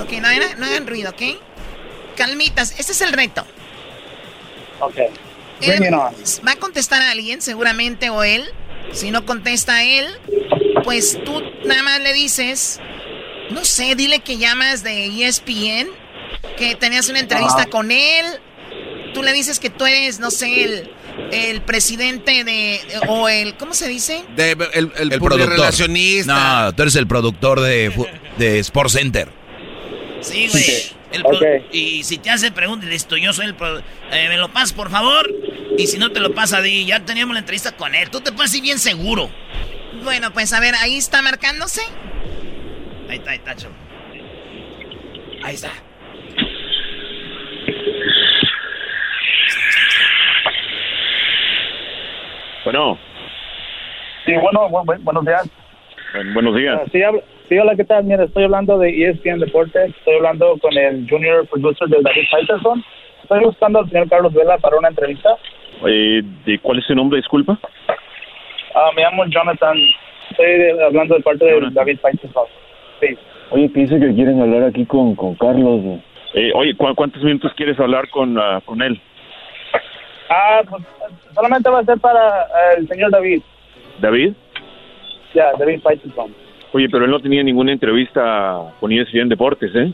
[0.00, 0.28] Ok, no,
[0.58, 1.22] no hagan ruido, ¿ok?
[2.16, 3.46] Calmitas, este es el reto.
[4.80, 4.96] Ok.
[6.46, 8.44] va a contestar a alguien, seguramente, o él.
[8.92, 10.06] Si no contesta él,
[10.84, 12.80] pues tú nada más le dices,
[13.50, 15.88] no sé, dile que llamas de ESPN,
[16.56, 18.26] que tenías una entrevista con él.
[19.14, 20.90] Tú le dices que tú eres, no sé, el,
[21.30, 24.24] el presidente de, o el, ¿cómo se dice?
[24.36, 25.48] De, el, el, productor.
[25.48, 26.64] relacionista.
[26.64, 27.92] No, tú eres el productor de,
[28.38, 29.28] de Sports Center.
[30.20, 31.02] Sí, güey.
[31.72, 33.56] Y si te hace preguntas, listo, yo soy el
[34.12, 35.30] eh, me lo pasas, por favor.
[35.76, 38.10] Y si no te lo pasa, di, ya teníamos la entrevista con él.
[38.10, 39.30] Tú te puedes ir bien seguro.
[40.02, 41.82] Bueno, pues a ver, ahí está marcándose.
[43.08, 43.56] Ahí está, ahí está,
[45.44, 45.72] Ahí está.
[52.64, 52.98] Bueno.
[54.24, 54.68] Sí, bueno,
[55.00, 55.50] buenos días.
[56.34, 56.80] buenos días.
[56.80, 57.00] Ah, sí,
[57.48, 58.04] Sí, hola, ¿qué tal?
[58.04, 59.90] Mira, estoy hablando de ESPN Deportes.
[59.90, 62.82] Estoy hablando con el junior producer de David Peterson.
[63.22, 65.36] Estoy buscando al señor Carlos Vela para una entrevista.
[65.86, 67.58] Eh, ¿de ¿Cuál es su nombre, disculpa?
[68.74, 69.76] Ah, me llamo Jonathan.
[70.30, 72.46] Estoy hablando de parte de David Peterson.
[73.00, 73.18] Sí.
[73.50, 76.00] Oye, pienso que quieren hablar aquí con, con Carlos.
[76.34, 78.98] Eh, oye, ¿cuántos minutos quieres hablar con, uh, con él?
[80.32, 80.82] Ah, pues
[81.34, 83.42] solamente va a ser para eh, el señor David.
[84.00, 84.32] ¿David?
[85.34, 86.34] Ya, David Faitelson.
[86.72, 89.92] Oye, pero él no tenía ninguna entrevista con ESPN Deportes, ¿eh?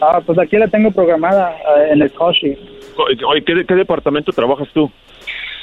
[0.00, 2.58] Ah, pues aquí la tengo programada eh, en el Koshi.
[3.26, 4.90] Oye, ¿qué, qué departamento trabajas tú?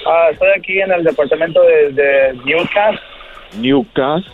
[0.05, 3.01] Ah, estoy aquí en el departamento de, de Newcastle.
[3.59, 4.31] Newcastle.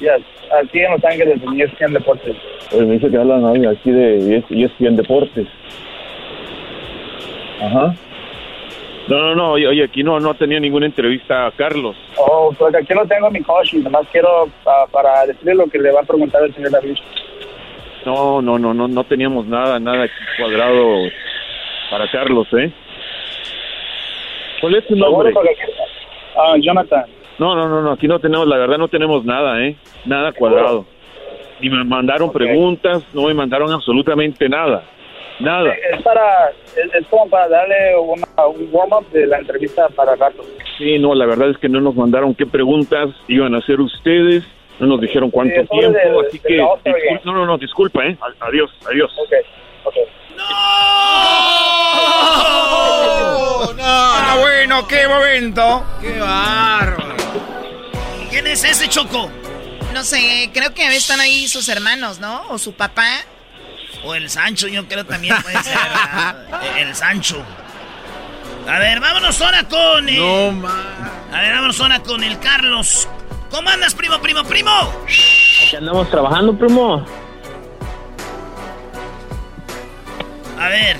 [0.00, 0.24] Yes,
[0.60, 2.36] aquí en Los Ángeles, en ESPN Deportes.
[2.72, 5.46] Oye, me dice que hablan aquí de ESPN Deportes.
[7.62, 7.94] Ajá.
[9.08, 11.96] No, no, no, oye, aquí no, no tenía ninguna entrevista a Carlos.
[12.18, 13.78] Oh, pues aquí lo tengo en mi Koshi.
[13.78, 16.96] Nomás quiero ah, para decirle lo que le va a preguntar el señor David.
[18.04, 21.08] No, no, no, no, no teníamos nada, nada aquí cuadrado
[21.90, 22.70] para Carlos, ¿eh?
[24.60, 25.32] ¿Cuál es tu nombre?
[26.36, 27.04] Ah, Jonathan.
[27.38, 29.76] No, no, no, no, aquí no tenemos, la verdad no tenemos nada, ¿eh?
[30.04, 30.84] Nada cuadrado.
[31.60, 34.82] Ni me mandaron preguntas, no me mandaron absolutamente nada.
[35.40, 35.72] Nada.
[35.92, 40.44] Es para, es, es como para darle una- un warm-up de la entrevista para rato.
[40.76, 44.42] Sí, no, la verdad es que no nos mandaron qué preguntas iban a hacer ustedes,
[44.80, 46.56] no nos dijeron cuánto Sí, tiempo, así que...
[46.56, 47.20] Game.
[47.24, 48.16] no, no, no, disculpa, ¿eh?
[48.40, 49.12] Adiós, adiós.
[49.18, 49.32] Ok,
[49.84, 49.94] ok.
[50.40, 50.44] ¡Oh!
[53.80, 55.84] Ah, bueno, qué momento.
[56.00, 57.14] ¡Qué bárbaro!
[58.30, 59.30] ¿Quién es ese Choco?
[59.94, 62.42] No sé, creo que están ahí sus hermanos, ¿no?
[62.50, 63.08] O su papá.
[64.04, 65.76] O el Sancho, yo creo también puede ser.
[66.78, 67.42] el Sancho.
[68.68, 70.08] A ver, vámonos ahora con.
[70.08, 71.10] eh, No, ma.
[71.32, 73.08] A ver, vámonos ahora con el Carlos.
[73.50, 74.70] ¿Cómo andas, primo, primo, primo?
[75.66, 77.04] Aquí andamos trabajando, primo.
[80.60, 80.96] A ver.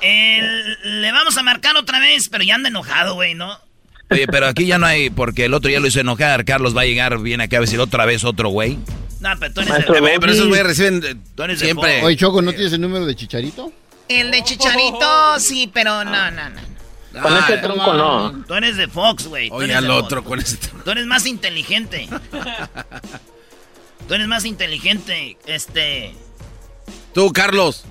[0.00, 3.58] el- le vamos a marcar otra vez, pero ya anda enojado, güey, ¿no?
[4.10, 6.44] Oye, pero aquí ya no hay, porque el otro ya lo hizo enojar.
[6.44, 8.78] Carlos va a llegar, viene acá a decir otra vez otro güey.
[9.20, 10.18] No, pero tú eres Maestro de- Doggy.
[10.20, 12.02] pero esos güeyes reciben eh, Tú eres de siempre.
[12.04, 13.72] Oye, Choco, ¿no tienes el número de Chicharito?
[14.08, 16.60] El de Chicharito, sí, pero no, no, no.
[17.22, 18.44] Con Ah, ese tronco no.
[18.46, 19.48] Tú eres de Fox, güey.
[19.50, 20.84] Oye, al otro con ese tronco.
[20.84, 22.08] Tú eres más inteligente.
[24.06, 26.14] Tú eres más inteligente, este...
[27.12, 27.84] Tú, Carlos.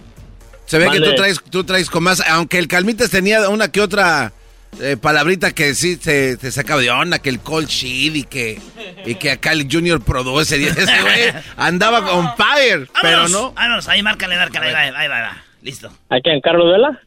[0.66, 2.22] Se ve que tú traes, tú traes con más.
[2.28, 4.34] Aunque el Calmitas tenía una que otra
[4.80, 8.60] eh, palabrita que sí te, te sacaba de onda, que el cold sheet y que,
[9.06, 10.56] y que acá el Junior produce.
[10.56, 13.54] Ese güey andaba on fire, pero no.
[13.54, 15.38] Vámonos, ahí márcale, márcale, ahí va, ahí va.
[15.62, 15.92] Listo.
[16.10, 16.40] ¿A quién?
[16.42, 17.02] ¿Carlos Vela?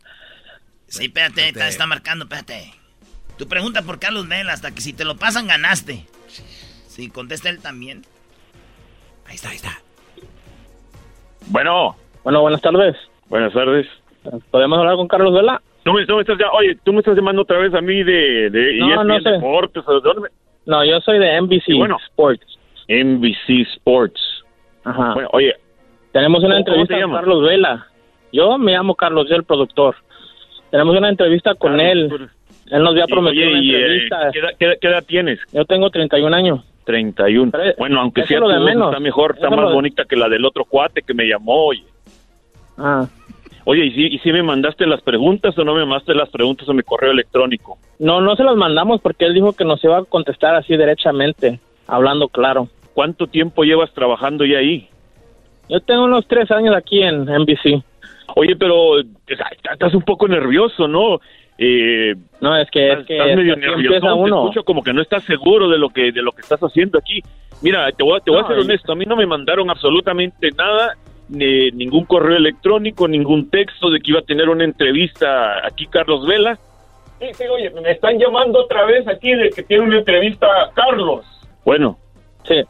[0.89, 2.75] Sí, espérate, está, está marcando, espérate.
[3.39, 6.05] Tu pregunta por Carlos Vela, hasta que si te lo pasan, ganaste.
[6.89, 8.05] Sí, contesta él también.
[9.27, 9.81] Ahí está, ahí está.
[11.47, 12.97] Bueno, Bueno, buenas tardes.
[13.29, 13.87] buenas tardes.
[14.51, 15.63] ¿Podemos hablar con Carlos Vela?
[15.85, 18.03] ¿Tú me, tú me estás ya- oye, tú me estás llamando otra vez a mí
[18.03, 19.31] de, de No, ESPN no sé.
[19.31, 20.29] Deportes, ¿o de dónde me-
[20.67, 21.97] No, yo soy de NBC bueno.
[22.09, 22.59] Sports.
[22.89, 24.21] NBC Sports.
[24.85, 25.15] Ajá.
[25.15, 25.55] Bueno, oye,
[26.13, 27.13] Tenemos una ¿Cómo- cómo entrevista con?
[27.15, 27.87] Carlos Vela.
[28.33, 29.95] Yo me llamo Carlos, soy el productor.
[30.71, 32.29] Tenemos una entrevista con Carlos, él.
[32.73, 34.31] Él nos había prometido oye, una y, eh, entrevista.
[34.33, 35.39] ¿qué, edad, qué edad- qué edad tienes?
[35.53, 36.65] Yo tengo 31 años.
[36.85, 37.53] 31.
[37.53, 40.45] Pero, Bueno, aunque sea tu voz está mejor, está más de- bonita que la del
[40.45, 41.85] otro cuate que me llamó, oye.
[42.77, 43.07] Ah.
[43.65, 46.69] Oye, ¿y si, ¿y si me mandaste las preguntas o no me mandaste las preguntas
[46.69, 47.79] a mi correo electrónico?
[47.99, 51.61] No, no se las mandamos porque él dijo que nos iba a contestar así derechamente,
[51.87, 52.69] hablando claro.
[52.95, 54.89] ¿Cuánto tiempo llevas trabajando ya ahí?
[55.69, 57.83] Yo tengo unos tres años aquí en NBC.
[58.37, 61.21] Oye, pero estás un poco nervioso, ¿no?
[61.59, 64.43] Eh, No, es que, es estás, que, estás es medio nervioso, te uno.
[64.43, 67.23] escucho como que no estás seguro de lo que de lo que estás haciendo aquí.
[67.61, 69.69] Mira, te voy, a- te voy No, a ser honesto, a mí no me mandaron
[69.69, 70.95] absolutamente nada,
[71.31, 76.27] ni ningún correo electrónico, ningún texto de que iba a tener una entrevista aquí Carlos
[76.27, 76.59] Vela.
[77.21, 81.25] Sí, sí, oye, me están llamando otra vez aquí de que tiene una entrevista Carlos.
[81.65, 81.99] Bueno.
[82.45, 82.63] Sí.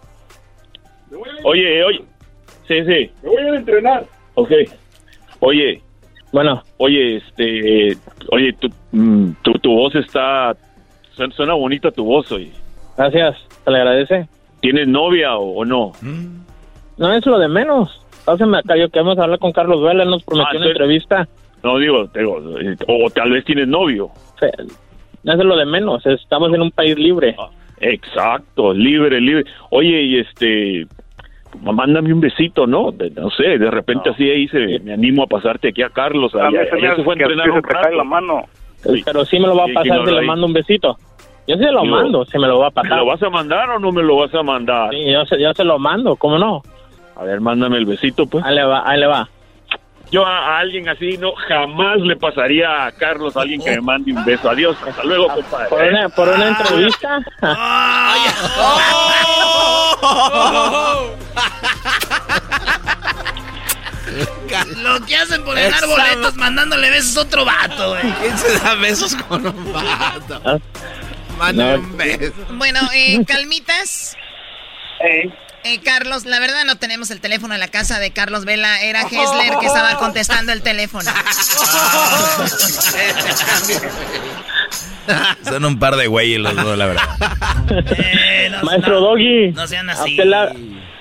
[1.44, 2.04] Oye, oye.
[2.68, 3.10] Sí, sí.
[3.22, 4.04] Me voy a entrenar.
[4.34, 4.50] Ok.
[5.40, 5.80] Oye.
[6.32, 6.62] Bueno.
[6.76, 7.96] Oye, este.
[8.30, 10.54] Oye, tu, mm, tu, tu voz está.
[11.12, 12.52] Suena, suena bonita tu voz, oye.
[12.96, 14.28] Gracias, se le agradece.
[14.60, 15.92] ¿Tienes novia o, o no?
[16.96, 18.04] No es lo de menos.
[18.24, 21.28] Pásame acá, yo queremos hablar con Carlos Vela, él nos prometió Ah, una entrevista.
[21.62, 22.40] No, digo, digo,
[22.88, 24.10] o tal vez tienes novio.
[24.38, 24.46] Sí,
[25.22, 27.34] No es lo de menos, estamos en un país libre.
[27.38, 27.48] Ah,
[27.80, 29.44] Exacto, libre, libre.
[29.70, 30.86] Oye, y este.
[31.60, 32.92] Mándame un besito, ¿no?
[32.92, 36.32] De- no sé, de repente así ahí se, me animo a pasarte aquí a Carlos.
[36.34, 37.90] A mí Allá, se me se fue a entrenar un se rato.
[37.90, 38.44] la mano.
[39.04, 40.96] Pero sí me lo va a Sí, pasar ¿quién si le mando un besito.
[41.48, 42.98] Yo sí lo Digo, mando, si me lo va a ¿Me pasar.
[42.98, 44.90] lo vas a mandar o no me lo vas a mandar?
[44.90, 46.62] Sí, yo se, yo se lo mando, ¿cómo no?
[47.16, 48.44] A ver, mándame el besito, pues.
[48.44, 49.28] Ahí le va, ahí le va.
[50.10, 53.80] Yo a, a alguien así no jamás le pasaría a Carlos a alguien que me
[53.80, 54.50] mande un beso.
[54.50, 55.68] Adiós, hasta luego, compadre.
[55.68, 57.18] Por una, por una entrevista.
[64.82, 68.02] Lo que hacen por ganar boletos mandándole besos a otro vato, güey.
[68.20, 70.40] ¿Quién se da besos con un vato?
[70.44, 70.58] Ah.
[71.38, 72.34] Mande un beso.
[72.50, 74.16] Bueno, eh, calmitas.
[75.62, 78.80] Eh, Carlos, la verdad no tenemos el teléfono en la casa de Carlos Vela.
[78.82, 81.10] Era Hessler que estaba contestando el teléfono.
[85.44, 87.08] Son un par de güeyes los dos, la verdad.
[87.96, 89.50] Eh, Maestro Doggy.
[89.52, 90.12] No sean A así.
[90.12, 90.52] usted, la-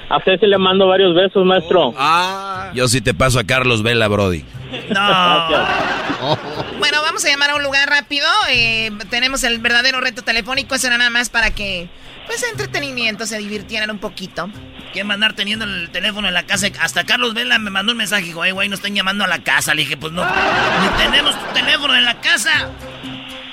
[0.09, 1.93] a usted sí le mando varios besos, maestro.
[1.97, 2.71] Ah.
[2.73, 4.43] Yo sí te paso a Carlos Vela, Brody.
[4.89, 6.37] No.
[6.79, 8.27] Bueno, vamos a llamar a un lugar rápido.
[8.49, 10.73] Eh, tenemos el verdadero reto telefónico.
[10.75, 11.89] Eso era nada más para que,
[12.29, 14.49] pues, entretenimiento, se divirtieran un poquito.
[14.93, 16.67] ¿Quién va a andar teniendo el teléfono en la casa?
[16.79, 18.23] Hasta Carlos Vela me mandó un mensaje.
[18.25, 19.73] Dijo, eh, güey, no están llamando a la casa.
[19.73, 20.23] Le dije, pues no.
[20.25, 22.69] Ni tenemos tu teléfono en la casa.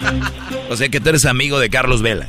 [0.69, 2.29] O sea que tú eres amigo de Carlos Vela.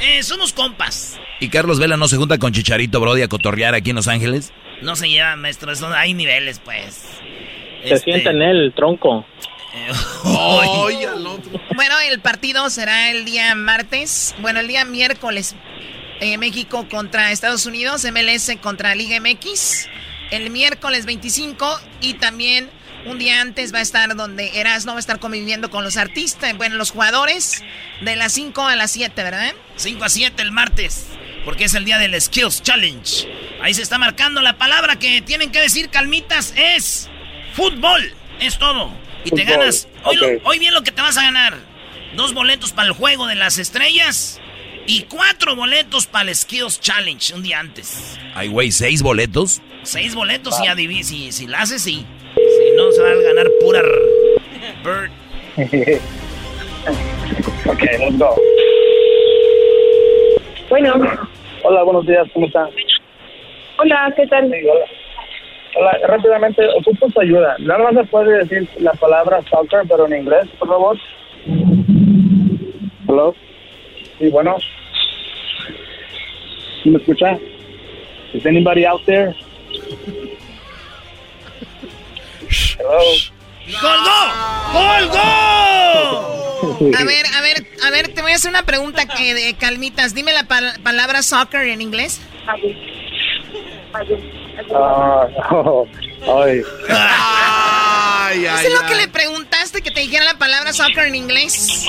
[0.00, 1.18] Eh, somos compas.
[1.40, 4.52] ¿Y Carlos Vela no se junta con Chicharito Brody a cotorrear aquí en Los Ángeles?
[4.80, 5.72] No se llevan, maestro.
[5.72, 6.94] Eso, hay niveles, pues.
[7.82, 9.26] Se Este- sienta en él, el tronco.
[11.74, 14.34] Bueno, el partido será el día martes.
[14.40, 15.54] Bueno, el día miércoles.
[16.20, 19.86] eh, México contra Estados Unidos, MLS contra Liga MX.
[20.30, 22.68] El miércoles 25 y también
[23.06, 26.56] un día antes va a estar donde Erasmo va a estar conviviendo con los artistas,
[26.56, 27.62] bueno, los jugadores
[28.00, 29.52] de las 5 a las 7, ¿verdad?
[29.76, 31.06] 5 a 7 el martes.
[31.44, 33.28] Porque es el día del Skills Challenge.
[33.62, 37.08] Ahí se está marcando la palabra que tienen que decir, calmitas, es
[37.54, 38.12] fútbol.
[38.40, 38.92] Es todo.
[39.24, 39.88] Y te ganas.
[40.04, 41.54] Hoy, lo- hoy bien lo que te vas a ganar.
[42.16, 44.40] Dos boletos para el juego de las estrellas.
[44.86, 48.18] Y cuatro boletos para el Skills Challenge un día antes.
[48.34, 49.60] Ay, güey, ¿seis boletos?
[49.82, 52.06] Seis boletos y adivi- si, si la haces, sí.
[52.34, 53.82] Si no, se va a ganar pura
[54.82, 55.10] bird.
[57.66, 58.34] ok, let's go.
[60.70, 60.94] Bueno,
[61.64, 62.68] Hola, buenos días, ¿cómo están?
[63.78, 64.44] hola, ¿qué tal?
[64.50, 64.84] Sí, hola.
[65.80, 67.54] Hola, rápidamente, ocupo su ayuda.
[67.60, 70.98] Nada más me puede decir la palabra soccer, pero en inglés, por favor.
[73.08, 73.32] Hello.
[74.18, 74.56] Sí, bueno.
[76.82, 77.38] ¿Sí ¿Me escucha?
[78.34, 79.32] Is anybody out there?
[82.78, 82.98] Hello.
[83.80, 84.20] ¡Colgó!
[84.72, 86.34] ¡Colgó!
[86.98, 90.12] A ver, a ver, a ver, te voy a hacer una pregunta que de calmitas.
[90.14, 92.20] Dime la pal- palabra soccer en inglés.
[94.74, 95.26] Ah,
[96.44, 96.60] ay.
[96.90, 101.86] Ay, ¿Eso es lo que le preguntaste que te dijera la palabra soccer en inglés?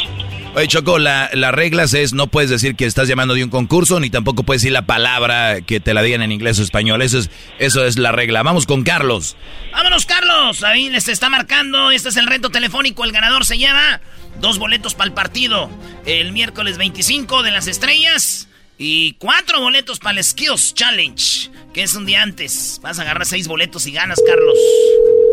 [0.56, 4.00] Oye, Choco, la- las reglas es no puedes decir que estás llamando de un concurso,
[4.00, 7.02] ni tampoco puedes decir la palabra que te la digan en inglés o español.
[7.04, 7.30] Eso es,
[7.60, 8.42] eso es la regla.
[8.42, 9.36] Vamos con Carlos.
[9.72, 10.64] Vámonos, Carlos.
[10.64, 11.92] Ahí les está marcando.
[11.92, 13.04] Este es el reto telefónico.
[13.04, 14.02] El ganador se lleva
[14.40, 15.70] dos boletos para el partido.
[16.08, 18.48] El miércoles 25 de las estrellas.
[18.82, 21.52] Y cuatro boletos para el Skills Challenge.
[21.74, 22.80] Que es un día antes.
[22.82, 24.58] Vas a agarrar seis boletos y ganas, Carlos.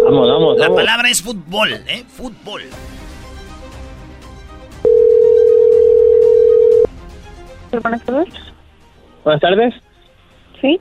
[0.05, 0.81] Vamos, vamos, La vamos.
[0.83, 2.05] palabra es fútbol, ¿eh?
[2.09, 2.63] Fútbol.
[7.83, 8.35] Buenas tardes.
[9.25, 9.75] Buenas tardes.
[10.61, 10.81] Sí.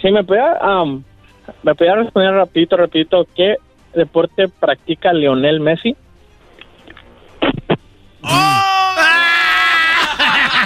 [0.00, 1.04] Sí, me podía, am,
[1.62, 3.56] me podía responder rapidito, rapidito, ¿qué
[3.94, 5.96] deporte practica Lionel Messi?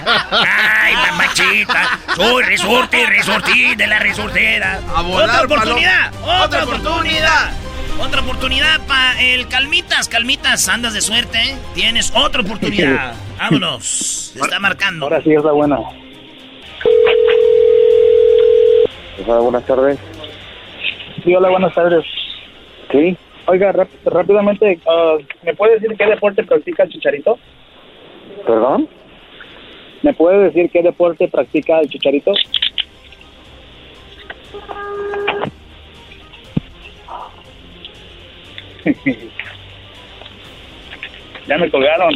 [0.04, 1.98] ¡Ay, mamachita!
[2.16, 4.80] Soy resorte, resortín de la resortera.
[4.94, 6.10] A volar, ¡Otra oportunidad!
[6.12, 6.44] paloma.
[6.44, 7.50] ¡Otra oportunidad!
[8.00, 10.08] Otra oportunidad para el Calmitas.
[10.08, 11.56] Calmitas, andas de suerte, ¿eh?
[11.74, 13.14] Tienes otra oportunidad.
[13.38, 13.84] Vámonos.
[14.34, 15.06] Se está marcando.
[15.06, 15.78] Ahora sí es la buena.
[19.26, 19.98] Hola, buenas tardes.
[21.24, 22.04] Sí, hola, buenas tardes.
[22.92, 23.16] Sí.
[23.46, 27.38] Oiga, ráp- rápidamente, ah, ¿me puede decir qué deporte practica el Chicharito?
[28.46, 28.88] ¿Perdón?
[30.02, 32.32] ¿Me puede decir qué deporte practica el Chicharito?
[41.48, 42.14] ya me colgaron.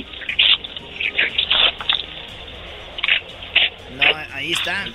[3.96, 4.02] No,
[4.32, 4.86] ahí está.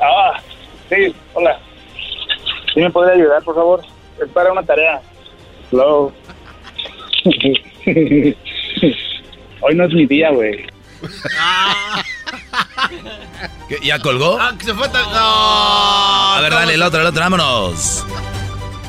[0.00, 0.40] Ah,
[0.88, 1.60] sí, hola.
[2.72, 3.82] ¿Sí me podría ayudar, por favor?
[4.22, 5.02] Es para una tarea.
[5.70, 6.12] Hello.
[9.60, 10.66] Hoy no es mi día, güey.
[13.68, 14.38] ¿Qué, ¿Ya colgó?
[14.40, 15.02] Ah, que se fue tan...
[15.10, 16.34] No.
[16.34, 18.04] A ver, dale, el otro, el otro, vámonos.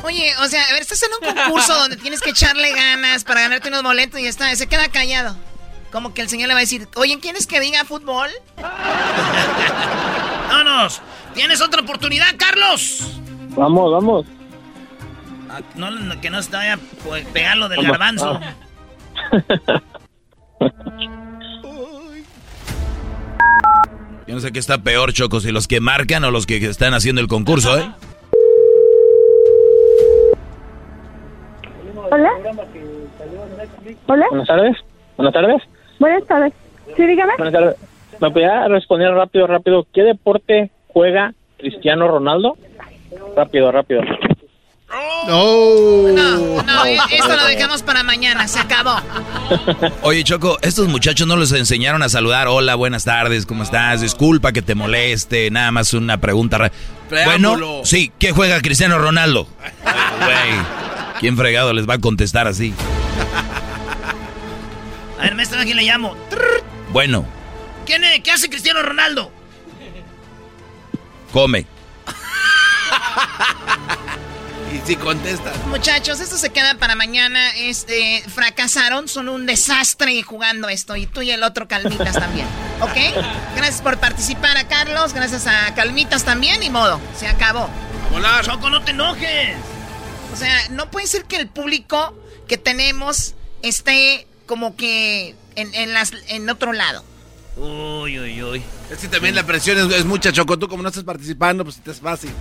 [0.02, 3.40] Oye, o sea, a ver, estás en un concurso donde tienes que echarle ganas para
[3.42, 5.36] ganarte unos boletos y ya está, se queda callado.
[5.90, 8.28] Como que el señor le va a decir, oye, ¿quieres que diga fútbol?
[10.48, 11.00] ¡Vámonos!
[11.34, 13.00] ¿Tienes otra oportunidad, Carlos?
[13.50, 14.26] Vamos, vamos.
[15.50, 17.92] Ah, no, no, que no se te vaya a pegar lo del Vamos.
[17.92, 18.40] garbanzo.
[24.26, 26.94] Yo no sé qué está peor, Choco, si los que marcan o los que están
[26.94, 27.90] haciendo el concurso, ¿eh?
[32.10, 32.32] Hola.
[34.06, 34.26] Hola.
[34.30, 34.76] Buenas tardes.
[35.16, 35.62] Buenas tardes.
[35.98, 36.52] Buenas tardes.
[36.96, 37.32] Sí, dígame.
[37.36, 37.76] Buenas tardes.
[38.20, 39.86] ¿Me podía responder rápido, rápido?
[39.92, 42.56] ¿Qué deporte juega Cristiano Ronaldo?
[43.36, 44.02] Rápido, rápido.
[44.96, 46.10] Oh.
[46.14, 48.96] No, no, eh, esto lo dejamos para mañana, se acabó.
[50.02, 52.46] Oye, Choco, estos muchachos no les enseñaron a saludar.
[52.48, 54.02] Hola, buenas tardes, ¿cómo estás?
[54.02, 56.70] Disculpa que te moleste, nada más una pregunta.
[57.10, 59.48] Bueno, sí, ¿qué juega Cristiano Ronaldo?
[59.82, 60.60] Güey,
[61.20, 62.72] ¿quién fregado les va a contestar así?
[65.18, 66.14] A ver, maestro, ¿a quién le llamo?
[66.92, 67.26] Bueno,
[67.86, 68.20] ¿Quién es?
[68.20, 69.30] ¿Qué hace Cristiano Ronaldo?
[71.32, 71.66] come.
[74.74, 75.56] Y si contestas.
[75.66, 77.50] Muchachos, esto se queda para mañana.
[77.56, 80.96] Este, fracasaron, son un desastre jugando esto.
[80.96, 82.46] Y tú y el otro Calmitas también.
[82.80, 82.96] ¿Ok?
[83.54, 87.00] Gracias por participar a Carlos, gracias a Calmitas también, y modo.
[87.16, 87.70] Se acabó.
[88.12, 88.40] Hola.
[88.42, 89.56] Choco, no te enojes.
[90.32, 92.12] O sea, no puede ser que el público
[92.48, 97.04] que tenemos esté como que en, en las, en otro lado.
[97.56, 98.62] Uy, uy, uy.
[98.90, 100.58] Es que también la presión es, es mucha, Choco.
[100.58, 102.32] Tú como no estás participando, pues te es fácil.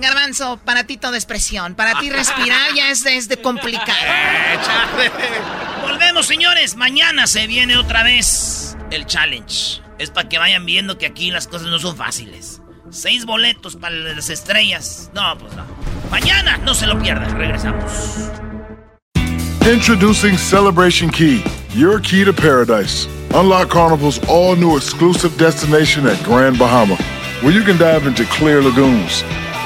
[0.00, 1.74] Garbanzo, para ti todo es presión.
[1.74, 3.98] Para ti respirar ya es es de complicado.
[5.82, 6.76] Volvemos, señores.
[6.76, 9.82] Mañana se viene otra vez el challenge.
[9.98, 12.62] Es para que vayan viendo que aquí las cosas no son fáciles.
[12.90, 15.10] Seis boletos para las estrellas.
[15.14, 15.64] No, pues no.
[16.10, 17.36] Mañana no se lo pierdan.
[17.36, 18.30] Regresamos.
[19.70, 21.44] Introducing Celebration Key,
[21.74, 23.06] your key to paradise.
[23.34, 26.96] Unlock Carnival's all new exclusive destination at Grand Bahama,
[27.42, 29.22] where you can dive into clear lagoons,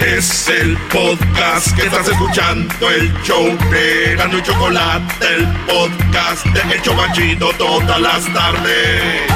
[0.00, 6.74] Es el podcast que estás escuchando, el show de Gano y Chocolate, el podcast de
[6.74, 9.30] El Chobachito todas las tardes.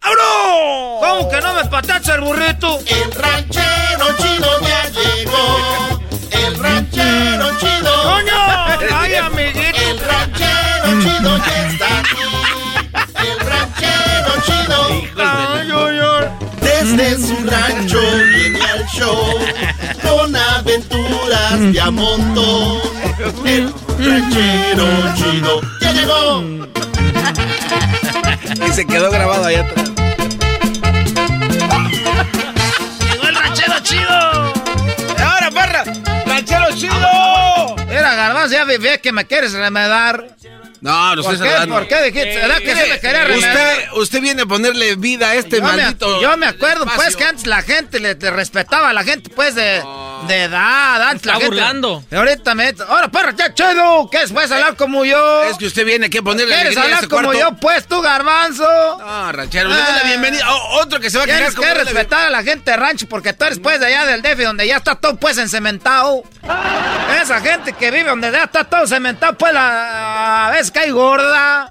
[0.00, 1.00] ¡Abro!
[1.00, 2.78] ¿Cómo que no me patacha el burrito?
[2.86, 6.00] El ranchero chido ya llegó.
[6.30, 8.02] El ranchero chido.
[8.04, 8.96] ¡Coño!
[8.96, 9.80] ¡Ay, amiguito!
[9.90, 13.28] El ranchero chido ya está aquí.
[13.28, 14.86] El ranchero chido.
[15.18, 16.55] Ay, ay, ay.
[16.78, 17.98] Desde su rancho
[18.34, 19.38] viene al show
[20.02, 22.80] con aventuras de a montón.
[23.46, 24.86] El ranchero
[25.16, 26.44] chido ya llegó.
[28.66, 29.90] Y se quedó grabado allá atrás.
[33.10, 34.52] ¡Llegó el ranchero chido!
[35.24, 35.84] ¡Ahora, perra!
[36.26, 37.76] ¡Ranchero chido!
[37.88, 40.26] Era garbanzo, ya vi que me quieres remedar.
[40.86, 41.66] No, no ¿Por estoy qué?
[41.66, 42.36] ¿Por qué dijiste?
[42.38, 43.56] ¿Verdad que Mire, se me quería remedar?
[43.56, 46.20] usted, usted viene a ponerle vida a este yo, me, maldito.
[46.22, 49.54] yo me acuerdo, pues, que antes la gente le, le respetaba a la gente, pues,
[49.56, 49.82] de,
[50.28, 51.02] de edad.
[51.02, 52.04] Antes está la gente, burlando.
[52.10, 52.72] Y ahorita me...
[52.88, 54.08] Ahora, perro, ya chido.
[54.10, 55.42] ¿Qué es, pues, hablar como yo?
[55.44, 57.40] Es que usted viene aquí a ponerle ¿Quieres alegría a hablar este como cuarto.
[57.50, 58.98] yo, pues, tú, garbanzo?
[58.98, 60.06] No, ranchero, le doy la Ah.
[60.06, 60.54] bienvenida.
[60.54, 62.76] O- otro que se va a quedar Tienes como que respetar a la gente de
[62.76, 66.22] rancho porque tú eres pues de allá del DF donde ya está todo pues encementado.
[67.22, 71.70] Esa gente que vive donde ya está todo cementado pues la, a veces cae gorda.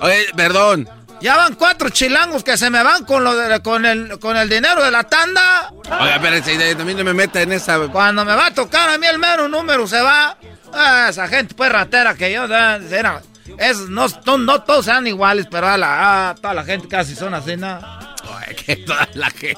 [0.00, 0.88] Oye, perdón.
[1.22, 4.48] Ya van cuatro chilangos que se me van con lo de- con el con el
[4.48, 5.70] dinero de la tanda.
[6.00, 7.78] Oiga, espérense, también no me meta en esa.
[7.88, 10.36] Cuando me va a tocar a mí el mero número se va.
[10.72, 12.78] Ah, esa gente pues ratera que yo era-
[13.58, 17.14] es, no, no, no todos sean iguales, pero a la, ah, toda la gente casi
[17.14, 17.78] son así, ¿no?
[18.36, 19.56] Oye, que toda la gente.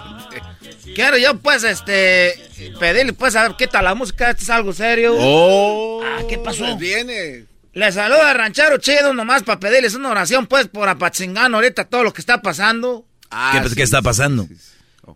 [0.97, 2.34] Quiero yo, pues, este,
[2.80, 5.14] pedirle, pues, a ver, qué tal la música, esto es algo serio.
[5.16, 6.02] Oh.
[6.05, 6.64] Ah, ¿qué pasó?
[6.64, 7.44] Pues viene.
[7.74, 12.05] Les saluda el ranchero chido nomás para pedirles una oración, pues, por Apatzingán ahorita todo
[12.05, 13.07] lo que está pasando.
[13.31, 14.47] Ah, ¿Qué, pues, ¿Qué está pasando?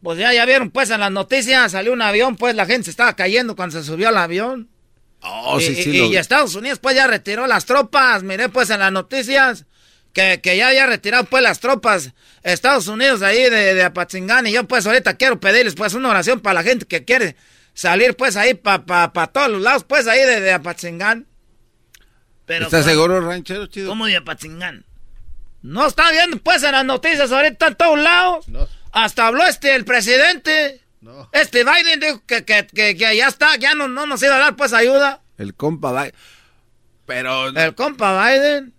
[0.03, 2.91] Pues ya, ya vieron, pues, en las noticias salió un avión, pues, la gente se
[2.91, 4.69] estaba cayendo cuando se subió al avión.
[5.21, 8.23] Oh, y, y- lo- y Estados Unidos, pues, ya retiró las tropas.
[8.23, 9.65] Miré, pues, en las noticias
[10.13, 12.13] que, que ya había retirado, pues, las tropas
[12.43, 14.47] Estados Unidos ahí de, de Apatzingán.
[14.47, 17.37] Y yo, pues, ahorita quiero pedirles, pues, una oración para la gente que quiere
[17.75, 21.27] salir, pues, ahí para pa, pa todos los lados, pues, ahí de, de Apatzingán.
[22.47, 22.95] Pero, ¿Estás ¿cuál?
[22.95, 23.89] seguro, ranchero chido?
[23.89, 24.85] ¿Cómo de Apatzingán?
[25.63, 28.47] No están viendo, pues, en las noticias ahorita en todos lados.
[28.93, 30.81] Hasta habló este, el presidente.
[31.33, 34.39] Este Biden dijo que, que, que, que ya está, ya no, no nos iba a
[34.39, 35.21] dar, pues, ayuda.
[35.39, 36.07] El compa va.
[37.05, 37.49] Pero.
[37.49, 38.73] El compa Biden.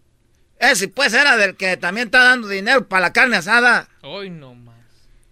[0.60, 3.90] Ese, pues, era del que también está dando dinero para la carne asada.
[4.02, 4.76] Hoy no más.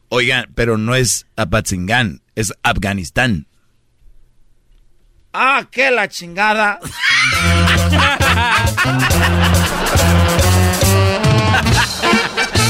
[0.09, 3.47] Oigan, pero no es Apatzingán, es Afganistán.
[5.33, 6.79] Ah, qué la chingada.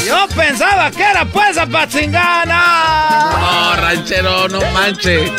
[0.06, 3.32] Yo pensaba que era pues Apatzingana.
[3.32, 5.32] No, ranchero, no manche.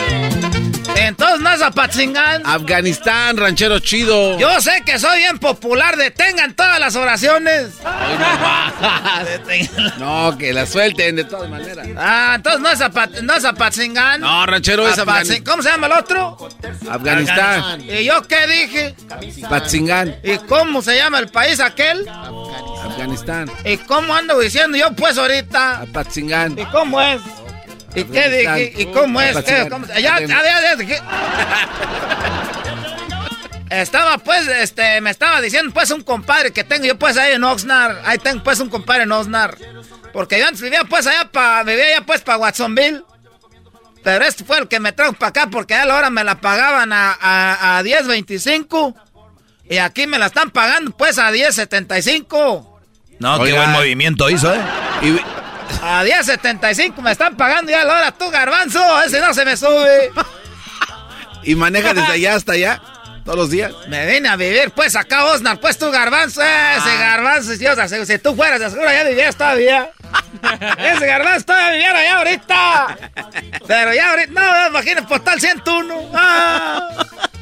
[1.06, 2.42] Entonces no es Apatzingán.
[2.44, 4.38] Afganistán, ranchero chido.
[4.38, 5.96] Yo sé que soy bien popular.
[5.96, 7.74] Detengan todas las oraciones.
[9.98, 11.86] no, que la suelten de todas maneras.
[11.96, 14.20] Ah, entonces no es, Apat no es Apatzingán.
[14.20, 15.44] No, ranchero es Afganistán.
[15.44, 16.36] ¿Cómo se llama el otro?
[16.90, 17.82] Afganistán.
[17.82, 18.94] ¿Y yo qué dije?
[19.44, 20.16] Apatzingán.
[20.22, 22.08] ¿Y cómo se llama el país aquel?
[22.08, 23.50] Afganistán.
[23.64, 25.82] ¿Y cómo ando diciendo yo pues ahorita?
[25.82, 26.58] Apatzingán.
[26.58, 27.20] ¿Y cómo es?
[27.96, 28.72] ¿Y qué dije?
[28.76, 29.36] ¿Y cómo es?
[29.42, 29.68] ¿Qué?
[29.70, 29.86] ¿Cómo?
[29.86, 31.02] Ya, ya, ya, ya,
[33.70, 37.42] Estaba pues, este, me estaba diciendo pues un compadre que tengo yo pues ahí en
[37.42, 37.96] Oxnard.
[38.04, 39.58] Ahí tengo pues un compadre en Oxnard.
[40.12, 43.02] Porque yo antes vivía pues allá para, vivía allá pues para Watsonville.
[44.04, 46.40] Pero este fue el que me trajo para acá porque a la hora me la
[46.40, 48.94] pagaban a, a, a 10.25.
[49.68, 52.68] Y aquí me la están pagando pues a 10.75.
[53.18, 54.60] No, qué buen movimiento hizo, ¿eh?
[55.02, 55.18] Y,
[55.82, 59.02] a 10.75 me están pagando ya la hora tú, garbanzo.
[59.02, 60.10] Ese no se me sube.
[61.42, 62.82] ¿Y maneja desde allá hasta allá?
[63.24, 63.72] ¿Todos los días?
[63.88, 65.58] Me vine a vivir, pues, acá, Osnar.
[65.58, 66.42] Pues tú, garbanzo.
[66.42, 66.96] Ese ah.
[66.98, 69.90] garbanzo, si, si tú fueras, de seguro ya vivías todavía.
[70.78, 72.98] ese garbanzo todavía viviera allá ahorita.
[73.66, 76.10] Pero ya ahorita, no, imagínate, postal 101.
[76.14, 76.88] Ah,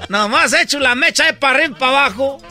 [0.09, 2.43] nomás he hecho la mecha de para arriba y para abajo.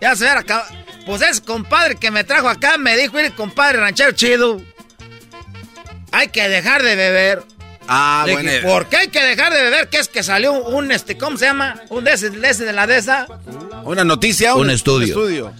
[0.00, 0.64] Ya se verá acá.
[1.06, 4.60] Pues ese compadre que me trajo acá me dijo, mire, compadre ranchero chido
[6.12, 7.42] hay que dejar de beber.
[7.88, 8.50] Ah, bueno.
[8.62, 9.88] ¿Por qué hay que dejar de beber?
[9.88, 11.80] ¿Qué es que salió un, este, ¿cómo se llama?
[11.88, 13.26] Un de ese, de, la de esa.
[13.84, 15.08] Una noticia, un, estudio.
[15.08, 15.52] estudio.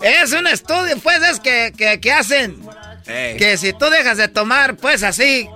[0.00, 2.62] Es un estudio, pues, es que, que, hacen.
[3.04, 5.48] Que si tú dejas de tomar, pues así,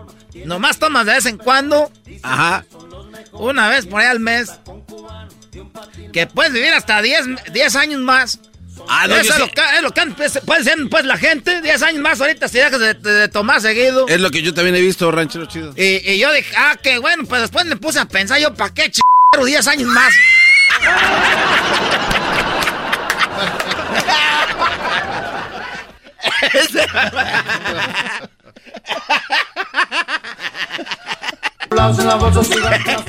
[0.45, 1.93] nomás tomas de vez en cuando.
[2.23, 2.65] Ajá.
[3.33, 4.51] Una vez por ahí al mes.
[6.13, 8.41] Que puedes vivir hasta 10 años más.
[8.89, 10.03] Ah, Eso es, lo que, es, lo que,
[10.45, 14.07] puede ser pues la gente, 10 años más ahorita si dejas de, tomar seguido.
[14.09, 15.73] Es lo que yo también he visto, ranchero chido.
[15.77, 18.73] Y, y yo dije, ah, qué bueno, pues después me puse a pensar yo, ¿para
[18.73, 19.01] qué ch
[19.45, 20.15] 10 años más?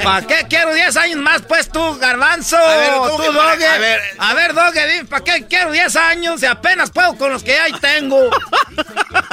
[0.04, 2.58] ¿Para qué quiero 10 años más, pues tú, garbanzo?
[2.58, 3.66] A ver, tú, Doge.
[3.66, 7.44] A ver, a ver Doge, ¿para qué quiero 10 años si apenas puedo con los
[7.44, 8.30] que ya tengo?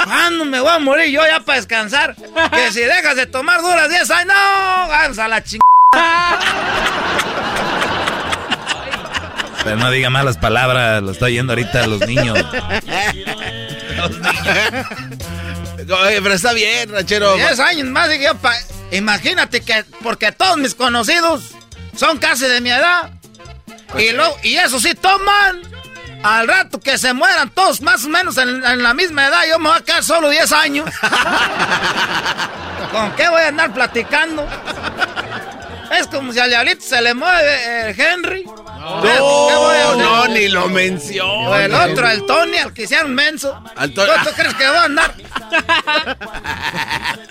[0.03, 2.15] ¿Cuándo me voy a morir yo ya para descansar?
[2.15, 6.39] Que si dejas de tomar duras 10 años, no, vamos a la chingada.
[9.63, 12.37] Pero no diga malas palabras, lo estoy oyendo ahorita los niños.
[13.97, 14.87] los niños.
[15.87, 17.35] pero está bien, ranchero.
[17.35, 18.55] 10 años más, dije yo, para
[18.91, 21.51] Imagínate que, porque todos mis conocidos
[21.95, 23.11] son casi de mi edad.
[23.97, 25.75] Y, lo, y eso sí, toman.
[26.23, 29.69] Al rato que se mueran todos más o menos en, la misma edad, yo me
[29.69, 30.89] voy a quedar solo 10 años.
[32.91, 34.47] ¿Con qué voy a andar platicando?
[35.91, 38.43] Es como si al diablito se le mueve el Henry.
[38.43, 41.49] No, no, ni lo menciono.
[41.49, 43.63] O el otro, el Tony, al que hicieron menso.
[43.75, 44.01] Al ¿Tú,
[44.35, 45.13] crees que va a andar?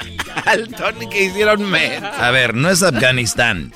[0.44, 2.06] al Tony que hicieron menso.
[2.06, 3.72] A ver, no es Afganistán.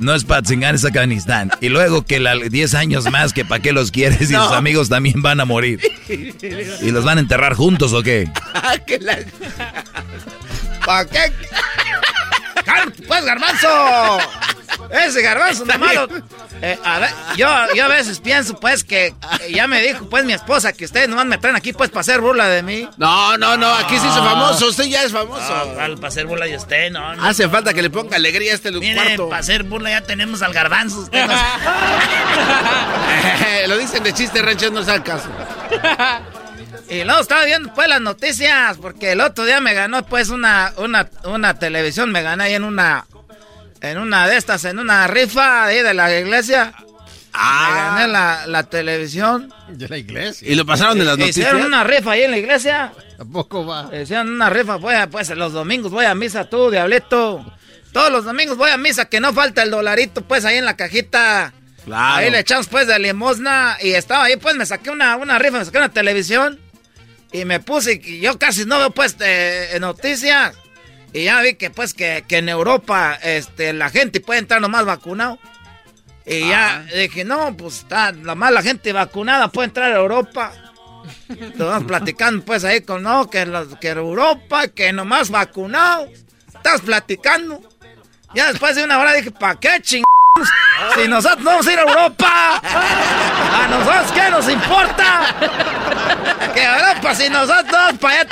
[0.00, 1.50] No es Patzingan, es Afganistán.
[1.60, 4.88] Y luego que la 10 años más, que para qué los quieres y sus amigos
[4.88, 5.80] también van a morir.
[6.08, 8.28] ¿Y los van a enterrar juntos o qué?
[10.84, 11.32] ¿Para qué?
[13.06, 14.18] ¡Pues, garbanzo!
[14.90, 16.08] Ese garbanzo de malo.
[16.62, 19.14] Eh, a ver, yo, yo a veces pienso, pues, que
[19.50, 22.20] ya me dijo, pues, mi esposa, que ustedes nomás me traen aquí, pues, para hacer
[22.20, 22.88] burla de mí.
[22.96, 25.74] No, no, no, aquí sí es famoso, usted ya es famoso.
[25.74, 27.24] para hacer burla de usted, no, no.
[27.24, 29.28] Hace falta que le ponga alegría a este Miren, cuarto.
[29.28, 31.08] para hacer burla ya tenemos al garbanzo.
[33.68, 35.28] Lo dicen de chiste, rancho, no el caso.
[36.88, 40.72] Y luego estaba viendo pues las noticias, porque el otro día me ganó pues una,
[40.76, 43.06] una, una televisión, me gané ahí en una
[43.90, 46.72] en una de estas, en una rifa ahí de la iglesia.
[47.32, 47.68] Ah.
[47.68, 49.52] Me gané la, la televisión.
[49.68, 50.48] De la iglesia.
[50.48, 51.48] ¿Y lo pasaron de las noticias?
[51.48, 52.92] Hicieron una rifa ahí en la iglesia.
[53.18, 53.90] Tampoco va.
[53.92, 57.44] Hicieron una rifa, pues, pues los domingos voy a misa tú, diablito.
[57.92, 60.76] Todos los domingos voy a misa, que no falta el dolarito, pues, ahí en la
[60.76, 61.52] cajita.
[61.84, 62.14] Claro.
[62.16, 63.78] Ahí le echamos, pues, de limosna.
[63.82, 66.60] Y estaba ahí, pues, me saqué una, una rifa, me saqué una televisión.
[67.32, 70.54] Y me puse, y yo casi no veo, pues, eh, noticias.
[71.14, 75.38] Y ya vi que pues que, en Europa este, la gente puede entrar nomás vacunado.
[76.26, 80.52] Y ya dije, no, pues está, nomás la gente vacunada puede entrar a Europa.
[81.28, 83.46] Estamos platicando pues ahí con, no, que,
[83.80, 86.08] que Europa, que nomás vacunado.
[86.52, 87.62] Estás platicando.
[88.34, 90.02] Ya después de una hora dije, ¿para qué ching...
[90.96, 95.36] Si nosotros vamos a ir a Europa, a nosotros qué nos importa.
[96.52, 98.28] que Europa, si nosotros para allá,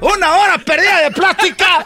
[0.00, 1.84] una hora perdida de plática.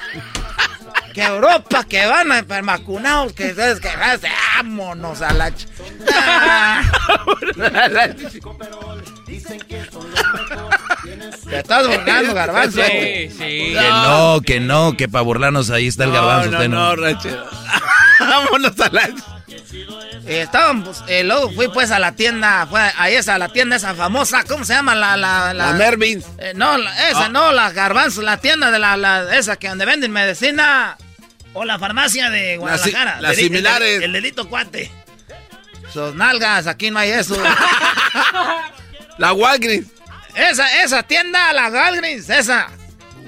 [1.15, 3.89] Que Europa, que van a vacunados, que que
[4.57, 5.51] vámonos a la...
[5.51, 5.69] ch-
[6.13, 6.83] Ah.
[11.49, 12.81] Te estás burlando, garbanzo.
[12.83, 13.75] Sí, sí.
[13.75, 16.51] Que no, que no, que para burlarnos ahí está el garbanzo.
[16.51, 17.45] No, usted no, no, ranchero.
[18.21, 19.03] Vámonos a la...
[20.27, 23.93] Eh, estábamos, eh, luego fui pues a la tienda, fue ahí esa, la tienda esa
[23.95, 24.95] famosa, ¿cómo se llama?
[24.95, 26.25] La, la, La Mervyn's.
[26.39, 27.29] Eh, no, la- esa Ah.
[27.29, 30.97] no, la garbanzo, la tienda de la, la- esa que donde venden medicina.
[31.55, 33.21] O la farmacia de Guadalajara.
[33.21, 34.03] las Deli- el- similares.
[34.03, 34.91] El, delito cuate.
[35.93, 37.41] Sus nalgas, aquí no hay eso.
[39.19, 39.87] La Walgreens.
[40.35, 42.69] esa, esa tienda, la Walgreens, esa.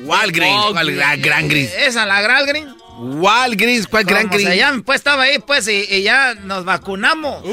[0.00, 0.66] Walgreens.
[0.72, 1.70] ¿Cuál gran, gran gris?
[1.78, 2.74] Esa, la Walgreens.
[2.98, 3.86] Walgreens.
[3.86, 4.46] ¿Cuál gran gris?
[4.46, 7.44] se llama, pues estaba ahí, pues, y, y ya nos vacunamos.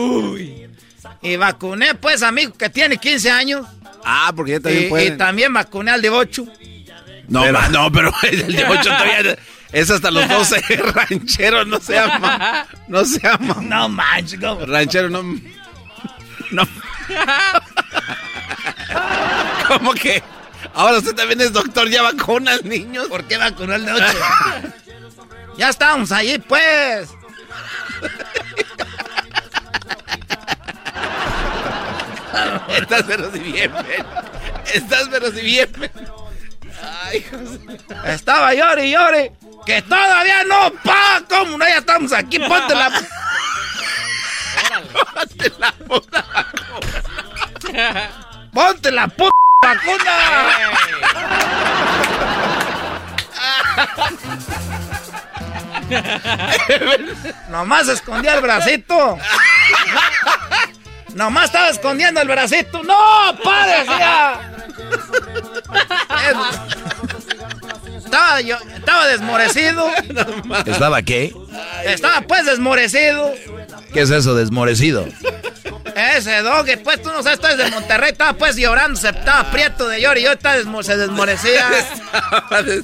[1.21, 3.65] Y vacuné, pues, a hijo que tiene 15 años.
[4.03, 5.13] Ah, porque ya también y, pueden.
[5.13, 6.45] y también vacuné al de 8.
[7.29, 9.37] No, ma- no, pero el de 8 todavía
[9.73, 10.61] es hasta los 12
[10.93, 12.65] rancheros, no se llama.
[12.87, 13.55] No se llama.
[13.61, 14.65] No manches, ¿cómo?
[14.65, 15.23] Ranchero, no.
[16.51, 16.63] No.
[19.67, 20.23] ¿Cómo que?
[20.75, 23.07] Ahora usted también es doctor, ya vacuna al niños.
[23.07, 24.05] ¿Por qué vacunó al de 8?
[25.57, 27.09] ya estábamos allí, pues.
[32.69, 33.71] Estás pero si bien.
[34.73, 35.69] Estás pero si bien.
[36.83, 37.59] Ay, José.
[38.05, 39.31] Estaba llore y llore.
[39.65, 41.21] Que todavía no, pa.
[41.29, 41.67] ¿Cómo no?
[41.67, 42.39] Ya estamos aquí.
[42.39, 42.91] Ponte la.
[44.91, 46.25] Ponte la puta
[48.53, 49.33] Ponte la puta
[49.63, 50.13] vacuna.
[57.49, 59.17] Nomás escondía el bracito.
[61.15, 62.83] Nomás estaba escondiendo el bracito.
[62.83, 62.95] ¡No,
[63.43, 63.67] pa!
[63.67, 64.53] Decía.
[68.39, 69.87] Estaba yo, estaba desmorecido.
[70.65, 71.33] ¿Estaba qué?
[71.85, 73.33] Estaba pues desmorecido.
[73.93, 75.05] ¿Qué es eso, desmorecido?
[75.95, 79.51] Ese doggy, pues tú no sabes, tú eres de Monterrey, estaba pues llorando, se estaba
[79.51, 81.69] prieto de llorar y yo estaba desmo- se desmorecía.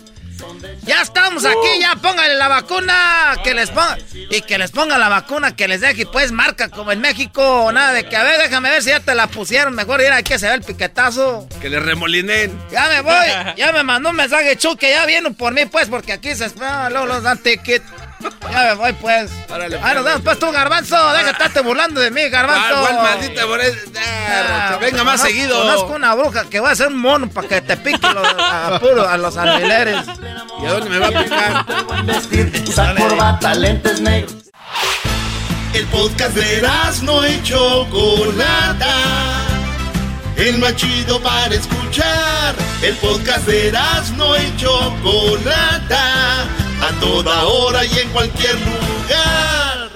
[0.89, 5.07] ya estamos aquí, ya póngale la vacuna, que les ponga, y que les ponga la
[5.07, 8.71] vacuna, que les deje pues marca como en México, nada de que, a ver, déjame
[8.71, 11.47] ver si ya te la pusieron, mejor ir aquí se ve el piquetazo.
[11.61, 12.59] Que le remolinen.
[12.71, 15.89] Ya me voy, ya me mandó un mensaje Chu que ya vienen por mí pues,
[15.89, 17.83] porque aquí se espera, luego los dan ticket.
[18.51, 19.31] Ya me voy pues.
[19.49, 22.75] Ahí nos vemos pues tú, garbanzo, deja de estarte burlando de mí, garbanzo.
[22.75, 23.77] Ah, ¿cuál maldita por eso?
[23.97, 25.61] Ah, venga más Conozco- seguido.
[25.61, 28.77] Conozco una bruja que va a ser un mono para que te pique los, a,
[28.79, 30.05] puro- a los alfileres.
[30.61, 31.65] ¿Y a dónde me va a picar?
[32.67, 34.35] Usa corbata, lentes negros.
[35.73, 36.67] El podcast de
[37.03, 38.95] no y Chocolata.
[40.35, 42.55] El más chido para escuchar.
[42.81, 43.71] El podcast de
[44.17, 46.45] no y Chocolata.
[46.81, 49.89] A toda hora y en cualquier lugar.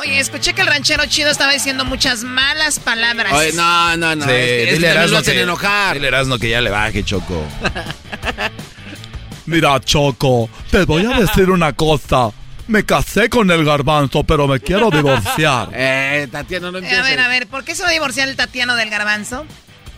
[0.00, 3.32] Oye, escuché que el ranchero chido estaba diciendo muchas malas palabras.
[3.32, 4.24] Oye, no, no, no.
[4.24, 5.94] Sí, es que- es que dile Erasmo hacen que, enojar.
[5.94, 7.44] dile a Erasmo que ya le baje, Choco.
[9.46, 12.30] Mira, Choco, te voy a decir una cosa.
[12.68, 15.68] Me casé con el garbanzo, pero me quiero divorciar.
[15.74, 18.34] Eh, Tatiana, no Eh, a ver, a ver, ¿por qué se va a divorciar el
[18.36, 19.44] Tatiano del garbanzo?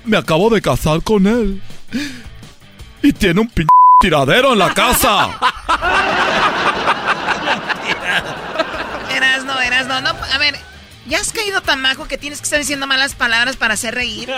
[0.09, 1.60] Me acabo de casar con él.
[3.02, 3.66] Y tiene un p
[4.01, 5.39] tiradero en la casa.
[9.14, 10.09] Eras no, eras no, no.
[10.09, 10.55] A ver,
[11.06, 14.30] ¿ya has caído tan majo que tienes que estar diciendo malas palabras para hacer reír?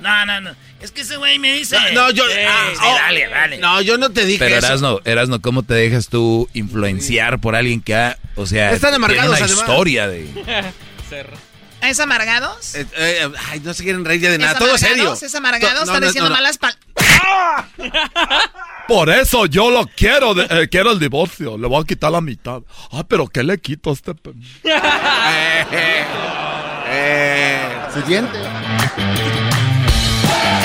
[0.00, 0.56] No, no, no.
[0.80, 1.76] Es que ese güey me dice.
[1.92, 2.24] No, no, yo.
[2.24, 3.58] Sí, ah, sí, oh, dale, dale.
[3.58, 4.56] No, yo no te dije Pero.
[4.56, 9.36] Erasno, Erasno, ¿cómo te dejas tú influenciar por alguien que ha, o sea, Están amargados,
[9.36, 9.68] tiene una además.
[9.68, 10.72] historia de...
[11.80, 12.74] ¿Es amargados?
[12.74, 14.58] Eh, eh, ay, no se quieren reír ya de ¿Es nada.
[14.58, 14.94] Todo serio.
[14.94, 15.22] amargados?
[15.22, 15.74] ¿Es amargado?
[15.74, 16.42] No, ¿Están no, diciendo no, no.
[16.42, 16.84] malas palabras?
[18.88, 21.56] Por eso yo lo quiero, de- eh, quiero el divorcio.
[21.58, 22.62] Le voy a quitar la mitad.
[22.90, 24.14] Ah, pero ¿qué le quito a este?
[24.14, 24.32] pe-
[27.94, 28.38] Siguiente.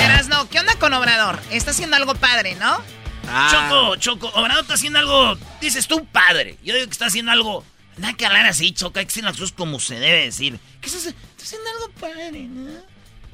[0.04, 1.38] Eras no, ¿qué onda con Obrador?
[1.50, 2.80] Está haciendo algo padre, ¿no?
[3.28, 3.48] Ah.
[3.50, 6.56] Choco, Choco, Obrador está haciendo algo, dices tú, padre.
[6.62, 7.64] Yo digo que está haciendo algo,
[7.98, 10.58] nada que hablar así, Choco, hay que decir las cosas como se debe decir.
[10.80, 12.70] ¿Qué estás Está haciendo algo padre, ¿no?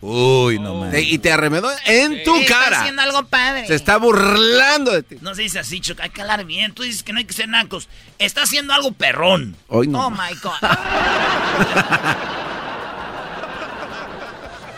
[0.03, 0.89] Uy, no.
[0.91, 2.81] Te- y te arremedó en tu Está cara.
[2.81, 3.66] haciendo algo padre.
[3.66, 5.16] Se está burlando de ti.
[5.20, 6.73] No se dice así, Choco, hay que hablar bien.
[6.73, 7.89] Tú dices que no hay que ser nacos.
[8.19, 9.57] Está haciendo algo perrón.
[9.69, 10.07] Hoy no.
[10.07, 10.55] Oh my God.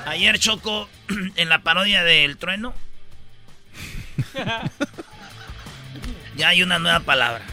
[0.06, 0.88] Ayer, Choco,
[1.36, 2.74] en la parodia del trueno,
[6.36, 7.44] ya hay una nueva palabra.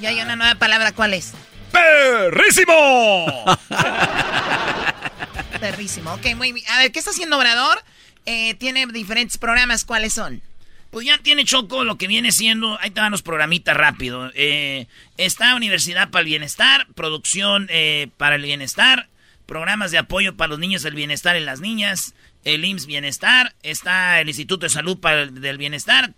[0.00, 1.32] Ya hay una nueva palabra, ¿cuál es?
[1.72, 3.44] ¡Perrísimo!
[5.60, 6.14] perrísimo.
[6.14, 6.66] Ok, muy bien.
[6.70, 7.82] A ver, ¿qué está haciendo Obrador?
[8.26, 10.42] Eh, tiene diferentes programas, ¿cuáles son?
[10.90, 14.30] Pues ya tiene Choco lo que viene siendo, ahí te van los programitas rápido.
[14.34, 14.86] Eh,
[15.16, 19.08] está Universidad para el Bienestar, Producción eh, para el Bienestar,
[19.46, 22.14] programas de apoyo para los niños del bienestar en las niñas,
[22.44, 26.14] el IMSS Bienestar, está el Instituto de Salud para el, del Bienestar,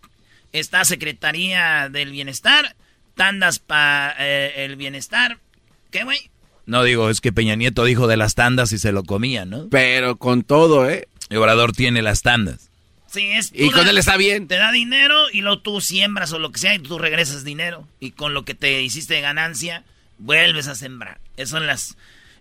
[0.52, 2.76] está Secretaría del Bienestar,
[3.18, 5.38] tandas para eh, el bienestar.
[5.90, 6.30] ¿Qué, güey?
[6.64, 9.68] No digo, es que Peña Nieto dijo de las tandas y se lo comía, ¿no?
[9.70, 11.08] Pero con todo, ¿eh?
[11.28, 12.70] El Obrador tiene las tandas.
[13.08, 14.48] Sí, es, y con él está bien.
[14.48, 17.88] Te da dinero y luego tú siembras o lo que sea y tú regresas dinero.
[18.00, 19.82] Y con lo que te hiciste de ganancia,
[20.18, 21.18] vuelves a sembrar.
[21.36, 21.96] Esas son las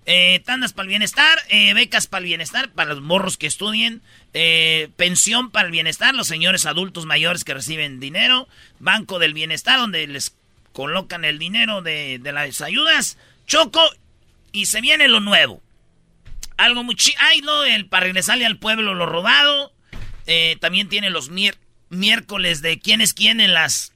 [0.06, 4.02] eh, tandas para el bienestar, eh, becas para el bienestar, para los morros que estudien,
[4.34, 8.48] eh, pensión para el bienestar, los señores adultos mayores que reciben dinero,
[8.80, 10.34] banco del bienestar, donde les
[10.78, 13.18] colocan el dinero de, de las ayudas,
[13.48, 13.82] choco
[14.52, 15.60] y se viene lo nuevo.
[16.56, 17.18] Algo muy chido.
[17.20, 19.74] Ay, no, el para regresarle al pueblo lo robado.
[20.28, 21.32] Eh, también tiene los
[21.90, 23.92] miércoles de quién es quién en las.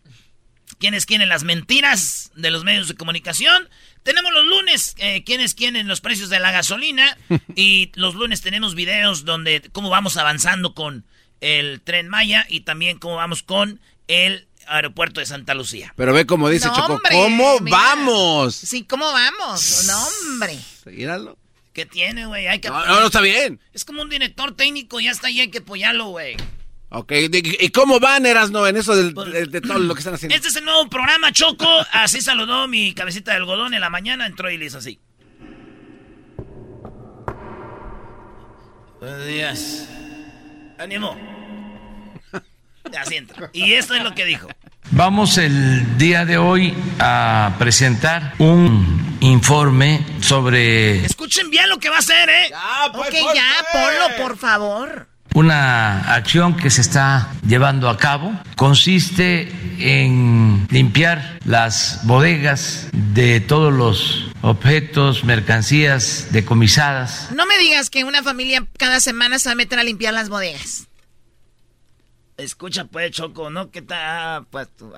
[0.79, 3.69] quién es quién en las mentiras de los medios de comunicación.
[4.01, 7.15] Tenemos los lunes, eh, quién es quién en los precios de la gasolina.
[7.55, 11.05] y los lunes tenemos videos donde cómo vamos avanzando con
[11.41, 15.93] el tren Maya y también cómo vamos con el aeropuerto de Santa Lucía.
[15.95, 17.77] Pero ve como dice No, Choco, hombre, ¿cómo mira.
[17.77, 18.55] vamos?
[18.55, 19.85] Sí, ¿cómo vamos?
[19.87, 20.57] No, hombre.
[20.85, 21.37] Míralo.
[21.73, 22.47] ¿Qué tiene, güey?
[22.47, 23.59] Hay que No, no, no, está bien.
[23.73, 26.35] Es como un director técnico, ya está ahí, hay que apoyarlo, güey.
[26.89, 30.15] Ok, ¿y y cómo van, Erasno, en eso del- de, de todo lo que están
[30.15, 30.35] haciendo?
[30.35, 31.65] Este es el nuevo programa, Choco.
[31.93, 34.99] Así saludó mi cabecita de algodón en la mañana, entró y le hizo así.
[38.99, 39.87] Buenos días.
[40.77, 41.15] Ánimo.
[42.99, 43.49] Así entra.
[43.53, 44.47] Y esto es lo que dijo.
[44.91, 51.95] Vamos el día de hoy a presentar un informe sobre Escuchen bien lo que va
[51.97, 52.51] a hacer, ¿eh?
[52.93, 55.07] ok, ya, ponlo, por favor.
[55.33, 58.33] una acción que se está llevando a cabo.
[58.57, 59.49] Consiste
[59.79, 68.23] en limpiar las bodegas de todos los objetos, mercancías decomisadas No me digas que una
[68.23, 70.87] familia cada semana se va a meter a limpiar las bodegas.
[72.41, 73.69] Escucha, pues, Choco, ¿no?
[73.69, 74.45] ¿Qué tal?
[74.49, 74.91] Pues tú.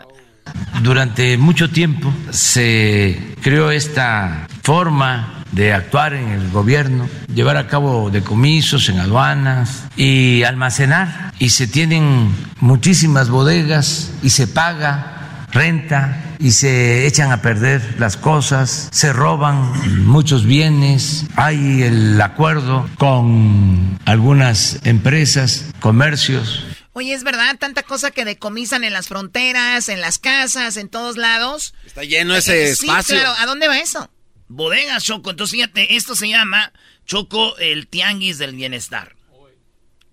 [0.81, 8.09] Durante mucho tiempo se creó esta forma de actuar en el gobierno, llevar a cabo
[8.09, 11.33] decomisos en aduanas y almacenar.
[11.37, 18.15] Y se tienen muchísimas bodegas y se paga renta y se echan a perder las
[18.15, 27.57] cosas, se roban muchos bienes, hay el acuerdo con algunas empresas, comercios Oye, es verdad,
[27.59, 31.73] tanta cosa que decomisan en las fronteras, en las casas, en todos lados.
[31.85, 33.15] Está lleno ese Eh, sí, espacio.
[33.17, 33.33] claro.
[33.39, 34.09] ¿A dónde va eso?
[34.47, 35.31] Bodegas, Choco.
[35.31, 36.71] Entonces, fíjate, esto se llama,
[37.05, 39.15] Choco, el tianguis del bienestar.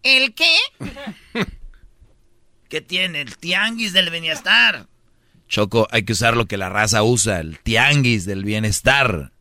[0.02, 0.56] ¿El qué?
[2.68, 3.20] ¿Qué tiene?
[3.20, 4.86] El tianguis del bienestar.
[5.48, 9.32] Choco, hay que usar lo que la raza usa, el tianguis del bienestar.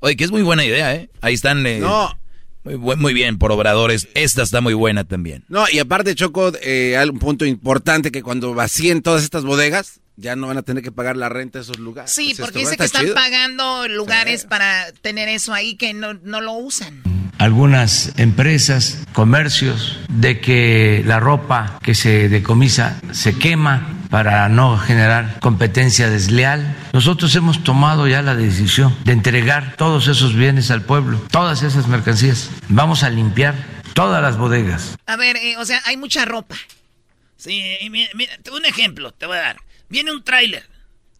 [0.00, 1.08] Oye, que es muy buena idea, ¿eh?
[1.20, 1.64] Ahí están.
[1.66, 2.18] eh, No.
[2.64, 4.08] Muy, bu- muy bien, por obradores.
[4.14, 5.44] Esta está muy buena también.
[5.48, 10.00] No, y aparte, Choco, eh, hay un punto importante que cuando vacíen todas estas bodegas,
[10.16, 12.12] ya no van a tener que pagar la renta de esos lugares.
[12.12, 13.14] Sí, Pues porque dice que están chido.
[13.14, 17.02] pagando lugares para tener eso ahí que no, no lo usan.
[17.42, 25.40] Algunas empresas, comercios, de que la ropa que se decomisa se quema para no generar
[25.40, 26.76] competencia desleal.
[26.92, 31.88] Nosotros hemos tomado ya la decisión de entregar todos esos bienes al pueblo, todas esas
[31.88, 32.48] mercancías.
[32.68, 33.54] Vamos a limpiar
[33.94, 34.96] todas las bodegas.
[35.06, 36.54] A ver, eh, o sea, hay mucha ropa.
[37.36, 39.56] Sí, y mira, mira, te- un ejemplo te voy a dar.
[39.88, 40.64] Viene un tráiler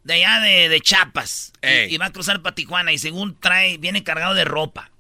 [0.05, 1.53] de allá de, de Chiapas
[1.89, 4.91] y, y va a cruzar para Tijuana y según trae, viene cargado de ropa.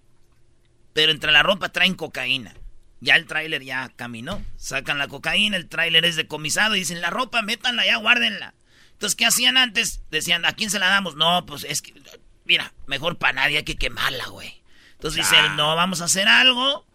[0.92, 2.54] Pero entre la ropa traen cocaína.
[3.00, 4.44] Ya el tráiler ya caminó.
[4.56, 8.54] Sacan la cocaína, el tráiler es decomisado y dicen, la ropa, métanla ya, guárdenla.
[8.92, 10.02] Entonces, ¿qué hacían antes?
[10.10, 11.16] Decían, ¿a quién se la damos?
[11.16, 11.92] No, pues es que,
[12.44, 14.62] mira, mejor para nadie hay que quemarla, güey.
[14.92, 16.86] Entonces dicen, no, vamos a hacer algo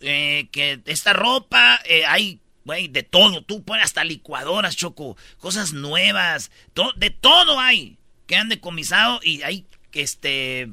[0.00, 3.40] eh, que esta ropa, eh, hay, güey, de todo.
[3.42, 7.96] Tú pones hasta licuadoras, Choco, cosas nuevas, to- de todo hay
[8.26, 10.68] que han decomisado y hay, este,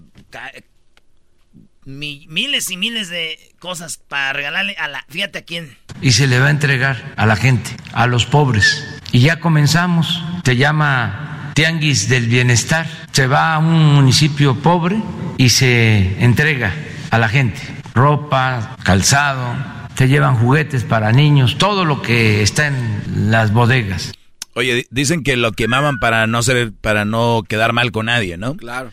[1.85, 5.77] mi- miles y miles de cosas para regalarle a la, fíjate a quién.
[6.01, 8.83] y se le va a entregar a la gente, a los pobres.
[9.11, 15.01] Y ya comenzamos, se llama Tianguis del Bienestar, se va a un municipio pobre
[15.37, 16.73] y se entrega
[17.11, 17.61] a la gente
[17.93, 19.55] ropa, calzado,
[19.97, 24.11] se llevan juguetes para niños, todo lo que está en las bodegas.
[24.53, 28.35] Oye, di- dicen que lo quemaban para no ser, para no quedar mal con nadie,
[28.37, 28.57] ¿no?
[28.57, 28.91] Claro.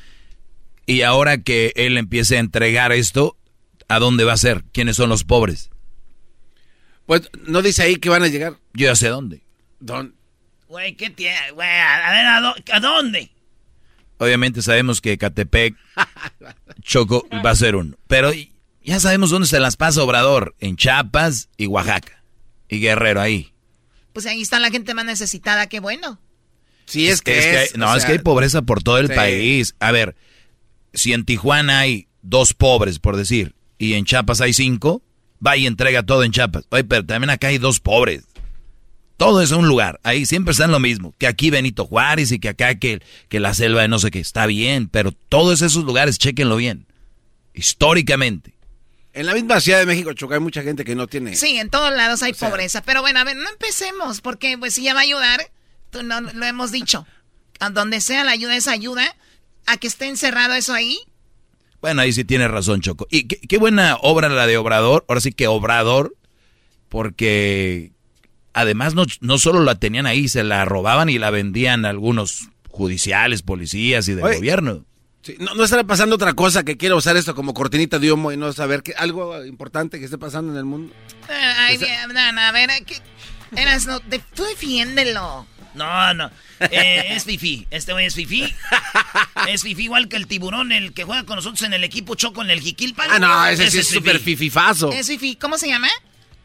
[0.86, 3.36] Y ahora que él empiece a entregar esto,
[3.88, 4.64] ¿A dónde va a ser?
[4.72, 5.68] ¿Quiénes son los pobres?
[7.04, 8.54] Pues no dice ahí que van a llegar.
[8.72, 9.42] Yo ya sé dónde.
[9.80, 10.14] ¿Dónde?
[10.68, 11.50] Güey, ¿qué tiene?
[11.50, 13.30] Güey, a ver, ¿a, dó- a dónde?
[14.16, 15.74] Obviamente sabemos que Catepec,
[16.80, 17.96] Choco va a ser uno.
[18.06, 18.32] Pero
[18.82, 20.54] ya sabemos dónde se las pasa Obrador.
[20.60, 22.22] En Chiapas y Oaxaca.
[22.68, 23.52] Y Guerrero ahí.
[24.14, 26.18] Pues ahí está la gente más necesitada, qué bueno.
[26.86, 29.14] Sí, es, que, hay- es, no, es que hay pobreza por todo el sí.
[29.14, 29.74] país.
[29.80, 30.16] A ver,
[30.92, 35.02] si en Tijuana hay dos pobres, por decir, y en Chiapas hay cinco,
[35.44, 36.64] va y entrega todo en Chiapas.
[36.70, 38.24] Oye, pero también acá hay dos pobres.
[39.16, 40.00] Todo es un lugar.
[40.02, 41.14] Ahí siempre están lo mismo.
[41.18, 44.18] Que aquí Benito Juárez y que acá que, que la selva de no sé qué.
[44.18, 46.86] Está bien, pero todos esos lugares, chequenlo bien.
[47.54, 48.54] Históricamente.
[49.14, 51.36] En la misma Ciudad de México, Choco, hay mucha gente que no tiene.
[51.36, 52.82] Sí, en todos lados hay pobreza.
[52.82, 55.50] Pero bueno, a ver, no empecemos, porque pues si ya va a ayudar,
[55.90, 57.06] tú no, lo hemos dicho.
[57.60, 59.14] A donde sea la ayuda es ayuda.
[59.66, 60.98] A que esté encerrado eso ahí.
[61.80, 63.06] Bueno, ahí sí tiene razón, Choco.
[63.10, 65.04] Y qué, qué buena obra la de Obrador.
[65.08, 66.14] Ahora sí que Obrador,
[66.88, 67.92] porque
[68.52, 73.42] además no, no solo la tenían ahí, se la robaban y la vendían algunos judiciales,
[73.42, 74.84] policías y del Oye, gobierno.
[75.22, 78.32] Sí, no, no estará pasando otra cosa que quiera usar esto como cortinita de humo
[78.32, 80.92] y no saber que algo importante que esté pasando en el mundo.
[81.28, 82.96] Ah, Ay, bien, no, no, a ver, ¿qué?
[83.56, 85.46] Eras, no, de- tú defiéndelo.
[85.74, 86.30] No, no.
[86.60, 87.66] Eh, es Fifi.
[87.70, 88.54] Este güey es Fifi.
[89.48, 92.42] Es Fifi igual que el tiburón, el que juega con nosotros en el equipo Choco
[92.42, 93.08] en el Jiquilpan.
[93.10, 94.92] Ah, no, ese sí es súper fififazo.
[94.92, 95.88] Es Fifi, ¿cómo se llama?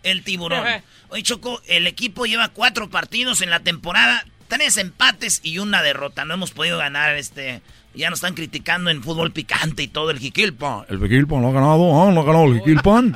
[0.03, 0.65] El tiburón.
[1.09, 6.25] Oye, Choco, el equipo lleva cuatro partidos en la temporada, tres empates y una derrota.
[6.25, 7.61] No hemos podido ganar este.
[7.93, 10.85] Ya nos están criticando en fútbol picante y todo el Jiquilpan.
[10.89, 12.11] El Jiquilpan lo ha ganado, ¿ah?
[12.11, 13.15] Lo ha ganado el Jiquilpan.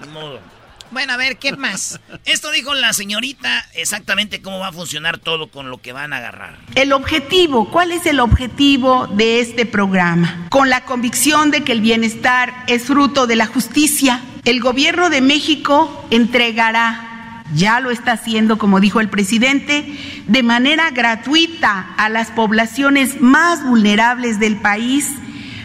[0.00, 0.40] Ni modo.
[0.94, 1.98] Bueno, a ver, ¿qué más?
[2.24, 6.18] Esto dijo la señorita exactamente cómo va a funcionar todo con lo que van a
[6.18, 6.56] agarrar.
[6.76, 10.46] El objetivo, ¿cuál es el objetivo de este programa?
[10.50, 15.20] Con la convicción de que el bienestar es fruto de la justicia, el gobierno de
[15.20, 19.98] México entregará, ya lo está haciendo como dijo el presidente,
[20.28, 25.10] de manera gratuita a las poblaciones más vulnerables del país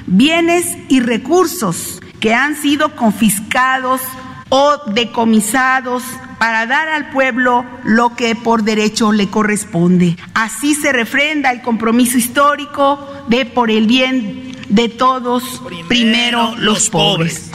[0.08, 4.02] bienes y recursos que han sido confiscados
[4.50, 6.04] o decomisados
[6.40, 10.18] para dar al pueblo lo que por derecho le corresponde.
[10.34, 17.52] Así se refrenda el compromiso histórico de por el bien de todos, primero, los pobres.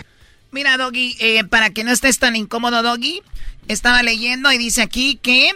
[0.51, 3.23] Mira, Doggy, eh, para que no estés tan incómodo, Doggy,
[3.69, 5.51] estaba leyendo y dice aquí que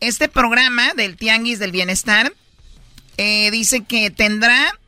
[0.00, 2.32] este programa del Tianguis del Bienestar
[3.16, 4.78] eh, dice que tendrá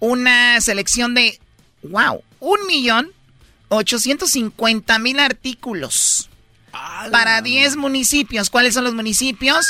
[0.00, 1.38] una selección de,
[1.82, 3.12] wow, un millón
[3.68, 6.30] ochocientos cincuenta mil artículos
[7.10, 8.48] para 10 municipios.
[8.50, 9.66] ¿Cuáles son los municipios?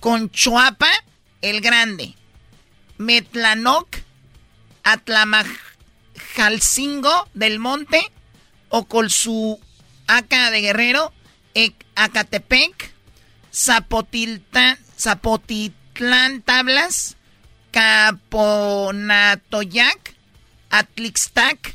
[0.00, 0.88] Conchoapa,
[1.42, 2.14] El Grande,
[2.98, 3.88] Metlanoc,
[4.84, 8.00] Atlamajalcingo del Monte,
[8.68, 11.12] Ocolsuaca de Guerrero,
[11.54, 12.92] Ec- Acatepec,
[13.52, 17.16] Zapotilta- Zapotitlán Tablas,
[17.72, 20.14] Caponatoyac,
[20.70, 21.74] Atlixtac,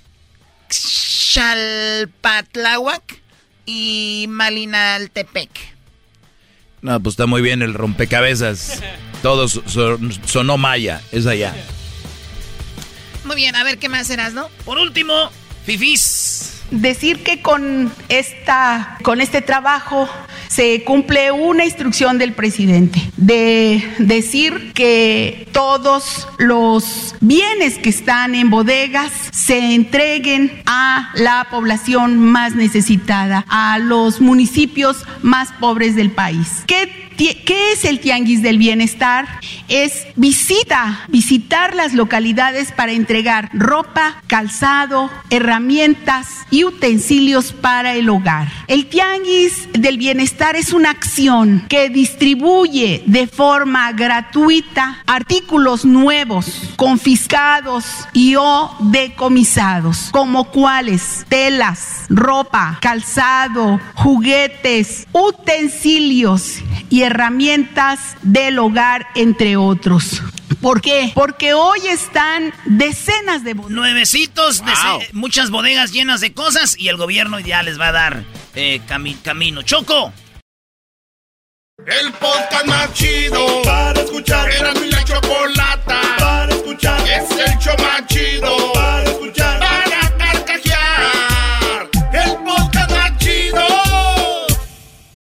[0.73, 3.03] Xalpatláhuac
[3.65, 5.49] y Malinaltepec.
[6.81, 8.81] No, pues está muy bien el rompecabezas.
[9.21, 11.55] Todo so- so- sonó maya, es allá.
[13.23, 14.49] Muy bien, a ver qué más serás, ¿no?
[14.65, 15.31] Por último,
[15.65, 16.52] Fifis.
[16.73, 20.09] Decir que con esta con este trabajo
[20.47, 28.49] se cumple una instrucción del presidente de decir que todos los bienes que están en
[28.49, 36.63] bodegas se entreguen a la población más necesitada, a los municipios más pobres del país.
[36.67, 39.27] ¿Qué ¿Qué es el Tianguis del Bienestar?
[39.67, 48.51] Es visita, visitar las localidades para entregar ropa, calzado, herramientas y utensilios para el hogar.
[48.67, 57.85] El Tianguis del Bienestar es una acción que distribuye de forma gratuita artículos nuevos, confiscados
[58.13, 66.59] y o decomisados, como cuáles telas, ropa, calzado, juguetes, utensilios
[66.89, 67.12] y herramientas
[68.21, 70.21] del hogar, entre otros.
[70.61, 71.11] ¿Por qué?
[71.13, 73.71] Porque hoy están decenas de bodegas.
[73.75, 78.23] Nuevecitos, dece- muchas bodegas llenas de cosas y el gobierno ya les va a dar
[78.55, 79.61] eh, cami- camino.
[79.61, 80.13] Choco.
[81.85, 84.49] El podcast más chido para escuchar.
[84.51, 87.01] Era mi la chocolata para escuchar.
[87.01, 89.59] Es el show más chido para escuchar.
[89.59, 91.89] Para carcajear.
[92.13, 93.65] El podcast más chido.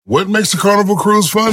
[0.04, 1.52] What makes a carnival cruise fun?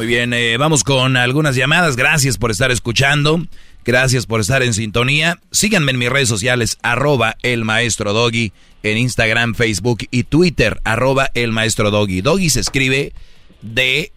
[0.00, 1.94] Muy bien, eh, vamos con algunas llamadas.
[1.94, 3.40] Gracias por estar escuchando.
[3.84, 5.36] Gracias por estar en sintonía.
[5.50, 8.50] Síganme en mis redes sociales, arroba el maestro Doggy,
[8.82, 12.22] en Instagram, Facebook y Twitter, arroba el maestro Doggy.
[12.22, 13.12] Doggy se escribe
[13.60, 14.14] D-O-G-Y.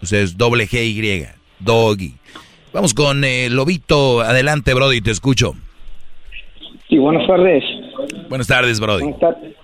[0.00, 1.26] O sea, es doble G-Y.
[1.58, 2.14] Doggy.
[2.72, 4.22] Vamos con eh, Lobito.
[4.22, 5.52] Adelante, Brody, te escucho.
[6.88, 7.62] Sí, buenas tardes.
[8.30, 9.02] Buenas tardes, Brody.
[9.02, 9.54] Buenas tardes.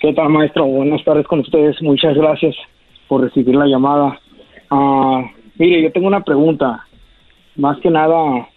[0.00, 0.64] ¿Qué tal, maestro?
[0.64, 1.80] Buenas tardes con ustedes.
[1.80, 2.56] Muchas gracias
[3.08, 4.20] por recibir la llamada.
[4.70, 5.24] Ah,
[5.56, 6.84] mire, yo tengo una pregunta.
[7.56, 8.48] Más que nada,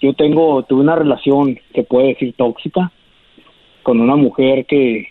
[0.00, 2.92] yo tengo, tuve una relación que puede decir tóxica
[3.82, 5.08] con una mujer que,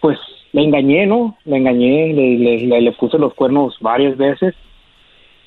[0.00, 0.18] pues,
[0.52, 1.36] la engañé, ¿no?
[1.44, 4.54] La engañé, le, le, le- le puse los cuernos varias veces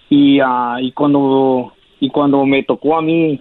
[0.10, 3.40] y, ah, y cuando y cuando me tocó a mí,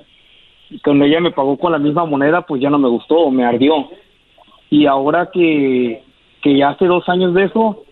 [0.83, 3.89] cuando ella me pagó con la misma moneda, pues ya no me gustó, me ardió.
[4.71, 6.03] Y ahora que,
[6.43, 7.85] que ya hace dos años de eso,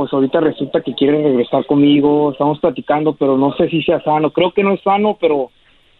[0.00, 4.30] pues ahorita resulta que quiere regresar conmigo, estamos platicando, pero no sé si sea sano.
[4.30, 5.50] Creo que no es sano, pero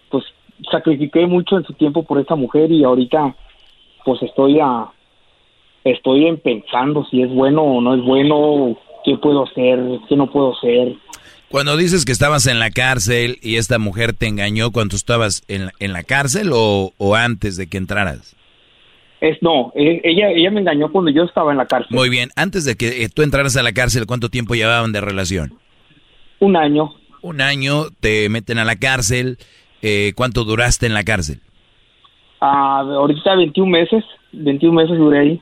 [0.09, 0.25] pues
[0.71, 3.37] sacrifiqué mucho en su tiempo por esa mujer y ahorita
[4.07, 4.87] pues estoy a
[5.85, 8.75] estoy en pensando si es bueno o no es bueno,
[9.05, 9.79] qué puedo hacer,
[10.09, 10.95] qué no puedo hacer.
[11.51, 15.73] Cuando dices que estabas en la cárcel y esta mujer te engañó cuando estabas en,
[15.79, 18.35] en la cárcel o, o antes de que entraras.
[19.21, 21.95] Es no, e- ella ella me engañó cuando yo estaba en la cárcel.
[21.97, 25.01] Muy bien, antes de que eh, tú entraras a la cárcel, ¿cuánto tiempo llevaban de
[25.01, 25.55] relación?
[26.39, 26.95] Un año.
[27.23, 29.37] Un año, te meten a la cárcel.
[29.83, 31.41] eh, ¿Cuánto duraste en la cárcel?
[32.41, 34.03] Ah, ahorita 21 meses,
[34.33, 35.41] 21 meses duré ahí.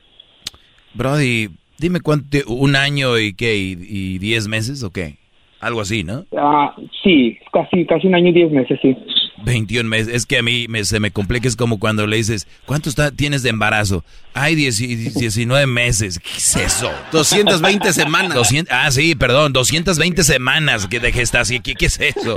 [0.93, 1.47] Brody,
[1.77, 5.17] dime cuánto, un año y qué, y, y diez meses o qué?
[5.61, 6.25] Algo así, ¿no?
[6.37, 8.97] Ah, sí, casi casi un año y 10 meses, sí.
[9.43, 10.13] 21 meses.
[10.13, 13.11] Es que a mí me- se me complica, es como cuando le dices, ¿cuánto está,
[13.11, 14.03] tienes de embarazo?
[14.33, 16.19] Ay, 10 19 meses.
[16.19, 16.91] ¿Qué es eso?
[17.11, 18.33] 220 semanas.
[18.35, 21.61] 200 ah, sí, perdón, 220 semanas que de gestación.
[21.61, 22.35] ¿Qué, qué es eso?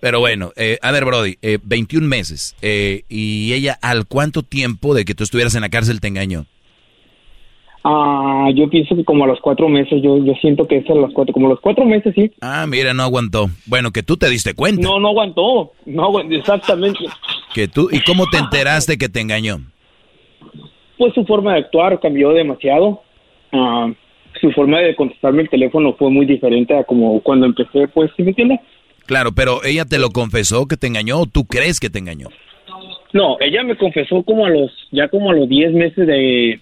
[0.00, 2.54] Pero bueno, eh, a ver, Brody, eh, 21 meses.
[2.62, 6.46] eh, ¿Y ella al cuánto tiempo de que tú estuvieras en la cárcel te engañó?
[7.88, 10.94] Ah, yo pienso que como a los cuatro meses, yo, yo siento que es a
[10.94, 12.32] los cuatro, como a los cuatro meses, sí.
[12.40, 13.46] Ah, mira, no aguantó.
[13.64, 14.82] Bueno, que tú te diste cuenta.
[14.82, 16.98] No, no aguantó, no aguantó, exactamente.
[17.54, 19.58] Que tú, ¿Y cómo te enteraste que te engañó?
[20.98, 23.02] Pues su forma de actuar cambió demasiado.
[23.52, 23.88] Ah,
[24.40, 28.24] su forma de contestarme el teléfono fue muy diferente a como cuando empecé, pues, ¿sí
[28.24, 28.58] me entiendes?
[29.06, 32.30] Claro, pero ella te lo confesó que te engañó o tú crees que te engañó.
[33.12, 36.60] No, ella me confesó como a los, ya como a los 10 meses de,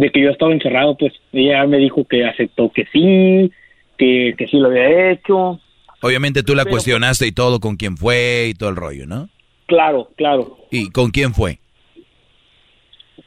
[0.00, 3.50] de que yo estaba encerrado, pues ella me dijo que aceptó que sí,
[3.98, 5.60] que, que sí lo había hecho.
[6.02, 9.28] Obviamente tú la Pero- cuestionaste y todo con quién fue y todo el rollo, ¿no?
[9.66, 11.58] Claro, claro, ¿Y con quién fue?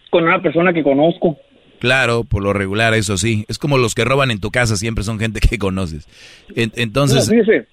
[0.10, 1.38] con una persona que conozco.
[1.80, 3.46] Claro, por lo regular, eso sí.
[3.48, 6.08] Es como los que roban en tu casa, siempre son gente que conoces.
[6.56, 7.68] En- entonces, No, fíjese,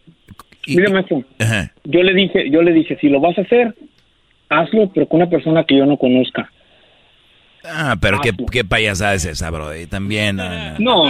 [0.93, 1.73] maestro, ajá.
[1.85, 3.74] yo le dije, yo le dije, si lo vas a hacer,
[4.48, 6.51] hazlo, pero con una persona que yo no conozca.
[7.68, 9.76] Ah, pero qué, qué payasada es esa, bro.
[9.76, 10.40] Y También.
[10.40, 11.05] ah, No,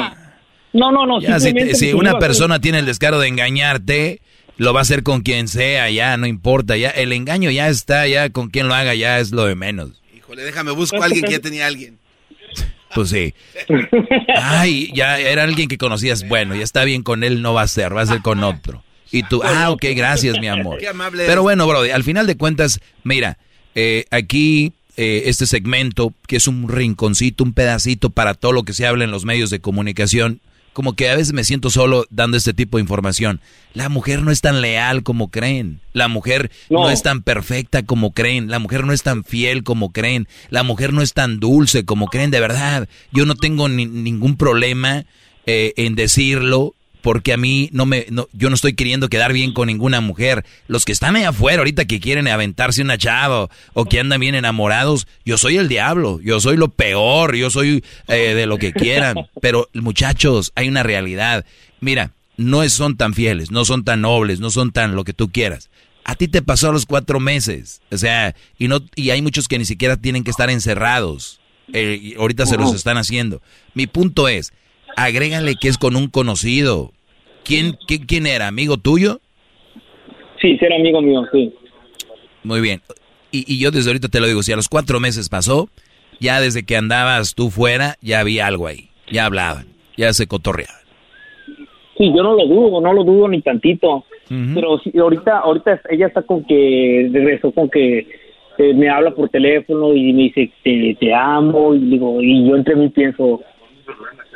[0.72, 1.20] no, no, no.
[1.20, 4.20] Ya, si, una persona tiene el descaro de engañarte,
[4.56, 6.76] lo va a hacer con quien sea, ya, no importa.
[6.76, 10.02] Ya, el engaño ya está, ya con quien lo haga, ya es lo de menos.
[10.16, 11.98] Híjole, déjame busco a alguien que ya tenía a alguien.
[12.94, 13.34] Pues sí.
[14.34, 16.26] Ay, ya era alguien que conocías.
[16.28, 18.82] Bueno, ya está bien con él, no va a ser, va a ser con otro.
[19.12, 20.78] Y tú, ah, ok, gracias, mi amor.
[20.78, 23.38] Qué amable Pero bueno, Brody, al final de cuentas, mira,
[23.74, 28.72] eh, aquí eh, este segmento, que es un rinconcito, un pedacito para todo lo que
[28.72, 30.40] se habla en los medios de comunicación,
[30.72, 33.40] como que a veces me siento solo dando este tipo de información.
[33.72, 35.80] La mujer no es tan leal como creen.
[35.94, 36.90] La mujer no, No.
[36.90, 38.50] es tan perfecta como creen.
[38.50, 40.28] La mujer no es tan fiel como creen.
[40.50, 42.30] La mujer no es tan dulce como creen.
[42.30, 45.06] De verdad, yo no tengo ni- ningún problema
[45.46, 49.52] eh, en decirlo porque a mí no me, no, yo no estoy queriendo quedar bien
[49.52, 50.44] con ninguna mujer.
[50.66, 54.34] Los que están allá afuera ahorita que quieren aventarse una chava o que andan bien
[54.34, 58.72] enamorados, yo soy el diablo, yo soy lo peor, yo soy eh, de lo que
[58.72, 59.28] quieran.
[59.40, 61.44] Pero muchachos, hay una realidad.
[61.80, 65.30] Mira, no son tan fieles, no son tan nobles, no son tan lo que tú
[65.30, 65.70] quieras.
[66.04, 69.48] A ti te pasó a los cuatro meses, o sea, y no y hay muchos
[69.48, 71.40] que ni siquiera tienen que estar encerrados.
[71.72, 73.42] Eh, ahorita se los están haciendo.
[73.74, 74.52] Mi punto es,
[74.96, 76.92] agrégale que es con un conocido.
[77.44, 78.48] ¿Quién, quién, era?
[78.48, 79.20] ¿Amigo tuyo?
[80.40, 81.54] Sí, era amigo mío, sí.
[82.42, 82.80] Muy bien.
[83.30, 85.68] Y, y yo desde ahorita te lo digo, si a los cuatro meses pasó,
[86.18, 88.88] ya desde que andabas tú fuera, ya había algo ahí.
[89.10, 89.66] Ya hablaban,
[89.96, 90.74] ya se cotorreaban.
[91.96, 94.04] Sí, yo no lo dudo, no lo dudo ni tantito.
[94.28, 98.08] Pero sí, ahorita, ahorita ella está con que regresó con que
[98.58, 102.56] eh, me habla por teléfono y me dice te, te amo y digo y yo
[102.56, 103.40] entre mí pienso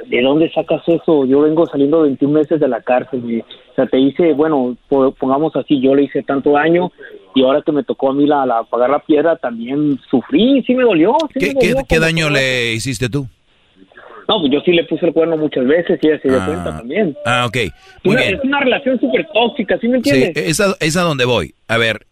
[0.07, 1.25] ¿de dónde sacas eso?
[1.25, 3.23] Yo vengo saliendo 21 meses de la cárcel.
[3.31, 6.91] Y, o sea, te hice, bueno, pongamos así, yo le hice tanto daño
[7.35, 10.75] y ahora que me tocó a mí la, la pagar la piedra también sufrí, sí
[10.75, 11.17] me dolió.
[11.33, 11.55] ¿Qué,
[11.89, 13.27] ¿qué, daño le hiciste tú?
[14.29, 16.47] No, pues yo sí le puse el cuerno muchas veces y ella se dio ah.
[16.47, 17.17] cuenta también.
[17.25, 17.57] Ah, ok.
[18.05, 18.35] Muy una, bien.
[18.37, 20.33] Es una relación súper tóxica, ¿sí me entiendes?
[20.35, 21.55] Sí, es a, es a donde voy.
[21.67, 22.07] A ver,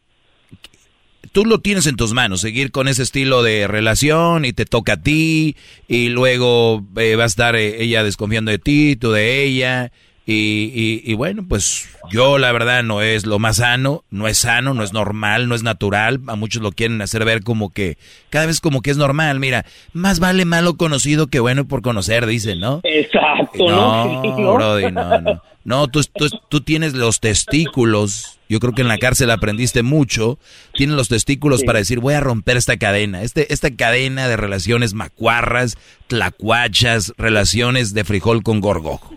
[1.33, 4.95] tú lo tienes en tus manos, seguir con ese estilo de relación y te toca
[4.95, 5.57] a ti
[5.87, 9.91] y luego eh, va a estar eh, ella desconfiando de ti, tú de ella
[10.31, 14.75] y, y, bueno, pues yo la verdad no es lo más sano, no es sano,
[14.75, 16.21] no es normal, no es natural.
[16.27, 17.97] A muchos lo quieren hacer ver como que
[18.29, 19.41] cada vez como que es normal.
[19.41, 19.65] Mira,
[19.95, 22.83] más vale malo conocido que bueno por conocer, dicen, ¿no?
[22.83, 24.23] Exacto, ¿no?
[24.23, 25.43] No, Brody, no, no.
[25.69, 28.39] No, tú, tú, tú, tienes los testículos.
[28.49, 30.39] Yo creo que en la cárcel aprendiste mucho.
[30.73, 33.21] Tienes los testículos para decir, voy a romper esta cadena.
[33.21, 35.77] Este, esta cadena de relaciones macuarras,
[36.07, 39.15] tlacuachas, relaciones de frijol con gorgojo.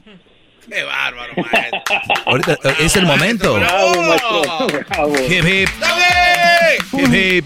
[0.68, 2.02] ¡Qué bárbaro, maestro!
[2.26, 3.53] Ahorita eh, es el momento.
[3.53, 4.41] Bravo, maestro.
[4.90, 5.14] Bravo.
[5.30, 5.69] Hip, hip.
[5.80, 6.78] ¡Dale!
[6.91, 7.45] Hip, hip.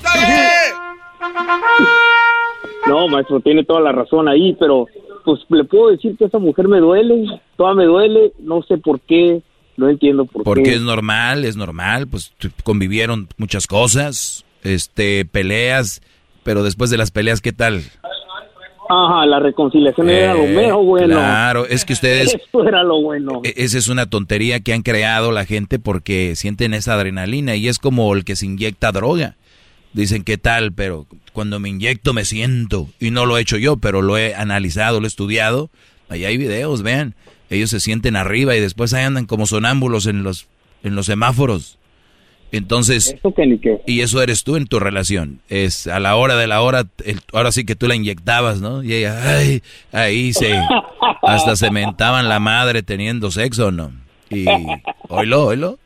[2.87, 4.87] No, maestro, tiene toda la razón ahí, pero
[5.25, 7.25] pues le puedo decir que esa mujer me duele,
[7.57, 9.41] toda me duele, no sé por qué,
[9.77, 10.73] no entiendo por Porque qué.
[10.75, 12.31] es normal, es normal, pues
[12.63, 16.01] convivieron muchas cosas, este, peleas,
[16.43, 17.81] pero después de las peleas, ¿qué tal?
[18.87, 21.15] Ajá, la reconciliación era lo Eh, mejor bueno.
[21.15, 23.41] Claro, es que ustedes, Eso era lo bueno.
[23.43, 27.67] e- esa es una tontería que han creado la gente porque sienten esa adrenalina y
[27.67, 29.37] es como el que se inyecta droga.
[29.95, 30.73] Dicen, ¿qué tal?
[30.73, 32.89] Pero cuando me inyecto me siento.
[32.99, 35.69] Y no lo he hecho yo, pero lo he analizado, lo he estudiado.
[36.09, 37.15] Ahí hay videos, vean.
[37.49, 40.47] Ellos se sienten arriba y después ahí andan como sonámbulos en los,
[40.83, 41.77] en los semáforos.
[42.51, 43.81] Entonces, Eso que ni qué.
[43.85, 45.39] y eso eres tú en tu relación.
[45.49, 48.83] Es a la hora de la hora, el- ahora sí que tú la inyectabas, ¿no?
[48.83, 49.61] Y ella, ay,
[49.91, 50.57] ahí se,
[51.21, 53.91] hasta se mentaban la madre teniendo sexo, ¿no?
[54.29, 54.45] Y,
[55.09, 55.79] oílo, oílo.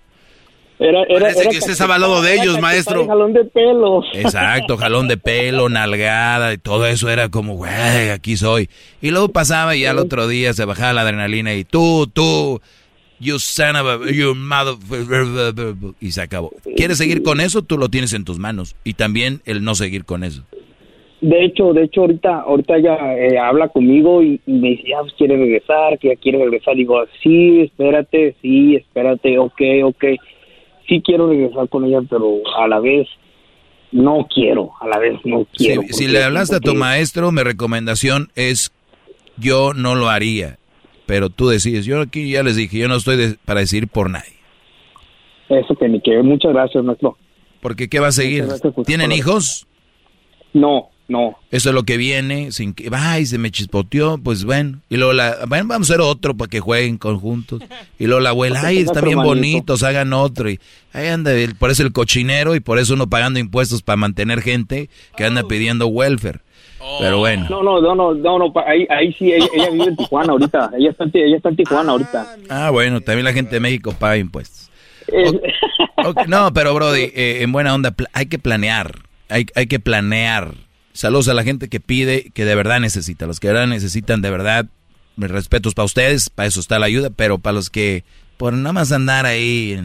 [0.79, 3.05] Era, era, Parece era que usted estaba al lado de ellos, maestro.
[3.05, 4.01] jalón de pelo.
[4.13, 8.69] Exacto, jalón de pelo, nalgada, y todo eso era como, güey, aquí soy.
[9.01, 12.61] Y luego pasaba y al otro día se bajaba la adrenalina y tú, tú,
[13.19, 14.75] you son of a, you mother,
[15.99, 16.51] y se acabó.
[16.77, 17.61] ¿Quieres seguir con eso?
[17.61, 18.77] Tú lo tienes en tus manos.
[18.85, 20.43] Y también el no seguir con eso.
[21.19, 25.01] De hecho, de hecho, ahorita, ahorita ella eh, habla conmigo y, y me dice, ya
[25.01, 26.75] pues, quiere regresar, que ya quiere regresar.
[26.75, 30.05] Digo, sí, espérate, sí, espérate, ok, ok.
[30.89, 33.07] Sí quiero regresar con ella, pero a la vez
[33.91, 35.83] no quiero, a la vez no quiero.
[35.89, 38.71] si le hablaste a tu maestro, mi recomendación es,
[39.37, 40.57] yo no lo haría.
[41.05, 44.09] Pero tú decides, yo aquí ya les dije, yo no estoy de- para decir por
[44.09, 44.33] nadie.
[45.49, 47.17] Eso que ni que, muchas gracias, maestro.
[47.61, 48.45] Porque ¿qué va a seguir?
[48.85, 49.65] ¿Tienen hijos?
[50.53, 51.37] No, no.
[51.51, 54.79] Eso es lo que viene, sin que, ay, se me chispoteó, pues bueno.
[54.89, 57.61] Y luego la, bueno, vamos a hacer otro para que jueguen conjuntos.
[57.97, 60.49] Y luego la abuela, ay, están bien bonitos, hagan otro.
[60.49, 60.59] Y
[60.93, 64.89] ahí anda, por eso el cochinero y por eso uno pagando impuestos para mantener gente
[65.17, 66.39] que anda pidiendo welfare.
[66.99, 67.45] Pero bueno.
[67.49, 70.71] No, no, no, no, no, no, ahí, ahí sí, ella, ella vive en Tijuana ahorita.
[70.77, 72.35] Ella está, ella está en Tijuana ahorita.
[72.49, 74.69] Ah, bueno, también la gente de México paga impuestos.
[76.27, 80.53] No, pero Brody, eh, en buena onda, hay que planear, hay, hay que planear.
[80.99, 84.21] Saludos a la gente que pide, que de verdad necesita, los que de verdad necesitan
[84.21, 84.65] de verdad,
[85.15, 88.03] mis respetos para ustedes, para eso está la ayuda, pero para los que
[88.35, 89.79] por nada más andar ahí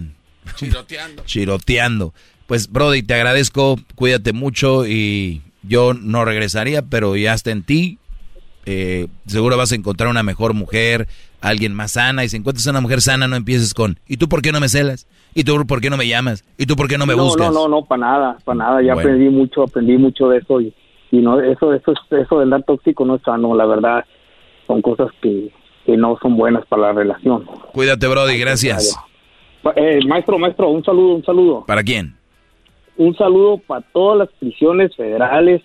[0.57, 1.23] Chiroteando.
[1.25, 2.15] chiroteando.
[2.49, 7.99] Pues Brody, te agradezco, cuídate mucho y yo no regresaría, pero ya está en ti.
[8.67, 11.07] Eh, seguro vas a encontrar una mejor mujer,
[11.41, 12.25] alguien más sana.
[12.25, 14.69] Y si encuentras una mujer sana, no empieces con, ¿y tú por qué no me
[14.69, 15.07] celas?
[15.33, 16.45] ¿Y tú por qué no me llamas?
[16.59, 17.53] ¿Y tú por qué no me no, buscas?
[17.53, 18.83] No, no, no, para nada, para nada.
[18.83, 19.11] Ya Bueno.
[19.11, 20.75] aprendí mucho, aprendí mucho de eso y,
[21.11, 24.05] y no, eso, eso, eso de andar tóxico no es sano, la verdad.
[24.67, 25.51] Son cosas que,
[25.85, 27.45] que no son buenas para la relación.
[27.73, 28.99] Cuídate, Brody, gracias.
[29.77, 31.65] Eh, maestro, maestro, un saludo, un saludo.
[31.67, 32.17] ¿Para quién?
[32.97, 35.63] Un saludo para todas las prisiones federales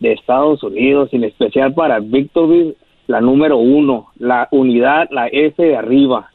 [0.00, 2.76] de Estados Unidos, en especial para Victorville,
[3.06, 6.30] la número uno, la unidad, la F de arriba.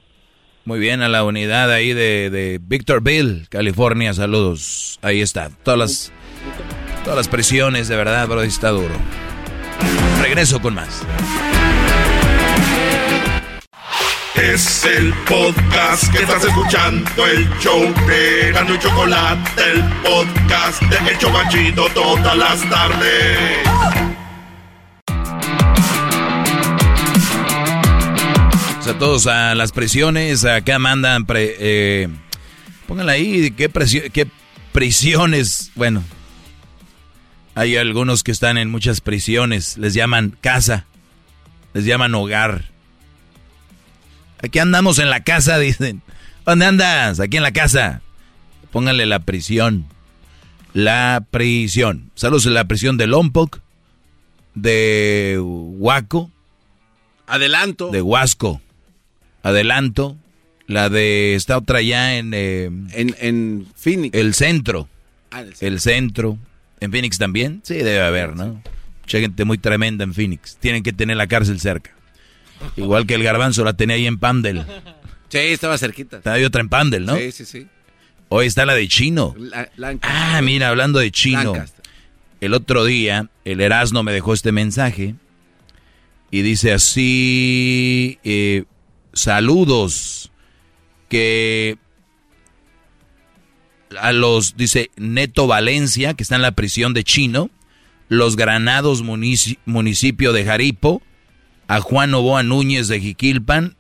[0.66, 5.00] Muy bien, a la unidad ahí de, de Victorville, California, saludos.
[5.02, 6.14] Ahí está, todas las,
[7.04, 8.94] todas las prisiones, de verdad, Brody, está duro.
[10.22, 11.02] Regreso con más.
[14.36, 21.12] Es el podcast que estás escuchando, el show de Gano y Chocolate, el podcast de
[21.12, 23.68] El Chocachito todas las tardes.
[28.80, 32.08] O sea, todos a las prisiones, acá mandan, pre, eh,
[32.88, 33.70] pónganla ahí, ¿qué,
[34.12, 34.28] qué
[34.72, 35.72] prisiones?
[35.76, 36.04] Bueno,
[37.56, 40.86] hay algunos que están en muchas prisiones, les llaman casa,
[41.74, 42.66] les llaman hogar.
[44.44, 46.02] Aquí andamos en la casa, dicen.
[46.46, 47.20] ¿Dónde andas?
[47.20, 48.02] Aquí en la casa.
[48.72, 49.86] Pónganle la prisión.
[50.74, 52.10] La prisión.
[52.16, 53.60] Saludos en la prisión de Lompoc,
[54.56, 56.32] de Huaco,
[57.28, 57.90] Adelanto.
[57.90, 58.62] de Huasco.
[59.44, 60.18] Adelanto.
[60.68, 64.18] La de esta otra allá en, eh, en, en Phoenix.
[64.18, 64.88] El centro.
[65.30, 66.38] Ah, el El centro.
[66.82, 67.62] ¿En Phoenix también?
[67.64, 68.62] Sí, debe haber, ¿no?
[69.02, 70.58] Mucha gente muy tremenda en Phoenix.
[70.58, 71.92] Tienen que tener la cárcel cerca.
[72.76, 74.66] Igual que el garbanzo la tenía ahí en Pandel.
[75.30, 76.22] Sí, estaba cerquita.
[76.26, 77.16] Hay otra en Pandel, ¿no?
[77.16, 77.68] Sí, sí, sí.
[78.30, 79.36] Hoy está la de Chino.
[79.38, 79.70] La-.
[80.02, 81.54] Ah, mira, hablando de chino.
[81.54, 81.86] Lancaster.
[82.40, 85.14] El otro día, el Erasmo me dejó este mensaje
[86.32, 88.64] y dice así, eh,
[89.14, 90.32] saludos,
[91.08, 91.78] que
[94.00, 97.50] a los, dice Neto Valencia, que está en la prisión de Chino,
[98.10, 101.02] los Granados munici- municipio de Jaripo,
[101.68, 103.76] a Juan Novoa Núñez de Jiquilpan,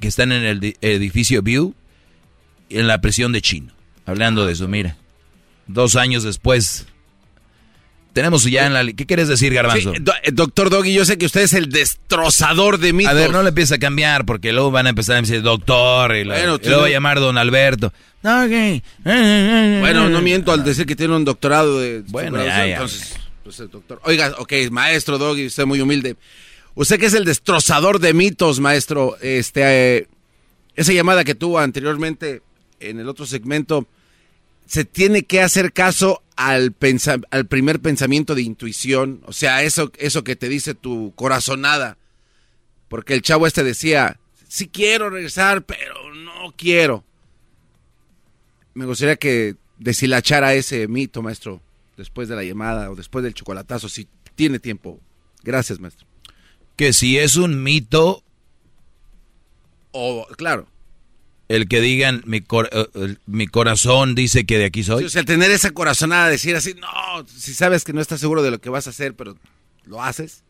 [0.00, 1.74] que están en el di- edificio View,
[2.70, 3.72] en la prisión de Chino.
[4.06, 4.96] Hablando de eso, mira.
[5.66, 6.86] Dos años después.
[8.14, 8.84] Tenemos ya en la...
[8.92, 9.92] ¿Qué quieres decir, Garbanzo?
[9.92, 13.10] Sí, do- eh, doctor Doggy, yo sé que usted es el destrozador de mitos.
[13.10, 16.14] A ver, no le empieza a cambiar porque luego van a empezar a decir doctor
[16.16, 17.92] y, la- Bueno, y luego va a llamar don Alberto.
[18.22, 18.82] No, ok.
[19.04, 22.72] Bueno, no miento al decir que tiene un doctorado de Bueno, ya, ya.
[22.74, 24.00] entonces, pues el doctor.
[24.04, 26.16] Oiga, ok, maestro Doggy, usted muy humilde.
[26.76, 30.08] Usted que es el destrozador de mitos, maestro, este, eh,
[30.76, 32.42] esa llamada que tuvo anteriormente
[32.80, 33.86] en el otro segmento,
[34.66, 39.92] se tiene que hacer caso al, pensa- al primer pensamiento de intuición, o sea, eso,
[39.98, 41.96] eso que te dice tu corazonada,
[42.88, 44.18] porque el chavo este decía,
[44.48, 47.04] sí quiero regresar, pero no quiero.
[48.74, 51.60] Me gustaría que deshilachara ese mito, maestro,
[51.96, 55.00] después de la llamada o después del chocolatazo, si tiene tiempo.
[55.42, 56.06] Gracias, maestro.
[56.76, 58.22] Que si es un mito,
[59.92, 60.66] O, claro,
[61.48, 65.04] el que digan mi, cor- eh, el- mi corazón dice que de aquí soy.
[65.04, 66.88] o sea, tener esa corazonada, decir así, no,
[67.26, 69.36] si sabes que no estás seguro de lo que vas a hacer, pero
[69.84, 70.42] lo haces.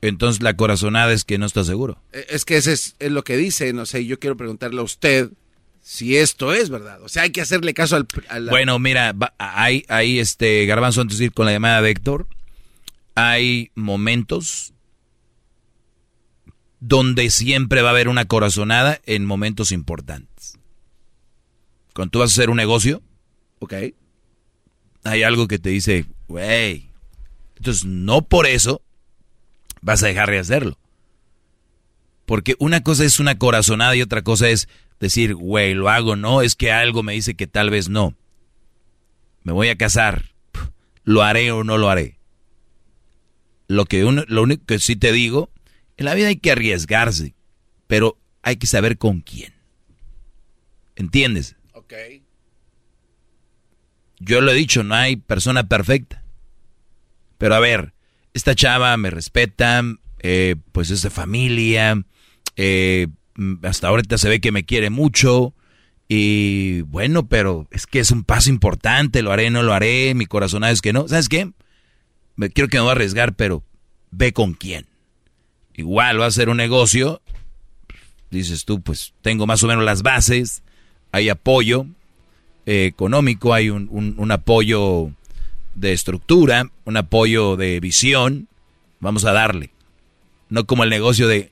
[0.00, 1.96] Entonces la corazonada es que no está seguro.
[2.12, 4.84] Eh, Es que ese es, es lo que dice, no sé, yo quiero preguntarle a
[4.84, 5.30] usted
[5.82, 7.00] si esto es verdad.
[7.02, 8.06] O sea, hay que hacerle caso al...
[8.28, 12.26] al- Bueno, mira, hay, hay este Garbanzo antes de ir con la llamada de Héctor.
[13.14, 14.71] Hay momentos
[16.84, 20.58] donde siempre va a haber una corazonada en momentos importantes.
[21.94, 23.02] Cuando tú vas a hacer un negocio,
[23.60, 23.72] Ok.
[25.04, 26.90] hay algo que te dice, güey.
[27.56, 28.82] Entonces, no por eso
[29.80, 30.76] vas a dejar de hacerlo.
[32.26, 36.42] Porque una cosa es una corazonada y otra cosa es decir, güey, lo hago, no,
[36.42, 38.16] es que algo me dice que tal vez no.
[39.44, 40.32] Me voy a casar,
[41.04, 42.18] lo haré o no lo haré.
[43.68, 45.48] Lo, que uno- lo único que sí te digo,
[45.96, 47.34] en la vida hay que arriesgarse,
[47.86, 49.52] pero hay que saber con quién.
[50.96, 51.56] ¿Entiendes?
[51.74, 51.94] Ok.
[54.18, 56.22] Yo lo he dicho, no hay persona perfecta.
[57.38, 57.92] Pero a ver,
[58.34, 59.82] esta chava me respeta,
[60.20, 62.00] eh, pues es de familia,
[62.56, 65.54] eh, mm, hasta ahorita se ve que me quiere mucho.
[66.08, 70.26] Y bueno, pero es que es un paso importante, lo haré, no lo haré, mi
[70.26, 71.08] corazón es que no.
[71.08, 71.50] ¿Sabes qué?
[72.36, 73.64] Me, quiero que me voy a arriesgar, pero
[74.10, 74.86] ve con quién.
[75.74, 77.22] Igual va a ser un negocio,
[78.30, 80.62] dices tú, pues tengo más o menos las bases,
[81.12, 81.86] hay apoyo,
[82.66, 85.10] eh, económico, hay un, un- un apoyo
[85.74, 88.48] de estructura, un apoyo de visión,
[89.00, 89.70] vamos a darle.
[90.48, 91.50] No como el negocio de,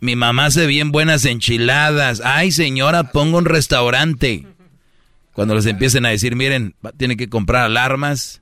[0.00, 4.46] mi mamá hace bien buenas enchiladas, ay señora, pongo un restaurante.
[5.32, 8.40] Cuando les empiecen a decir, miren, tienen que comprar alarmas,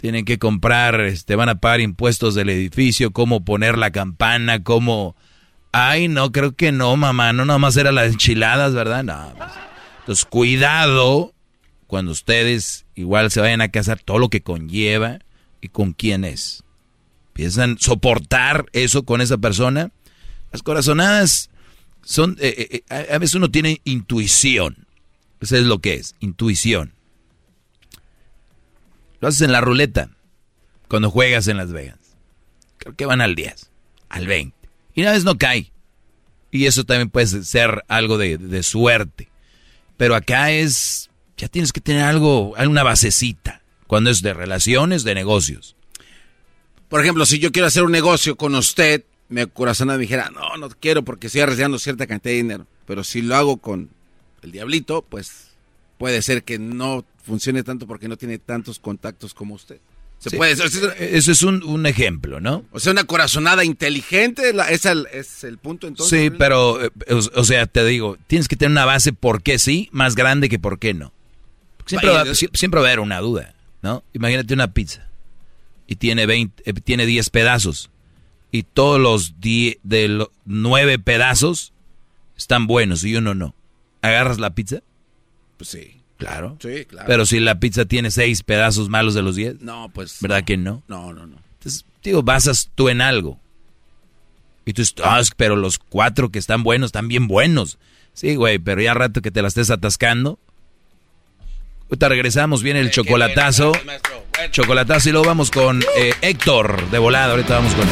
[0.00, 5.14] tienen que comprar, este, van a pagar impuestos del edificio, cómo poner la campana, cómo
[5.72, 7.32] Ay, no, creo que no, mamá.
[7.32, 9.04] No, nomás era las enchiladas, ¿verdad?
[9.04, 9.32] No.
[9.36, 9.50] pues.
[10.00, 11.32] Entonces, cuidado
[11.86, 15.18] cuando ustedes igual se vayan a casar, todo lo que conlleva
[15.60, 16.64] y con quién es.
[17.32, 19.92] Piensan soportar eso con esa persona.
[20.52, 21.50] Las corazonadas
[22.02, 24.86] son, eh, eh, eh, a veces uno tiene intuición.
[25.40, 26.92] Eso es lo que es, intuición.
[29.20, 30.10] Lo haces en la ruleta
[30.88, 31.98] cuando juegas en Las Vegas.
[32.78, 33.70] Creo que van al 10,
[34.08, 34.56] al 20.
[34.94, 35.70] Y una vez no cae.
[36.50, 39.28] Y eso también puede ser algo de, de suerte.
[39.96, 43.62] Pero acá es, ya tienes que tener algo, una basecita.
[43.86, 45.76] Cuando es de relaciones, de negocios.
[46.88, 50.56] Por ejemplo, si yo quiero hacer un negocio con usted, mi corazón me dijera, no,
[50.56, 52.66] no quiero porque estoy arriesgando cierta cantidad de dinero.
[52.86, 53.90] Pero si lo hago con
[54.42, 55.49] el diablito, pues
[56.00, 59.78] puede ser que no funcione tanto porque no tiene tantos contactos como usted.
[60.18, 62.64] Se Sí, puede, Eso es un, un ejemplo, ¿no?
[62.72, 66.18] o sea, una corazonada inteligente, la- es, el, es el punto entonces.
[66.18, 69.58] Sí, pero, eh, o, o sea, te digo, tienes que tener una base por qué
[69.58, 71.12] sí, más grande que por qué no.
[71.86, 74.02] Siempre, va, siempre va a haber una duda, ¿no?
[74.14, 75.06] Imagínate una pizza
[75.86, 77.90] y tiene 20, eh, tiene 10 pedazos
[78.50, 81.72] y todos los 10 de los 9 pedazos
[82.38, 83.54] están buenos y uno no.
[84.02, 84.82] ¿Agarras la pizza?
[85.60, 86.00] Pues sí.
[86.16, 86.56] Claro.
[86.58, 87.06] Sí, claro.
[87.06, 90.16] Pero si la pizza tiene 6 pedazos malos de los 10, No, pues.
[90.22, 90.82] ¿verdad que no?
[90.88, 91.36] No, no, no.
[91.58, 93.38] Entonces, digo, basas tú en algo.
[94.64, 97.76] Y tú dices, "Ah, pero los cuatro que están buenos están bien buenos.
[98.14, 100.38] Sí, güey, pero ya rato que te la estés atascando.
[101.90, 103.72] Ahorita regresamos, viene el chocolatazo.
[104.50, 107.32] Chocolatazo y luego vamos con eh, Héctor de volada.
[107.32, 107.86] Ahorita vamos con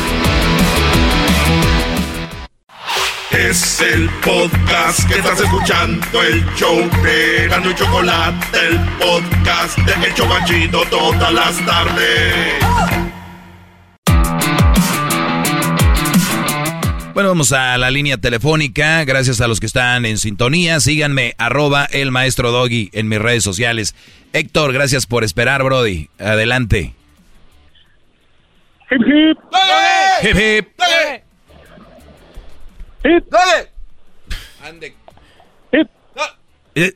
[3.30, 10.06] Es el podcast que estás escuchando, el show de Gano y Chocolate, el podcast de
[10.06, 12.54] El Chocachito todas las tardes.
[17.12, 19.04] Bueno, vamos a la línea telefónica.
[19.04, 20.80] Gracias a los que están en sintonía.
[20.80, 23.94] Síganme, arroba el maestro Doggy en mis redes sociales.
[24.32, 26.08] Héctor, gracias por esperar, Brody.
[26.18, 26.94] Adelante.
[28.90, 29.38] Hip hip.
[30.22, 30.77] Hip hip.
[33.08, 33.24] Hip.
[34.62, 34.92] Ande.
[36.74, 36.92] Eh,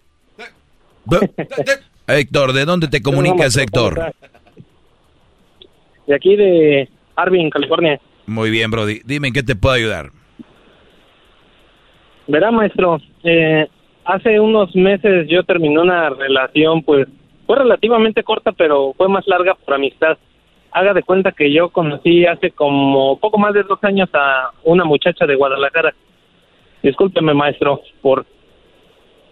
[2.06, 4.12] Héctor, ¿de dónde te comunicas, Héctor?
[6.06, 8.00] De aquí de Arvin, California.
[8.26, 9.00] Muy bien, Brody.
[9.04, 10.10] Dime en qué te puedo ayudar.
[12.26, 13.66] Verá, maestro, eh,
[14.04, 17.08] hace unos meses yo terminé una relación, pues
[17.46, 20.18] fue relativamente corta, pero fue más larga por amistad.
[20.72, 24.84] Haga de cuenta que yo conocí hace como poco más de dos años a una
[24.84, 25.94] muchacha de Guadalajara.
[26.82, 28.24] Discúlpeme, maestro, por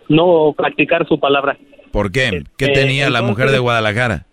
[0.09, 1.57] no practicar su palabra.
[1.91, 2.45] ¿Por qué?
[2.57, 4.27] ¿Qué Eh, tenía la mujer de Guadalajara?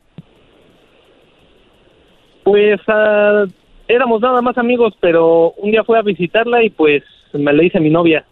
[2.44, 3.45] Pues ah,
[3.88, 7.03] éramos nada más amigos, pero un día fui a visitarla y pues
[7.34, 8.26] me le hice mi novia.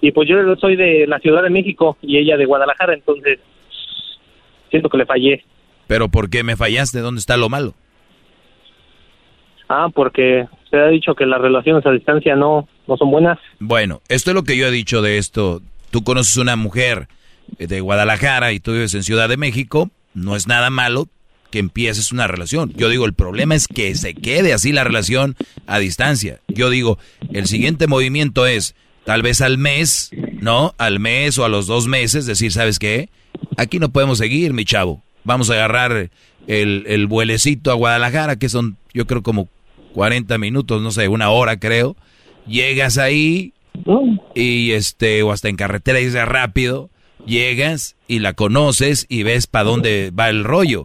[0.00, 3.38] Y pues yo soy de la Ciudad de México y ella de Guadalajara, entonces
[4.70, 5.44] siento que le fallé.
[5.90, 7.00] ¿Pero por qué me fallaste?
[7.00, 7.74] ¿Dónde está lo malo?
[9.68, 13.40] Ah, porque se ha dicho que las relaciones a distancia no, no son buenas.
[13.58, 15.62] Bueno, esto es lo que yo he dicho de esto.
[15.90, 17.08] Tú conoces una mujer
[17.58, 19.90] de Guadalajara y tú vives en Ciudad de México.
[20.14, 21.08] No es nada malo
[21.50, 22.72] que empieces una relación.
[22.76, 25.34] Yo digo, el problema es que se quede así la relación
[25.66, 26.38] a distancia.
[26.46, 26.98] Yo digo,
[27.32, 30.72] el siguiente movimiento es tal vez al mes, ¿no?
[30.78, 33.08] Al mes o a los dos meses, decir, ¿sabes qué?
[33.56, 35.02] Aquí no podemos seguir, mi chavo.
[35.24, 36.10] Vamos a agarrar
[36.46, 39.48] el, el vuelecito a Guadalajara, que son, yo creo, como
[39.94, 41.96] 40 minutos, no sé, una hora creo.
[42.46, 43.52] Llegas ahí
[44.34, 46.90] y este, o hasta en carretera dices rápido,
[47.26, 50.84] llegas y la conoces y ves para dónde va el rollo.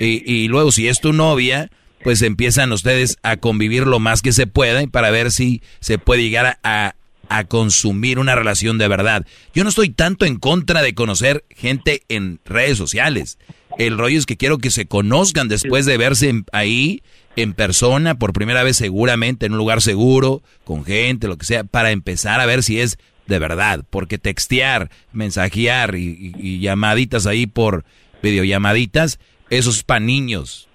[0.00, 1.70] Y, y luego si es tu novia,
[2.02, 5.98] pues empiezan ustedes a convivir lo más que se pueda y para ver si se
[5.98, 6.94] puede llegar a,
[7.28, 9.26] a consumir una relación de verdad.
[9.54, 13.38] Yo no estoy tanto en contra de conocer gente en redes sociales.
[13.78, 17.02] El rollo es que quiero que se conozcan después de verse ahí
[17.36, 21.64] en persona por primera vez seguramente en un lugar seguro, con gente, lo que sea,
[21.64, 23.84] para empezar a ver si es de verdad.
[23.88, 27.84] Porque textear, mensajear y, llamaditas ahí por
[28.22, 29.18] videollamaditas,
[29.50, 30.68] eso es para niños.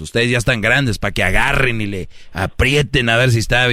[0.00, 3.68] Ustedes ya están grandes para que agarren y le aprieten a ver si está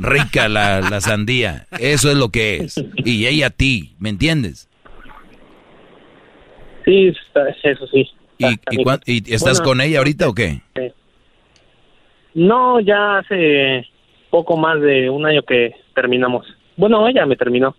[0.00, 1.68] rica la sandía.
[1.78, 2.74] Eso es lo que es.
[3.04, 4.69] Y ella a ti, ¿me entiendes?
[6.90, 8.10] Sí, está- eso sí.
[8.38, 10.60] ¿Y, y cuán- y estás Bueno, con ella ahorita o qué?
[10.74, 10.92] eh,
[12.34, 13.86] No, ya hace
[14.30, 16.46] poco más de un año que terminamos.
[16.76, 17.76] Bueno, ella me terminó.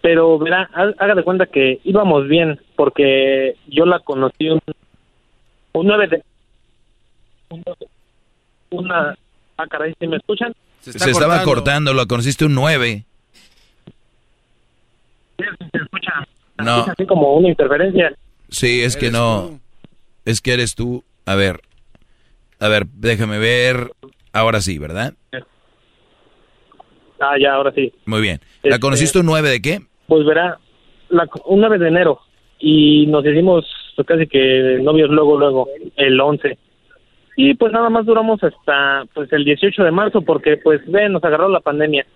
[0.00, 4.60] Pero verá, haga de cuenta que íbamos bien, porque yo la conocí un,
[5.74, 6.22] un 9 de...
[7.50, 7.62] un-
[8.70, 9.14] Una...
[9.56, 10.52] Ah, caray, ¿sí me escuchan?
[10.80, 13.04] Se, estaba cortando, lo conociste un 9.
[15.38, 15.44] Se
[15.78, 16.26] escucha.
[16.58, 16.82] No.
[16.82, 18.12] Es así como una interferencia.
[18.52, 19.58] Sí, es que no.
[20.24, 21.02] Es que eres tú.
[21.26, 21.60] A ver.
[22.60, 23.90] A ver, déjame ver.
[24.32, 25.14] Ahora sí, ¿verdad?
[27.20, 27.92] Ah, ya, ahora sí.
[28.06, 28.40] Muy bien.
[28.62, 29.80] ¿La Este- conociste un 9 de qué?
[30.06, 30.58] Pues verá,
[31.08, 32.20] la, un 9 de enero
[32.58, 33.64] y nos hicimos
[34.06, 36.58] casi que novios luego, luego, el 11.
[37.36, 41.24] Y pues nada más duramos hasta pues el 18 de marzo porque pues ven, nos
[41.24, 42.06] agarró la pandemia.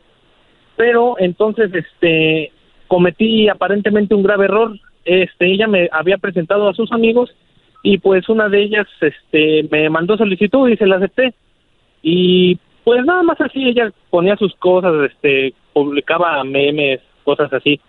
[0.76, 2.52] Pero entonces este
[2.88, 4.78] cometí aparentemente un grave error.
[5.06, 7.30] Este ella me había presentado a sus amigos
[7.82, 11.32] y pues una de ellas este me mandó solicitud y se la acepté.
[12.02, 17.80] Y pues nada más así ella ponía sus cosas, este publicaba memes, cosas así.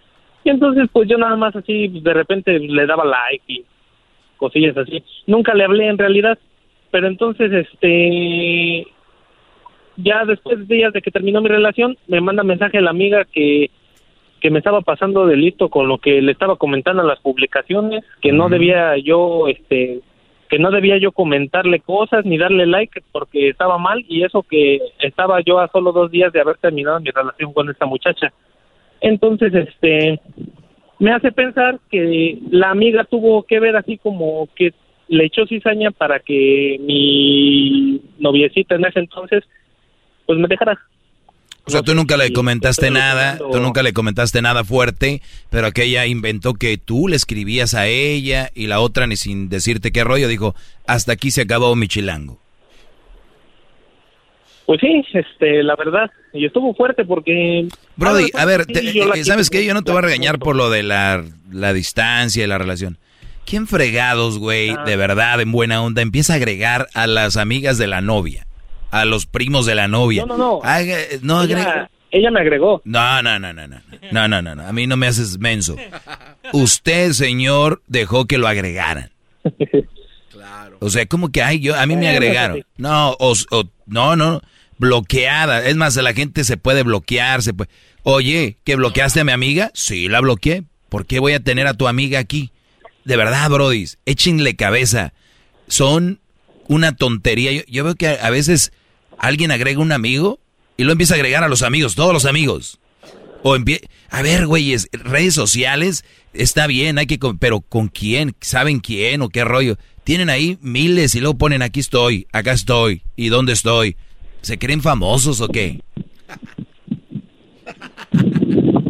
[0.43, 3.65] Y entonces pues yo nada más así de repente le daba like y
[4.37, 5.03] cosillas así.
[5.25, 6.37] Nunca le hablé en realidad,
[6.91, 8.85] pero entonces este
[9.97, 13.71] ya después de días de que terminó mi relación me manda mensaje la amiga que
[14.41, 18.03] que me estaba pasando de listo con lo que le estaba comentando en las publicaciones,
[18.21, 20.01] que no debía yo este
[20.49, 24.79] que no debía yo comentarle cosas ni darle like porque estaba mal y eso que
[24.99, 28.31] estaba yo a solo dos días de haber terminado mi relación con esta muchacha.
[29.01, 30.19] Entonces, este,
[30.99, 34.73] me hace pensar que la amiga tuvo que ver así como que
[35.09, 39.43] le echó cizaña para que mi noviecita en ese entonces,
[40.25, 40.77] pues me dejara.
[41.67, 46.05] O sea, tú nunca le comentaste nada, tú nunca le comentaste nada fuerte, pero aquella
[46.05, 50.27] inventó que tú le escribías a ella y la otra ni sin decirte qué rollo
[50.29, 50.55] dijo,
[50.85, 52.39] hasta aquí se acabó mi chilango.
[54.65, 57.67] Pues sí, este, la verdad, y estuvo fuerte porque...
[57.95, 59.63] Brody, a ver, te- eh, ¿sabes qué?
[59.65, 62.97] Yo no te voy a regañar por lo de la, la distancia y la relación.
[63.45, 64.83] ¿Quién fregados, güey, Ah.
[64.85, 68.46] de verdad, en buena onda, empieza a agregar a las amigas de la novia,
[68.91, 70.25] a los primos de la novia?
[70.25, 70.59] No, no, no.
[70.63, 72.81] Haga- no ella, agrega- ella me agregó.
[72.85, 73.81] No, no, no, no, no.
[74.11, 74.65] No, no, no, no.
[74.67, 75.75] A mí no me haces menso.
[76.53, 79.11] Usted, señor, dejó que lo agregaran.
[80.79, 82.63] O sea, como que, ay, yo, a mí me agregaron.
[82.77, 84.41] No, o, o- no, no,
[84.77, 85.65] bloqueada.
[85.65, 87.69] Es más, la gente se puede bloquear, se puede.
[88.03, 89.71] Oye, ¿que bloqueaste a mi amiga?
[89.73, 90.63] Sí, la bloqueé.
[90.89, 92.51] ¿Por qué voy a tener a tu amiga aquí?
[93.05, 95.13] De verdad, brodis, échenle cabeza.
[95.67, 96.19] Son
[96.67, 97.51] una tontería.
[97.51, 98.71] Yo, yo veo que a, veces
[99.17, 100.39] alguien agrega un amigo
[100.77, 102.79] y lo empieza a agregar a los amigos, todos los amigos.
[103.43, 103.55] O
[104.09, 109.29] a ver, güeyes, redes sociales está bien, hay que pero con quién, saben quién o
[109.29, 109.77] qué rollo.
[110.03, 113.95] Tienen ahí miles y luego ponen aquí estoy, acá estoy y dónde estoy.
[114.41, 115.81] ¿Se creen famosos o qué?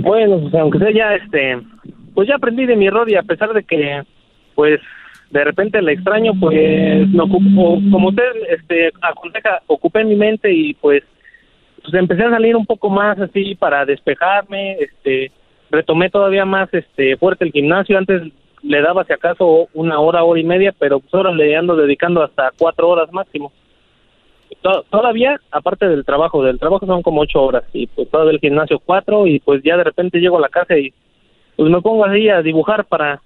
[0.02, 1.60] Bueno, pues, aunque sea ya, este,
[2.14, 4.04] pues ya aprendí de mi error y a pesar de que,
[4.56, 4.80] pues,
[5.30, 10.74] de repente la extraño, pues, no ocupo, como usted, este, aconseja, ocupé mi mente y
[10.76, 11.04] pues,
[11.82, 15.32] pues empecé a salir un poco más así para despejarme, este,
[15.70, 18.24] retomé todavía más, este, fuerte el gimnasio, antes
[18.64, 22.24] le daba si acaso una hora, hora y media, pero pues ahora le ando dedicando
[22.24, 23.52] hasta cuatro horas máximo.
[24.62, 28.40] To- todavía, aparte del trabajo, del trabajo son como ocho horas y pues todavía el
[28.40, 30.94] gimnasio cuatro y pues ya de repente llego a la casa y
[31.56, 33.22] pues me pongo así a dibujar para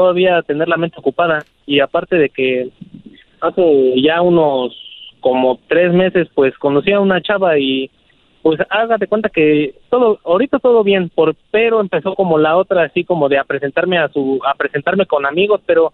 [0.00, 2.70] todavía tener la mente ocupada y aparte de que
[3.42, 3.62] hace
[4.02, 4.74] ya unos
[5.20, 7.90] como tres meses pues conocí a una chava y
[8.40, 13.04] pues hágate cuenta que todo ahorita todo bien por pero empezó como la otra así
[13.04, 15.92] como de a presentarme a su a presentarme con amigos pero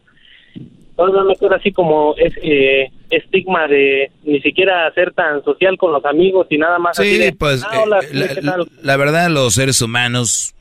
[0.96, 6.04] todavía me queda así como ese estigma de ni siquiera ser tan social con los
[6.04, 8.68] amigos y nada más así Sí, de, pues "Ah, hola, eh, la, ¿qué tal?".
[8.84, 10.52] la verdad los seres humanos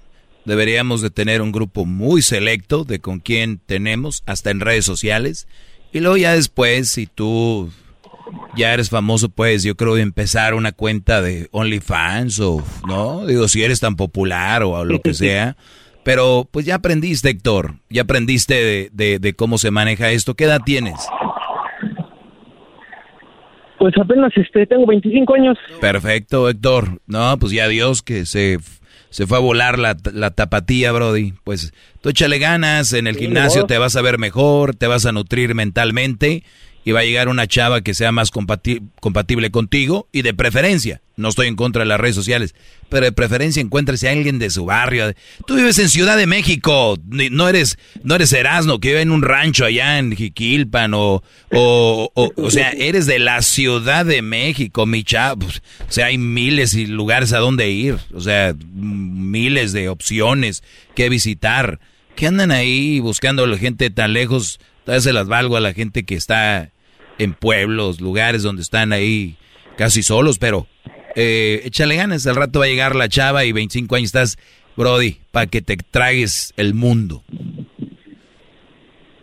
[0.45, 5.47] deberíamos de tener un grupo muy selecto de con quién tenemos, hasta en redes sociales.
[5.91, 7.71] Y luego ya después, si tú
[8.55, 13.25] ya eres famoso, pues yo creo empezar una cuenta de OnlyFans o, ¿no?
[13.25, 15.55] Digo, si eres tan popular o lo que sea.
[16.03, 20.35] Pero pues ya aprendiste, Héctor, ya aprendiste de, de- de cómo se maneja esto.
[20.35, 20.95] ¿Qué edad tienes?
[23.79, 25.57] Pues apenas este tengo 25 años.
[25.81, 27.01] Perfecto, Héctor.
[27.07, 28.57] No, pues ya Dios que se,
[29.15, 31.31] se fue a volar la, la tapatía, Brody.
[31.45, 31.71] Pues
[32.01, 35.13] tú échale ganas, en el Sí, gimnasio te vas a ver mejor, te vas a
[35.13, 36.43] nutrir mentalmente
[36.85, 41.01] y va a llegar una chava que sea más compati- compatible contigo y de preferencia.
[41.17, 42.53] No estoy en contra de las redes sociales,
[42.89, 45.13] pero de preferencia encuéntrese a alguien de su barrio.
[45.47, 49.23] Tú vives en Ciudad de México, no eres no eres Erasmo que vive en un
[49.23, 54.85] rancho allá en Jiquilpan o o, o, o sea, eres de la Ciudad de México,
[54.85, 55.47] mi chavo.
[55.47, 60.63] O sea, hay miles y lugares a donde ir, o sea, miles de opciones
[60.95, 61.79] que visitar.
[62.15, 64.59] ¿Qué andan ahí buscando a la gente tan lejos?
[64.83, 66.69] Tal se las valgo a la gente que está
[67.17, 69.37] en pueblos, lugares donde están ahí
[69.77, 70.67] casi solos, pero
[71.17, 74.37] Eh, échale ganas, al rato va a llegar la chava y 25 años estás,
[74.75, 77.23] Brody, para que te tragues el mundo.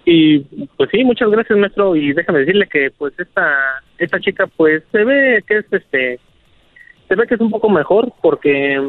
[0.06, 0.40] Y
[0.76, 1.94] pues sí, muchas gracias, maestro.
[1.94, 6.18] Y déjame decirle que pues esta esta chica pues se ve que es este
[7.08, 8.80] se ve que es un poco mejor porque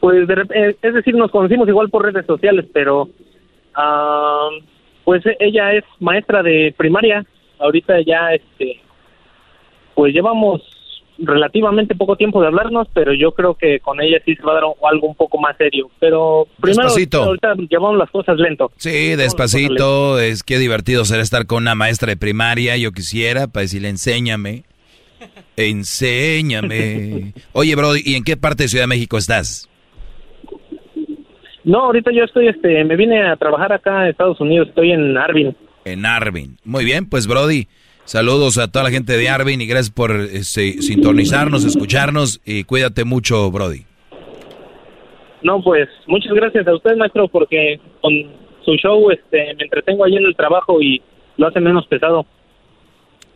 [0.00, 3.08] pues de eh, es decir, nos conocimos igual por redes sociales, pero
[3.74, 4.48] ah,
[5.04, 7.26] pues ella es maestra de primaria.
[7.58, 8.80] Ahorita ya este
[9.94, 10.60] pues llevamos
[11.18, 14.54] relativamente poco tiempo de hablarnos, pero yo creo que con ella sí se va a
[14.56, 15.90] dar algo un poco más serio.
[15.98, 17.22] Pero primero Despacito.
[17.22, 18.70] ahorita llevamos las cosas lento.
[18.76, 23.62] Sí, despacito, es que divertido será estar con una maestra de primaria, yo quisiera, para
[23.62, 24.64] decirle, enséñame,
[25.56, 27.32] enséñame.
[27.52, 29.70] Oye, Brody, ¿y en qué parte de Ciudad de México estás?
[31.64, 35.16] No, ahorita yo estoy, este, me vine a trabajar acá en Estados Unidos, estoy en
[35.16, 35.56] Arvin.
[35.86, 36.58] En Arvin.
[36.64, 37.68] Muy bien, pues Brody,
[38.04, 43.04] saludos a toda la gente de Arvin y gracias por este, sintonizarnos, escucharnos y cuídate
[43.04, 43.84] mucho, Brody.
[45.44, 48.12] No, pues muchas gracias a usted, maestro, porque con
[48.64, 51.00] su show, este, me entretengo ahí en el trabajo y
[51.36, 52.26] lo hace menos pesado.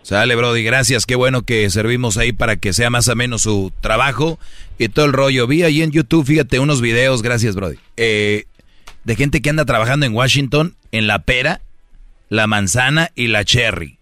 [0.03, 1.07] Sale, Brody, gracias.
[1.07, 4.41] Qué bueno que servimos ahí para que sea más o menos su trabajo
[4.77, 5.47] y todo el rollo.
[5.47, 8.47] Vi ahí en YouTube, fíjate, unos videos, gracias, Brody, eh,
[9.05, 11.61] de gente que anda trabajando en Washington en la pera,
[12.31, 13.99] la manzana y la cherry.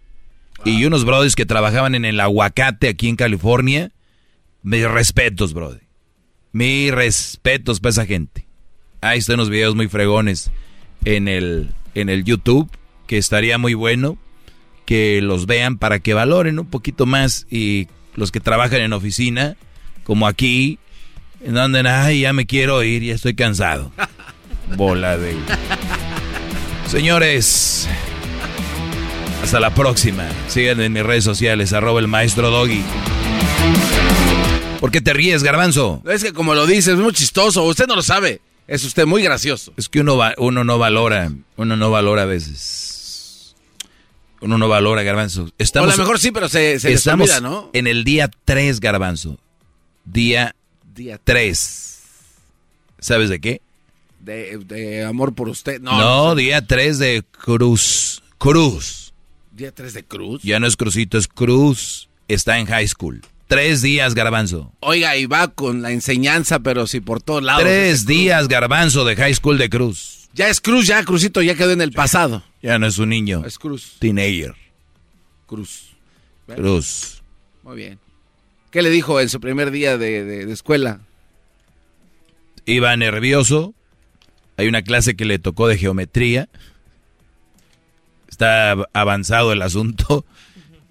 [0.64, 3.90] Y unos brodis que trabajaban en el aguacate aquí en California.
[4.62, 5.80] Mis respetos, Brody.
[6.52, 8.46] Mis respetos para esa gente.
[9.00, 10.50] Ahí están unos videos muy fregones
[11.04, 12.70] en el, en el YouTube,
[13.06, 14.18] que estaría muy bueno
[14.84, 19.56] que los vean para que valoren un poquito más y los que trabajan en oficina,
[20.02, 20.78] como aquí,
[21.42, 23.92] en donde, ay, ya me quiero ir, ya estoy cansado.
[24.76, 25.36] Bola de...
[26.86, 27.86] Señores,
[29.42, 30.28] hasta la próxima.
[30.48, 32.82] Síganme en mis redes sociales, arroba el maestro Doggy.
[34.80, 36.02] ¿Por qué te ríes, garbanzo?
[36.08, 37.64] Es que como lo dice, es muy chistoso.
[37.64, 38.40] Usted no lo sabe.
[38.66, 39.72] Es usted muy gracioso.
[39.76, 43.54] Es que uno, va- uno no valora, uno no valora a veces.
[44.40, 45.50] Uno no valora, garbanzo.
[45.58, 47.70] Estamos, O a lo mejor sí, pero se- se les estamos olvida, ¿no?
[47.72, 49.38] en el día 3, garbanzo.
[50.04, 50.54] Día
[50.94, 51.98] Día 3.
[53.00, 53.62] ¿Sabes de qué?
[54.20, 55.80] De, de amor por usted.
[55.80, 56.42] No, No, no sé.
[56.42, 58.22] día 3 de Cruz.
[58.36, 59.07] Cruz.
[59.58, 60.40] Día 3 de Cruz.
[60.42, 62.08] Ya no es Crucito, es Cruz.
[62.28, 63.20] Está en high school.
[63.48, 64.72] Tres días, garbanzo.
[64.80, 67.62] Oiga, y va con la enseñanza, pero sí por todos lados.
[67.64, 70.28] Tres días, garbanzo, de high school de Cruz.
[70.32, 72.44] Ya es Cruz, ya Cruzito ya quedó en el pasado.
[72.62, 73.42] Ya no es un niño.
[73.44, 73.96] Es Cruz.
[73.98, 74.54] Teenager.
[75.46, 75.88] Cruz.
[76.46, 77.22] Cruz.
[77.64, 77.98] Muy bien.
[78.70, 81.00] ¿Qué le dijo en su primer día de, de- de escuela?
[82.64, 83.74] Iba nervioso.
[84.56, 86.48] Hay una clase que le tocó de geometría.
[88.38, 90.24] Está av- avanzado el asunto.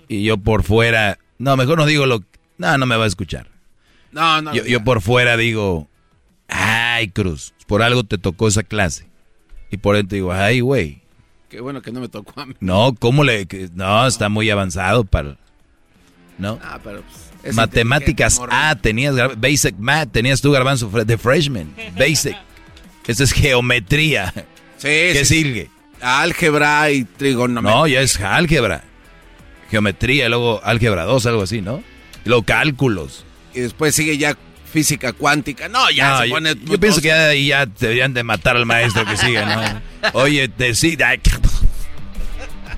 [0.10, 1.20] Y yo por fuera.
[1.38, 2.24] No, mejor no digo lo.
[2.58, 3.48] No, no me va a escuchar.
[4.14, 4.54] No, no.
[4.54, 5.90] Yo, yo por fuera digo.
[6.48, 7.54] Ay, Cruz.
[7.68, 9.06] Por algo te tocó esa clase.
[9.70, 11.02] Y por dentro digo, ay, güey.
[11.50, 12.54] Qué bueno que no me tocó a mí.
[12.62, 13.46] No, ¿cómo le.?
[13.74, 15.36] No, está muy avanzado para.
[16.38, 16.58] ¿No?
[16.64, 18.40] Ah, pero pues, es Matemáticas.
[18.50, 21.74] A, tenías gar- Basic Math, tenías tú garbanzo de freshman.
[22.00, 22.38] Basic.
[23.08, 24.32] Esto es geometría.
[24.78, 25.70] Sí, ¿Qué sí, sigue?
[26.02, 27.76] Álgebra y trigonometría.
[27.80, 28.84] No, ya es álgebra.
[29.72, 31.84] Geometría, y luego álgebra 2, algo así, ¿no?
[32.26, 33.26] Y luego cálculos.
[33.54, 34.38] Y después sigue ya
[34.72, 35.68] física cuántica.
[35.68, 36.56] No, ya No, se yo, pone.
[36.66, 40.10] yo pienso que ya, deberían de matar al maestro que siga, ¿no?
[40.14, 41.10] Oye, decida.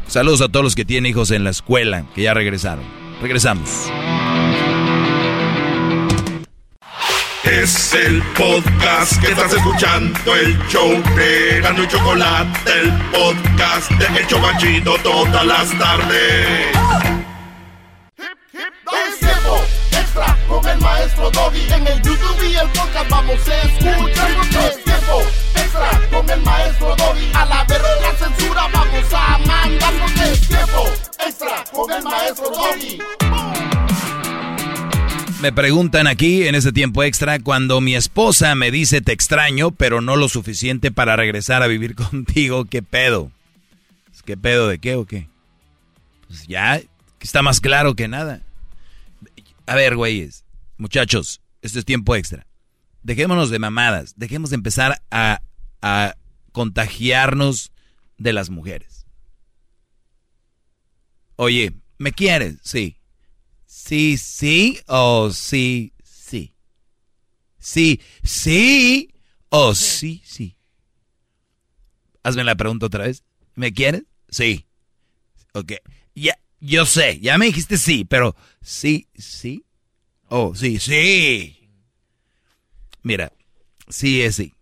[0.08, 2.84] Saludos a todos los que tienen hijos en la escuela, que ya regresaron.
[3.22, 3.70] Regresamos.
[7.44, 14.20] Es el podcast que estás escuchando, el show de Gano y Chocolate, el podcast de
[14.20, 16.68] El Chocachito todas las tardes.
[18.18, 19.62] Es tiempo
[19.92, 21.72] extra con el maestro Doggy.
[21.72, 24.32] En el YouTube y el podcast vamos a escuchar.
[24.68, 25.22] Es tiempo
[25.56, 27.32] extra con el maestro Doggy.
[27.34, 29.94] A la verga la censura vamos a mandar.
[30.30, 30.90] Es tiempo
[31.26, 33.00] extra con el maestro Doggy.
[35.42, 40.02] Me preguntan aquí en este tiempo extra, cuando mi esposa me dice te extraño, pero
[40.02, 43.32] no lo suficiente para regresar a vivir contigo, ¿qué pedo?
[44.26, 45.30] ¿Qué pedo de qué o qué?
[46.28, 46.82] Pues ya,
[47.22, 48.42] está más claro que nada.
[49.66, 50.44] A ver, güeyes,
[50.78, 52.46] muchachos, esto es tiempo extra.
[53.02, 55.42] Dejémonos de mamadas, dejemos de empezar a,
[55.82, 56.16] a
[56.52, 57.72] contagiarnos
[58.18, 59.06] de las mujeres.
[61.38, 62.58] Oye, ¿me quieres?
[62.62, 62.99] Sí.
[63.90, 66.54] Sí, sí o sí, sí.
[67.58, 69.16] Sí, sí
[69.50, 70.56] o sí, sí.
[72.22, 73.24] Hazme la pregunta otra vez.
[73.56, 74.04] ¿Me quieres?
[74.30, 74.68] Sí.
[75.54, 75.72] Ok.
[76.14, 79.66] Ya, yo sé, ya me dijiste sí, pero sí, sí.
[80.28, 81.72] Oh, sí, sí.
[83.02, 83.34] Mira,
[83.88, 84.54] sí es sí.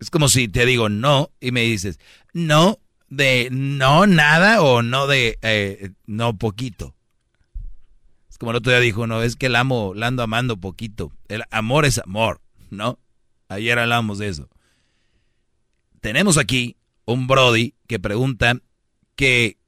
[0.00, 2.00] Es como si te digo no y me dices,
[2.32, 6.96] no de no nada o no de eh, no poquito.
[8.42, 11.12] Como el otro día dijo, no, es que el amo, la ando amando poquito.
[11.28, 12.40] El amor es amor,
[12.70, 12.98] ¿no?
[13.46, 14.48] Ayer hablamos de eso.
[16.00, 18.56] Tenemos aquí un Brody que pregunta
[19.14, 19.58] que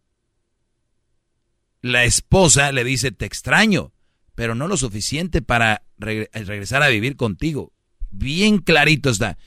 [1.82, 3.92] la esposa le dice, te extraño,
[4.34, 7.72] pero no lo suficiente para regresar a vivir contigo.
[8.10, 9.38] Bien clarito está.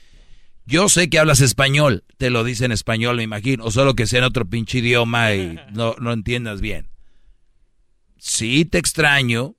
[0.64, 4.06] Yo sé que hablas español, te lo dice en español, me imagino, o solo que
[4.06, 6.88] sea en otro pinche idioma y no, no entiendas bien.
[8.18, 9.54] Sí, te extraño.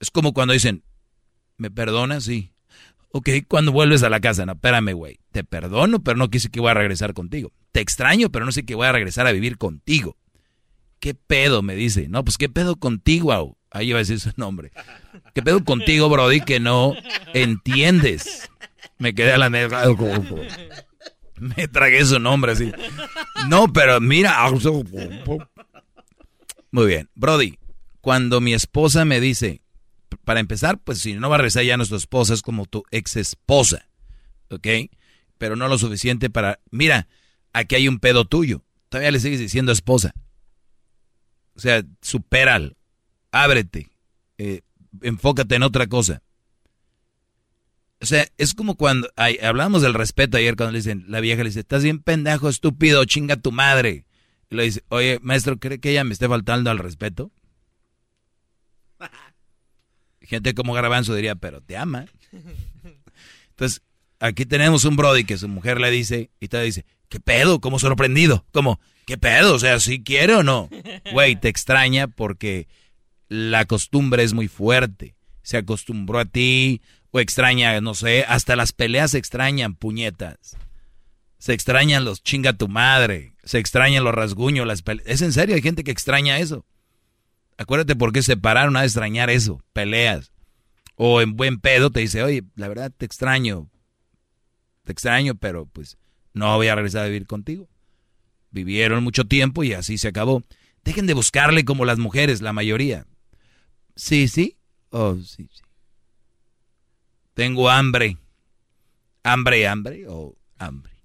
[0.00, 0.84] Es como cuando dicen,
[1.56, 2.24] ¿me perdonas?
[2.24, 2.52] Sí.
[3.12, 5.20] Ok, cuando vuelves a la casa, no, espérame, güey.
[5.32, 7.52] Te perdono, pero no quise que voy a regresar contigo.
[7.72, 10.16] Te extraño, pero no sé que voy a regresar a vivir contigo.
[11.00, 11.62] ¿Qué pedo?
[11.62, 12.08] Me dice.
[12.08, 13.56] No, pues ¿qué pedo contigo?
[13.70, 14.72] Ahí iba a decir su nombre.
[15.34, 16.94] ¿Qué pedo contigo, Brody, que no
[17.32, 18.50] entiendes?
[18.98, 19.84] Me quedé a la negra.
[21.38, 22.72] Me tragué su nombre así.
[23.48, 24.46] No, pero mira.
[26.76, 27.08] Muy bien.
[27.14, 27.58] Brody,
[28.02, 29.62] cuando mi esposa me dice,
[30.26, 33.16] para empezar, pues si no va a regresar ya nuestra esposa, es como tu ex
[33.16, 33.88] esposa.
[34.50, 34.66] ¿Ok?
[35.38, 36.60] Pero no lo suficiente para.
[36.70, 37.08] Mira,
[37.54, 38.62] aquí hay un pedo tuyo.
[38.90, 40.12] Todavía le sigues diciendo esposa.
[41.54, 42.76] O sea, supéralo.
[43.32, 43.88] Ábrete.
[44.36, 44.60] Eh,
[45.00, 46.22] enfócate en otra cosa.
[48.02, 49.08] O sea, es como cuando
[49.42, 53.02] hablamos del respeto ayer cuando le dicen, la vieja le dice, estás bien pendejo, estúpido,
[53.06, 54.05] chinga tu madre.
[54.50, 57.30] Y le dice, oye, maestro, ¿cree que ella me esté faltando al respeto?
[60.20, 62.06] Gente como Garbanzo diría, pero te ama.
[63.50, 63.82] Entonces,
[64.20, 67.60] aquí tenemos un Brody que su mujer le dice, y te dice, ¿qué pedo?
[67.60, 68.44] Como sorprendido.
[68.52, 69.54] Como, ¿qué pedo?
[69.54, 70.68] O sea, ¿sí quiere o no?
[71.12, 72.68] Güey, te extraña porque
[73.28, 75.16] la costumbre es muy fuerte.
[75.42, 80.56] Se acostumbró a ti, o extraña, no sé, hasta las peleas se extrañan, puñetas.
[81.38, 85.08] Se extrañan los chinga tu madre, se extrañan los rasguños, las peleas.
[85.08, 86.66] Es en serio, hay gente que extraña eso.
[87.56, 90.32] Acuérdate por qué se pararon a extrañar eso, peleas.
[90.96, 93.70] O en buen pedo te dice, oye, la verdad te extraño,
[94.84, 95.96] te extraño, pero pues
[96.34, 97.68] no voy a regresar a vivir contigo.
[98.50, 100.42] Vivieron mucho tiempo y así se acabó.
[100.84, 103.06] Dejen de buscarle como las mujeres, la mayoría.
[103.94, 104.56] Sí, sí.
[104.90, 105.62] Oh, sí, sí.
[107.34, 108.18] Tengo hambre.
[109.22, 110.95] ¿Hambre, hambre o hambre?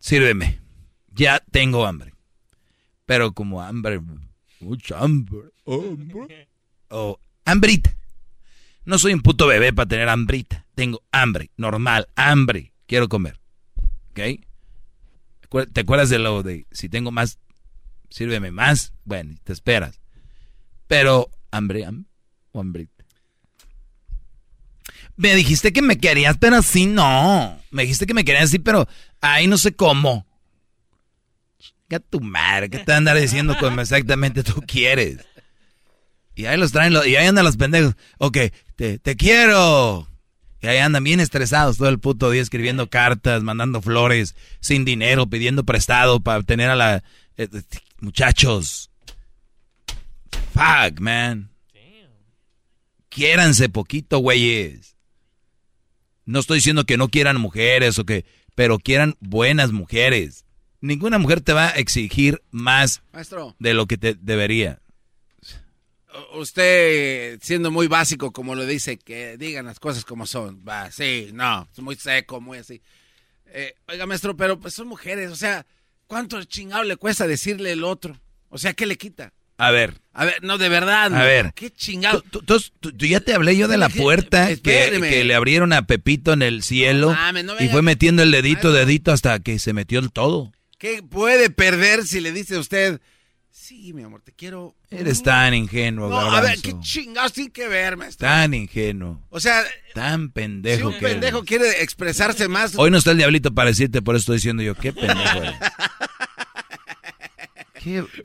[0.00, 0.58] Sírveme.
[1.12, 2.14] Ya tengo hambre.
[3.06, 4.00] Pero como hambre,
[4.60, 6.48] mucha hambre, hambre.
[6.92, 7.96] O hambrita.
[8.84, 10.66] No soy un puto bebé para tener hambrita.
[10.74, 12.72] Tengo hambre, normal, hambre.
[12.86, 13.38] Quiero comer.
[14.10, 14.40] ¿Ok?
[15.72, 17.38] ¿Te acuerdas de lo de si tengo más,
[18.08, 18.92] sírveme más?
[19.04, 20.00] Bueno, te esperas.
[20.88, 22.10] Pero hambre, hambre
[22.50, 23.04] o hambrita.
[25.16, 27.60] Me dijiste que me querías, pero así no.
[27.70, 28.88] Me dijiste que me querías así, pero
[29.20, 30.26] ahí no sé cómo.
[31.88, 35.18] Ya tu madre, ¿qué te andar diciendo como exactamente tú quieres?
[36.36, 37.96] Y ahí los traen, y ahí andan los pendejos.
[38.18, 38.38] Ok,
[38.76, 40.08] te, te quiero.
[40.62, 45.26] Y ahí andan bien estresados todo el puto día escribiendo cartas, mandando flores, sin dinero,
[45.26, 47.02] pidiendo prestado para tener a la...
[47.36, 47.48] Eh,
[48.00, 48.90] muchachos.
[50.52, 51.50] Fuck, man.
[53.08, 54.96] Quiéranse poquito, güeyes.
[56.26, 58.24] No estoy diciendo que no quieran mujeres o que,
[58.54, 60.44] pero quieran buenas mujeres.
[60.80, 63.02] Ninguna mujer te va a exigir más
[63.58, 64.80] de lo que te debería.
[66.34, 70.64] Usted, siendo muy básico, como lo dice, que digan las cosas como son.
[70.66, 72.82] Va, sí, no, es muy seco, muy así.
[73.46, 75.66] Eh, oiga, maestro, pero pues son mujeres, o sea,
[76.06, 78.16] ¿cuánto chingado le cuesta decirle el otro?
[78.48, 79.32] O sea, ¿qué le quita?
[79.60, 80.00] A ver.
[80.14, 81.14] A ver, no, de verdad.
[81.14, 81.52] A ver.
[81.54, 82.22] Qué chingado.
[82.22, 86.42] Tú, ya te hablé yo de la puerta que, que, le abrieron a Pepito en
[86.42, 87.14] el cielo
[87.60, 90.50] y fue metiendo el dedito, dedito hasta que se metió el todo.
[90.78, 93.02] ¿Qué puede perder si le dice a usted,
[93.50, 94.74] sí, mi amor, te quiero?
[94.88, 98.26] Eres tan ingenuo, No, a ver, qué chingados tiene que ver, maestro.
[98.26, 99.22] Tan ingenuo.
[99.28, 99.62] O sea,
[99.94, 102.76] tan pendejo si un pendejo quiere expresarse más.
[102.76, 105.54] Hoy no está el diablito para decirte, por eso estoy diciendo yo, qué pendejo eres.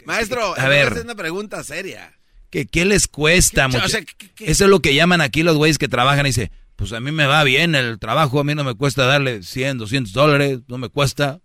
[0.06, 2.14] Maestro, a ver, es una pregunta seria.
[2.50, 3.68] ¿Qué, qué les cuesta?
[3.68, 3.84] mucho?
[3.86, 7.12] Eso es lo que llaman aquí los güeyes que trabajan y dicen, pues a mí
[7.12, 10.78] me va bien el trabajo, a mí no me cuesta darle 100, 200 dólares, no
[10.78, 11.40] me cuesta.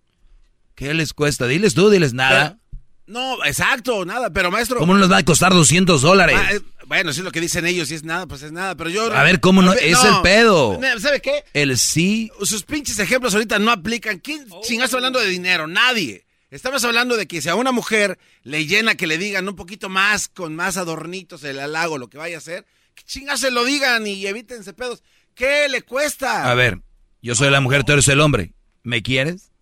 [0.75, 1.47] ¿Qué les cuesta?
[1.47, 2.59] Diles tú, diles nada.
[3.07, 4.79] no, exacto, nada, pero maestro...
[4.79, 6.37] ¿Cómo no les va a costar 200 dólares?
[6.39, 8.77] Ah, eh, bueno, si es lo que dicen ellos, si es nada, pues es nada,
[8.77, 9.13] pero yo...
[9.13, 9.73] A ver, ¿cómo no?
[9.73, 10.81] es el pedo.
[10.99, 11.45] ¿Sabe qué?
[11.53, 12.31] El sí...
[12.43, 14.19] Sus pinches ejemplos ahorita no aplican.
[14.19, 14.63] ¿Quién oh.
[14.65, 15.67] está hablando de dinero?
[15.67, 16.25] Nadie.
[16.51, 19.89] Estamos hablando de que si a una mujer le llena que le digan un poquito
[19.89, 23.65] más, con más adornitos, el halago, lo que vaya a hacer, que chingas se lo
[23.65, 25.05] digan y evítense pedos.
[25.35, 26.51] ¿Qué le cuesta?
[26.51, 26.81] A ver,
[27.23, 28.53] yo soy la mujer, tú eres el hombre.
[28.83, 29.53] ¿Me quieres?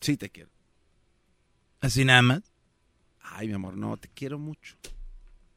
[0.00, 0.50] Sí, te quiero.
[1.80, 2.42] ¿Así nada más?
[3.20, 4.76] Ay, mi amor, no, te quiero mucho.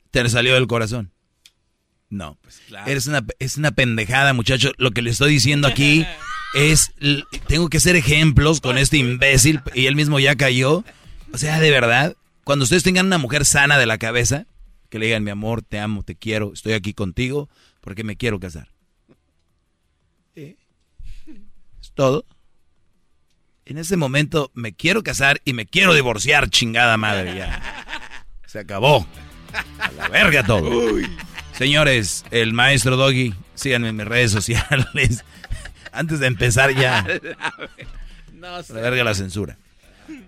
[0.09, 1.11] ¿Te salió del corazón?
[2.09, 2.38] No.
[2.41, 2.89] Pues claro.
[2.89, 4.71] Eres una, es una pendejada, muchacho.
[4.77, 6.05] Lo que le estoy diciendo aquí
[6.53, 6.93] es,
[7.47, 10.83] tengo que hacer ejemplos con este imbécil y él mismo ya cayó.
[11.33, 14.45] O sea, de verdad, cuando ustedes tengan una mujer sana de la cabeza,
[14.89, 17.49] que le digan, mi amor, te amo, te quiero, estoy aquí contigo
[17.80, 18.69] porque me quiero casar.
[20.35, 22.25] Es todo.
[23.65, 27.35] En ese momento me quiero casar y me quiero divorciar, chingada madre.
[27.35, 27.85] Ya.
[28.45, 29.07] Se acabó.
[29.80, 30.69] A la verga todo.
[31.53, 35.23] Señores, el maestro Doggy, síganme en mis redes sociales.
[35.92, 37.06] Antes de empezar ya.
[38.34, 39.60] No la verga la censura.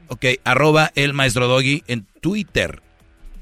[0.07, 2.79] Ok, arroba el maestro Doggy en Twitter,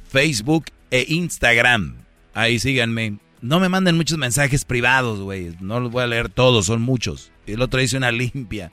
[0.08, 1.98] Facebook e Instagram.
[2.33, 3.17] Ahí síganme.
[3.41, 5.58] No me manden muchos mensajes privados, güey.
[5.59, 7.33] No los voy a leer todos, son muchos.
[7.45, 8.72] Y el otro dice una limpia.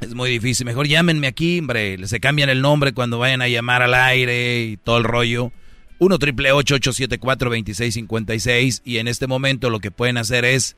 [0.00, 0.66] Es muy difícil.
[0.66, 2.06] Mejor llámenme aquí, hombre.
[2.06, 5.50] Se cambian el nombre cuando vayan a llamar al aire y todo el rollo.
[5.98, 10.76] 1 triple 874 2656 Y en este momento lo que pueden hacer es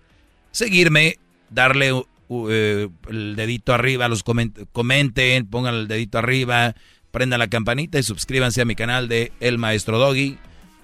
[0.50, 1.18] seguirme,
[1.50, 2.04] darle uh,
[2.50, 6.74] eh, el dedito arriba, los coment- comenten, pongan el dedito arriba,
[7.10, 10.38] prendan la campanita y suscríbanse a mi canal de El Maestro Doggy.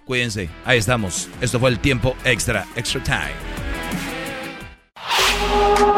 [0.05, 1.28] Cuídense, ahí estamos.
[1.41, 3.55] Esto fue el tiempo extra, extra time.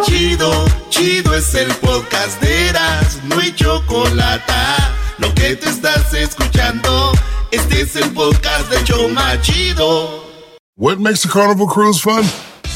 [0.05, 4.53] Chido, chido es el podcast de Eras, no hay chocolate.
[5.19, 7.13] Lo que te estás escuchando,
[7.51, 10.25] este es el podcast de Choma Chido.
[10.77, 12.23] What makes a carnival cruise fun?